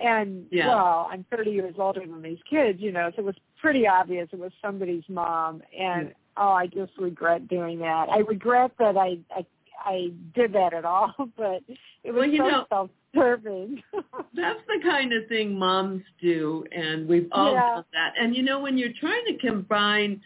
and 0.02 0.46
yeah. 0.50 0.68
well 0.68 1.08
I'm 1.10 1.24
30 1.30 1.50
years 1.50 1.74
older 1.78 2.00
than 2.00 2.22
these 2.22 2.38
kids, 2.48 2.80
you 2.80 2.92
know, 2.92 3.10
so 3.16 3.22
it 3.22 3.24
was 3.24 3.36
pretty 3.60 3.86
obvious 3.86 4.28
it 4.32 4.38
was 4.38 4.52
somebody's 4.62 5.04
mom, 5.08 5.62
and 5.78 6.14
oh, 6.36 6.50
I 6.50 6.66
just 6.66 6.92
regret 6.98 7.48
doing 7.48 7.78
that. 7.80 8.08
I 8.10 8.18
regret 8.18 8.72
that 8.78 8.96
I 8.96 9.18
I, 9.34 9.46
I 9.78 10.10
did 10.34 10.52
that 10.52 10.72
at 10.72 10.84
all, 10.84 11.14
but 11.36 11.62
it 12.04 12.12
was 12.12 12.20
well, 12.20 12.28
you 12.28 12.38
so 12.38 12.48
know, 12.48 12.66
self-serving. 12.68 13.82
that's 14.34 14.60
the 14.66 14.80
kind 14.82 15.12
of 15.12 15.26
thing 15.28 15.58
moms 15.58 16.02
do, 16.20 16.64
and 16.72 17.08
we've 17.08 17.28
all 17.32 17.52
yeah. 17.52 17.74
done 17.74 17.84
that. 17.92 18.12
And 18.18 18.36
you 18.36 18.42
know, 18.42 18.60
when 18.60 18.78
you're 18.78 18.92
trying 19.00 19.24
to 19.26 19.36
combine 19.38 20.20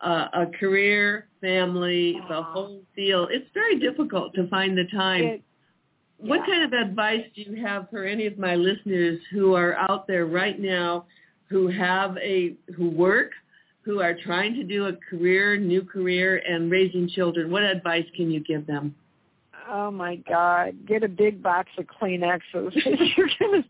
uh, 0.00 0.28
a 0.32 0.46
career, 0.58 1.28
family, 1.40 2.20
the 2.28 2.34
uh-huh. 2.34 2.52
whole 2.52 2.80
deal, 2.96 3.28
it's 3.30 3.48
very 3.54 3.78
difficult 3.78 4.34
to 4.34 4.48
find 4.48 4.76
the 4.76 4.86
time. 4.94 5.24
It, 5.24 5.42
what 6.18 6.40
kind 6.44 6.62
of 6.62 6.78
advice 6.78 7.24
do 7.34 7.42
you 7.42 7.64
have 7.64 7.88
for 7.88 8.04
any 8.04 8.26
of 8.26 8.38
my 8.38 8.54
listeners 8.54 9.18
who 9.32 9.54
are 9.54 9.74
out 9.74 10.06
there 10.06 10.26
right 10.26 10.60
now 10.60 11.06
who 11.50 11.66
have 11.68 12.16
a 12.18 12.54
who 12.76 12.88
work 12.88 13.32
who 13.82 14.00
are 14.00 14.14
trying 14.14 14.54
to 14.54 14.64
do 14.64 14.86
a 14.86 14.92
career, 14.92 15.56
new 15.56 15.82
career, 15.82 16.42
and 16.46 16.70
raising 16.70 17.08
children? 17.08 17.50
What 17.50 17.62
advice 17.62 18.06
can 18.14 18.30
you 18.30 18.40
give 18.40 18.66
them? 18.66 18.94
Oh 19.68 19.90
my 19.90 20.16
God! 20.16 20.74
Get 20.86 21.04
a 21.04 21.08
big 21.08 21.42
box 21.42 21.68
of 21.78 21.86
Kleenexes. 21.86 22.40
You're 23.16 23.30
gonna 23.38 23.62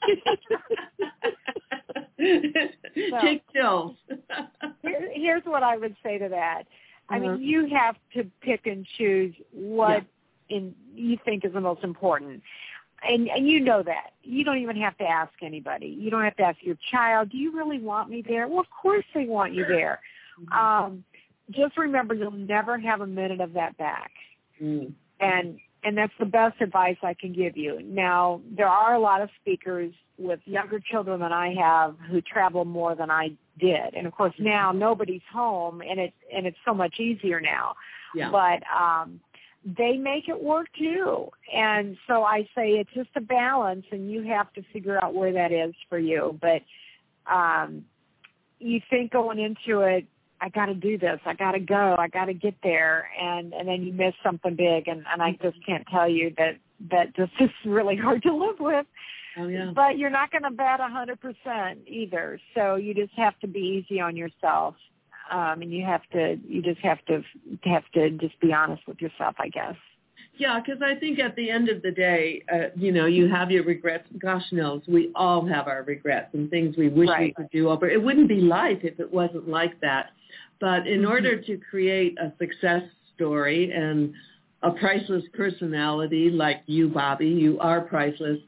so, 3.10 3.20
Take 3.20 3.42
pills. 3.52 3.96
here, 4.82 5.08
here's 5.14 5.42
what 5.44 5.62
I 5.62 5.76
would 5.76 5.94
say 6.02 6.18
to 6.18 6.28
that. 6.28 6.64
I 7.08 7.16
uh-huh. 7.16 7.32
mean, 7.32 7.42
you 7.42 7.68
have 7.74 7.96
to 8.14 8.24
pick 8.40 8.66
and 8.66 8.86
choose 8.96 9.34
what 9.52 10.04
yeah. 10.48 10.56
in 10.56 10.74
you 10.94 11.18
think 11.24 11.44
is 11.44 11.52
the 11.52 11.60
most 11.60 11.84
important. 11.84 12.42
And, 13.02 13.28
and 13.28 13.48
you 13.48 13.60
know 13.60 13.82
that. 13.82 14.12
You 14.22 14.44
don't 14.44 14.58
even 14.58 14.76
have 14.76 14.96
to 14.98 15.04
ask 15.04 15.32
anybody. 15.42 15.86
You 15.86 16.10
don't 16.10 16.24
have 16.24 16.36
to 16.36 16.42
ask 16.42 16.58
your 16.60 16.76
child, 16.90 17.30
do 17.30 17.38
you 17.38 17.56
really 17.56 17.78
want 17.78 18.10
me 18.10 18.22
there? 18.26 18.46
Well, 18.46 18.60
of 18.60 18.66
course 18.70 19.04
they 19.14 19.24
want 19.24 19.54
you 19.54 19.64
there. 19.66 20.00
Mm-hmm. 20.40 20.52
Um, 20.52 21.04
just 21.50 21.76
remember 21.76 22.14
you'll 22.14 22.30
never 22.30 22.78
have 22.78 23.00
a 23.00 23.06
minute 23.06 23.40
of 23.40 23.54
that 23.54 23.76
back. 23.78 24.10
Mm. 24.62 24.92
And 25.20 25.58
and 25.82 25.96
that's 25.96 26.12
the 26.18 26.26
best 26.26 26.60
advice 26.60 26.98
I 27.02 27.14
can 27.14 27.32
give 27.32 27.56
you. 27.56 27.80
Now, 27.82 28.42
there 28.54 28.68
are 28.68 28.94
a 28.94 29.00
lot 29.00 29.22
of 29.22 29.30
speakers 29.40 29.94
with 30.18 30.38
younger 30.44 30.78
children 30.78 31.20
than 31.20 31.32
I 31.32 31.54
have 31.54 31.96
who 32.10 32.20
travel 32.20 32.66
more 32.66 32.94
than 32.94 33.10
I 33.10 33.30
did. 33.58 33.94
And 33.94 34.06
of 34.06 34.12
course 34.14 34.34
now 34.38 34.72
nobody's 34.72 35.22
home 35.32 35.80
and 35.80 35.98
it 35.98 36.12
and 36.34 36.46
it's 36.46 36.58
so 36.64 36.74
much 36.74 37.00
easier 37.00 37.40
now. 37.40 37.74
Yeah. 38.14 38.30
But 38.30 38.62
um 38.70 39.20
they 39.64 39.96
make 39.96 40.28
it 40.28 40.42
work 40.42 40.66
too. 40.78 41.28
And 41.54 41.96
so 42.06 42.22
I 42.22 42.42
say 42.54 42.70
it's 42.72 42.92
just 42.94 43.10
a 43.16 43.20
balance 43.20 43.84
and 43.92 44.10
you 44.10 44.22
have 44.22 44.52
to 44.54 44.62
figure 44.72 45.02
out 45.02 45.14
where 45.14 45.32
that 45.32 45.52
is 45.52 45.74
for 45.88 45.98
you. 45.98 46.38
But 46.40 46.62
um 47.32 47.84
you 48.58 48.80
think 48.90 49.12
going 49.12 49.38
into 49.38 49.80
it 49.80 50.06
I 50.40 50.48
got 50.48 50.66
to 50.66 50.74
do 50.74 50.96
this. 50.96 51.20
I 51.26 51.34
got 51.34 51.52
to 51.52 51.60
go. 51.60 51.96
I 51.98 52.08
got 52.08 52.26
to 52.26 52.34
get 52.34 52.54
there, 52.62 53.08
and 53.20 53.52
and 53.52 53.68
then 53.68 53.82
you 53.82 53.92
miss 53.92 54.14
something 54.22 54.56
big, 54.56 54.88
and 54.88 55.04
and 55.12 55.22
I 55.22 55.32
just 55.42 55.64
can't 55.66 55.86
tell 55.90 56.08
you 56.08 56.32
that 56.38 56.56
that 56.90 57.14
just 57.16 57.32
is 57.40 57.50
really 57.64 57.96
hard 57.96 58.22
to 58.22 58.34
live 58.34 58.58
with. 58.58 58.86
Oh 59.36 59.46
yeah. 59.46 59.70
But 59.74 59.98
you're 59.98 60.10
not 60.10 60.30
going 60.30 60.42
to 60.42 60.50
bet 60.50 60.80
a 60.80 60.88
hundred 60.88 61.20
percent 61.20 61.80
either, 61.86 62.40
so 62.54 62.76
you 62.76 62.94
just 62.94 63.12
have 63.16 63.38
to 63.40 63.46
be 63.46 63.84
easy 63.84 64.00
on 64.00 64.16
yourself, 64.16 64.74
um, 65.30 65.62
and 65.62 65.72
you 65.72 65.84
have 65.84 66.02
to 66.12 66.38
you 66.46 66.62
just 66.62 66.80
have 66.80 67.04
to 67.06 67.22
have 67.64 67.84
to 67.94 68.10
just 68.10 68.38
be 68.40 68.52
honest 68.52 68.82
with 68.86 69.00
yourself, 69.00 69.36
I 69.38 69.48
guess. 69.48 69.76
Yeah, 70.36 70.58
because 70.58 70.80
I 70.82 70.94
think 70.98 71.18
at 71.18 71.36
the 71.36 71.50
end 71.50 71.68
of 71.68 71.82
the 71.82 71.90
day, 71.90 72.42
uh, 72.50 72.68
you 72.74 72.92
know, 72.92 73.04
you 73.04 73.28
have 73.28 73.50
your 73.50 73.62
regrets. 73.62 74.06
Gosh 74.18 74.44
knows, 74.52 74.80
we 74.88 75.10
all 75.14 75.46
have 75.46 75.68
our 75.68 75.82
regrets 75.82 76.28
and 76.32 76.48
things 76.48 76.76
we 76.78 76.88
wish 76.88 77.10
right. 77.10 77.20
we 77.20 77.32
could 77.34 77.50
do 77.50 77.68
over. 77.68 77.88
It 77.88 78.02
wouldn't 78.02 78.28
be 78.28 78.40
life 78.40 78.78
if 78.82 78.98
it 78.98 79.12
wasn't 79.12 79.48
like 79.48 79.78
that. 79.80 80.12
But 80.58 80.86
in 80.86 81.00
mm-hmm. 81.00 81.10
order 81.10 81.40
to 81.42 81.58
create 81.58 82.16
a 82.18 82.32
success 82.38 82.82
story 83.14 83.70
and 83.72 84.14
a 84.62 84.70
priceless 84.70 85.24
personality 85.34 86.30
like 86.30 86.62
you, 86.66 86.88
Bobbe, 86.88 87.20
you 87.20 87.58
are 87.60 87.82
priceless. 87.82 88.38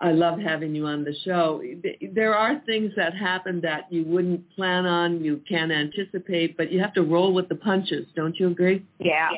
I 0.00 0.10
love 0.10 0.38
having 0.40 0.74
you 0.74 0.86
on 0.86 1.04
the 1.04 1.14
show. 1.24 1.62
There 2.12 2.34
are 2.34 2.60
things 2.66 2.92
that 2.96 3.14
happen 3.14 3.60
that 3.60 3.92
you 3.92 4.04
wouldn't 4.04 4.50
plan 4.54 4.86
on, 4.86 5.24
you 5.24 5.40
can't 5.48 5.70
anticipate, 5.70 6.56
but 6.56 6.72
you 6.72 6.80
have 6.80 6.94
to 6.94 7.02
roll 7.02 7.32
with 7.32 7.48
the 7.48 7.54
punches. 7.54 8.06
Don't 8.16 8.38
you 8.38 8.48
agree? 8.48 8.84
Yeah. 8.98 9.30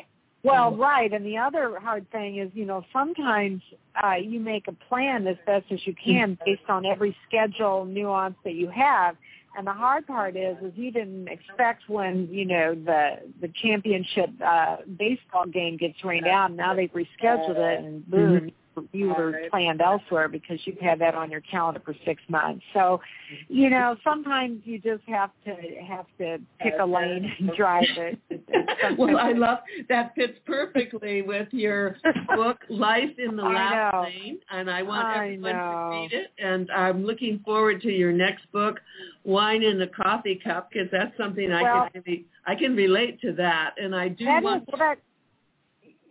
Well, 0.43 0.75
right. 0.75 1.11
And 1.11 1.25
the 1.25 1.37
other 1.37 1.79
hard 1.79 2.09
thing 2.11 2.37
is, 2.37 2.49
you 2.53 2.65
know, 2.65 2.83
sometimes 2.93 3.61
uh, 4.01 4.13
you 4.15 4.39
make 4.39 4.67
a 4.67 4.71
plan 4.71 5.27
as 5.27 5.35
best 5.45 5.65
as 5.71 5.79
you 5.85 5.93
can 5.93 6.37
based 6.45 6.69
on 6.69 6.85
every 6.85 7.15
schedule 7.27 7.85
nuance 7.85 8.35
that 8.43 8.53
you 8.53 8.69
have. 8.69 9.15
And 9.57 9.65
the 9.65 9.73
hard 9.73 10.05
part 10.07 10.35
is, 10.35 10.55
is 10.61 10.71
you 10.75 10.91
didn't 10.91 11.27
expect 11.27 11.89
when 11.89 12.27
you 12.31 12.45
know 12.45 12.75
the 12.75 13.21
the 13.41 13.51
championship 13.61 14.29
uh, 14.45 14.77
baseball 14.97 15.47
game 15.47 15.77
gets 15.77 16.03
rained 16.03 16.27
out. 16.27 16.51
Now 16.51 16.75
they've 16.75 16.91
rescheduled 16.91 17.57
it, 17.57 17.79
and 17.83 18.07
boom, 18.07 18.35
mm-hmm 18.35 18.47
you 18.91 19.09
were 19.09 19.41
planned 19.49 19.81
elsewhere 19.81 20.27
because 20.27 20.59
you've 20.65 20.79
had 20.79 20.99
that 20.99 21.15
on 21.15 21.31
your 21.31 21.41
calendar 21.41 21.81
for 21.83 21.95
six 22.05 22.21
months. 22.29 22.63
So, 22.73 22.79
mm-hmm. 22.79 23.53
you 23.53 23.69
know, 23.69 23.95
sometimes 24.03 24.61
you 24.63 24.79
just 24.79 25.03
have 25.07 25.31
to 25.45 25.55
have 25.87 26.05
to 26.19 26.39
pick 26.59 26.73
a 26.79 26.85
lane 26.85 27.31
and 27.39 27.51
drive 27.55 27.83
it. 27.97 28.19
well, 28.97 29.17
I 29.17 29.33
love 29.33 29.59
that 29.89 30.13
fits 30.15 30.37
perfectly 30.45 31.21
with 31.21 31.47
your 31.51 31.97
book, 32.35 32.57
Life 32.69 33.17
in 33.17 33.35
the 33.35 33.43
Laugh 33.43 34.05
Lane, 34.05 34.39
and 34.51 34.69
I 34.69 34.81
want 34.83 35.07
I 35.07 35.25
everyone 35.25 35.51
know. 35.53 35.89
to 35.91 35.97
read 35.97 36.13
it. 36.13 36.31
And 36.37 36.69
I'm 36.71 37.05
looking 37.05 37.41
forward 37.43 37.81
to 37.81 37.89
your 37.89 38.11
next 38.11 38.51
book, 38.51 38.79
Wine 39.23 39.63
in 39.63 39.81
a 39.81 39.87
Coffee 39.87 40.39
Cup, 40.43 40.69
because 40.71 40.87
that's 40.91 41.15
something 41.17 41.51
I 41.51 41.89
can 41.91 42.01
really, 42.05 42.25
I 42.45 42.55
can 42.55 42.75
relate 42.75 43.19
to 43.21 43.33
that, 43.33 43.75
and 43.77 43.95
I 43.95 44.09
do 44.09 44.25
want. 44.25 44.63
Is, 44.63 44.79
that, 44.79 44.97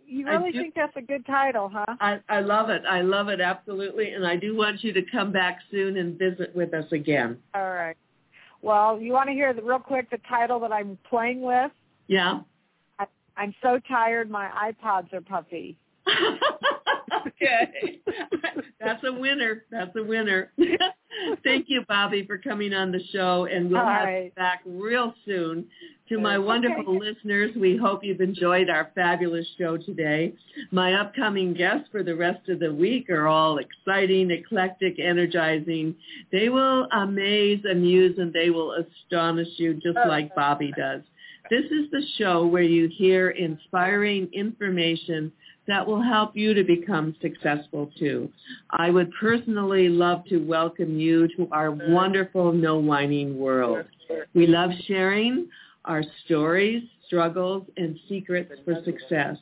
you 0.07 0.25
really 0.25 0.51
do, 0.51 0.61
think 0.61 0.75
that's 0.75 0.95
a 0.95 1.01
good 1.01 1.25
title, 1.25 1.69
huh? 1.73 1.95
I, 1.99 2.19
I 2.29 2.39
love 2.39 2.69
it. 2.69 2.83
I 2.89 3.01
love 3.01 3.27
it 3.27 3.41
absolutely, 3.41 4.11
and 4.11 4.25
I 4.25 4.35
do 4.35 4.55
want 4.55 4.83
you 4.83 4.93
to 4.93 5.01
come 5.11 5.31
back 5.31 5.59
soon 5.69 5.97
and 5.97 6.17
visit 6.17 6.55
with 6.55 6.73
us 6.73 6.91
again. 6.91 7.37
All 7.53 7.69
right. 7.69 7.97
Well, 8.61 8.99
you 8.99 9.13
want 9.13 9.27
to 9.27 9.33
hear 9.33 9.53
the, 9.53 9.61
real 9.61 9.79
quick 9.79 10.09
the 10.09 10.19
title 10.29 10.59
that 10.61 10.71
I'm 10.71 10.97
playing 11.09 11.41
with? 11.41 11.71
Yeah. 12.07 12.39
I, 12.99 13.05
I'm 13.35 13.53
so 13.61 13.79
tired. 13.87 14.29
My 14.29 14.49
iPods 14.71 15.13
are 15.13 15.21
puffy. 15.21 15.77
okay. 17.27 17.99
That's 18.79 19.03
a 19.03 19.13
winner. 19.13 19.65
That's 19.69 19.95
a 19.95 20.03
winner. 20.03 20.51
Thank 21.43 21.65
you, 21.67 21.83
Bobbe, 21.89 22.25
for 22.25 22.37
coming 22.37 22.73
on 22.73 22.91
the 22.91 23.01
show, 23.11 23.45
and 23.45 23.69
we'll 23.69 23.79
All 23.79 23.87
have 23.87 24.05
right. 24.05 24.25
you 24.25 24.31
back 24.31 24.61
real 24.65 25.13
soon. 25.25 25.65
To 26.09 26.19
my 26.19 26.37
wonderful 26.37 26.95
okay. 26.95 27.09
listeners, 27.09 27.51
we 27.57 27.75
hope 27.75 28.01
you've 28.01 28.21
enjoyed 28.21 28.69
our 28.69 28.91
fabulous 28.95 29.45
show 29.57 29.75
today. 29.75 30.33
My 30.71 30.93
upcoming 30.93 31.53
guests 31.53 31.89
for 31.91 32.01
the 32.01 32.15
rest 32.15 32.47
of 32.47 32.59
the 32.59 32.73
week 32.73 33.09
are 33.09 33.27
all 33.27 33.57
exciting, 33.57 34.31
eclectic, 34.31 34.99
energizing. 34.99 35.93
They 36.31 36.47
will 36.47 36.87
amaze, 36.93 37.59
amuse, 37.69 38.17
and 38.19 38.31
they 38.31 38.49
will 38.49 38.73
astonish 38.73 39.49
you 39.57 39.73
just 39.73 39.97
oh. 40.01 40.07
like 40.07 40.33
Bobbe 40.33 40.71
does. 40.77 41.01
This 41.49 41.65
is 41.65 41.91
the 41.91 42.03
show 42.17 42.45
where 42.47 42.63
you 42.63 42.87
hear 42.87 43.31
inspiring 43.31 44.29
information 44.31 45.31
that 45.67 45.85
will 45.85 46.01
help 46.01 46.37
you 46.37 46.53
to 46.53 46.63
become 46.63 47.15
successful 47.21 47.91
too. 47.99 48.29
I 48.71 48.91
would 48.91 49.11
personally 49.19 49.89
love 49.89 50.23
to 50.29 50.37
welcome 50.37 50.97
you 50.99 51.27
to 51.35 51.49
our 51.51 51.71
wonderful 51.71 52.53
No 52.53 52.77
Whining 52.79 53.37
world. 53.37 53.85
We 54.33 54.47
love 54.47 54.71
sharing 54.87 55.49
our 55.87 56.03
stories, 56.25 56.83
struggles, 57.05 57.65
and 57.77 57.97
secrets 58.07 58.51
for 58.65 58.75
success. 58.83 59.37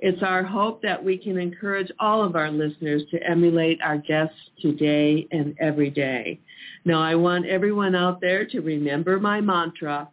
It's 0.00 0.22
our 0.22 0.44
hope 0.44 0.80
that 0.82 1.02
we 1.02 1.18
can 1.18 1.38
encourage 1.38 1.90
all 1.98 2.22
of 2.22 2.36
our 2.36 2.50
listeners 2.50 3.02
to 3.10 3.18
emulate 3.28 3.80
our 3.82 3.98
guests 3.98 4.36
today 4.62 5.26
and 5.32 5.56
every 5.58 5.90
day. 5.90 6.38
Now, 6.84 7.02
I 7.02 7.16
want 7.16 7.46
everyone 7.46 7.96
out 7.96 8.20
there 8.20 8.46
to 8.46 8.60
remember 8.60 9.18
my 9.18 9.40
mantra. 9.40 10.08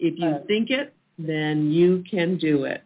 If 0.00 0.18
you 0.18 0.40
think 0.48 0.70
it, 0.70 0.92
then 1.18 1.70
you 1.70 2.02
can 2.10 2.36
do 2.38 2.64
it. 2.64 2.82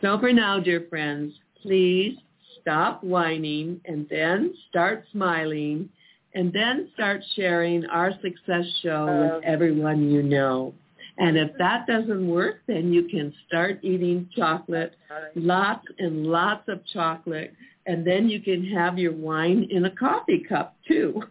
So 0.00 0.18
for 0.18 0.32
now, 0.32 0.60
dear 0.60 0.86
friends, 0.88 1.32
please 1.62 2.16
stop 2.60 3.02
whining 3.02 3.80
and 3.84 4.06
then 4.08 4.54
start 4.68 5.04
smiling 5.12 5.88
and 6.34 6.52
then 6.52 6.88
start 6.94 7.22
sharing 7.36 7.84
our 7.86 8.12
success 8.22 8.64
show 8.82 9.04
with 9.06 9.32
oh. 9.32 9.40
everyone 9.44 10.10
you 10.10 10.22
know. 10.22 10.74
And 11.18 11.36
if 11.36 11.50
that 11.58 11.86
doesn't 11.86 12.26
work, 12.26 12.62
then 12.66 12.92
you 12.92 13.04
can 13.04 13.34
start 13.46 13.80
eating 13.82 14.28
chocolate, 14.34 14.96
lots 15.34 15.86
and 15.98 16.26
lots 16.26 16.68
of 16.68 16.80
chocolate, 16.92 17.52
and 17.86 18.06
then 18.06 18.28
you 18.28 18.40
can 18.40 18.64
have 18.64 18.98
your 18.98 19.12
wine 19.12 19.68
in 19.70 19.84
a 19.84 19.90
coffee 19.90 20.44
cup 20.48 20.76
too. 20.86 21.22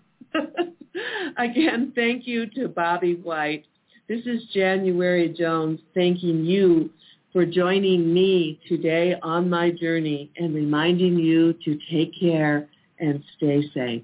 Again, 1.38 1.94
thank 1.96 2.28
you 2.28 2.46
to 2.52 2.68
Bobbe 2.68 3.24
White. 3.24 3.66
This 4.08 4.26
is 4.26 4.44
January 4.54 5.30
Jones 5.30 5.80
thanking 5.96 6.46
you 6.46 6.90
for 7.32 7.46
joining 7.46 8.14
me 8.14 8.60
today 8.68 9.16
on 9.24 9.50
my 9.50 9.72
journey 9.72 10.30
and 10.38 10.54
reminding 10.54 11.18
you 11.18 11.54
to 11.66 11.80
take 11.90 12.12
care 12.20 12.68
and 13.00 13.24
stay 13.38 13.64
safe. 13.74 14.04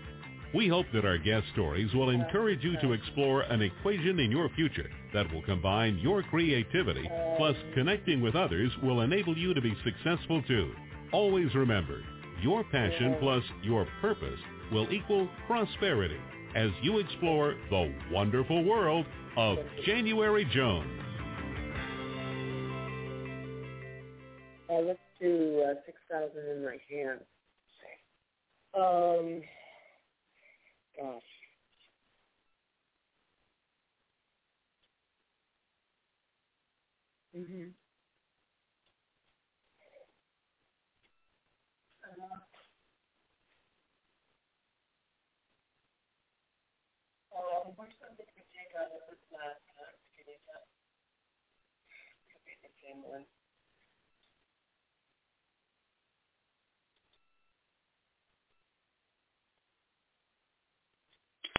We 0.53 0.67
hope 0.67 0.85
that 0.93 1.05
our 1.05 1.17
guest 1.17 1.45
stories 1.53 1.93
will 1.93 2.09
encourage 2.09 2.61
you 2.63 2.75
to 2.81 2.91
explore 2.91 3.41
an 3.43 3.61
equation 3.61 4.19
in 4.19 4.31
your 4.31 4.49
future 4.49 4.89
that 5.13 5.31
will 5.31 5.41
combine 5.43 5.97
your 5.99 6.23
creativity 6.23 7.09
plus 7.37 7.55
connecting 7.73 8.21
with 8.21 8.35
others 8.35 8.69
will 8.83 9.01
enable 9.01 9.37
you 9.37 9.53
to 9.53 9.61
be 9.61 9.73
successful 9.85 10.41
too. 10.43 10.71
Always 11.13 11.53
remember, 11.55 12.01
Your 12.41 12.63
passion 12.65 13.15
plus 13.19 13.43
your 13.61 13.87
purpose 14.01 14.39
will 14.71 14.91
equal 14.91 15.29
prosperity 15.47 16.19
as 16.55 16.69
you 16.81 16.97
explore 16.99 17.55
the 17.69 17.93
wonderful 18.11 18.63
world 18.63 19.05
of 19.37 19.59
January 19.85 20.45
Jones. 20.53 20.89
Uh, 24.69 24.79
let's 24.79 24.99
do 25.19 25.63
uh, 25.69 25.75
6,000 25.85 26.31
in 26.57 26.65
my 26.65 26.77
hand. 26.89 27.19
Um, 28.73 29.41
gosh. 30.97 31.31
Mhm. 37.35 37.73
Uh, 47.35 47.61
which 47.77 47.93
one 48.01 48.15
did 48.17 48.27
we 48.35 48.43
take 48.53 48.73
out 48.79 48.91
tell? 49.31 49.57
Could 52.31 52.43
be 52.45 52.55
the 52.63 52.71
same 52.83 53.03
one. 53.03 53.25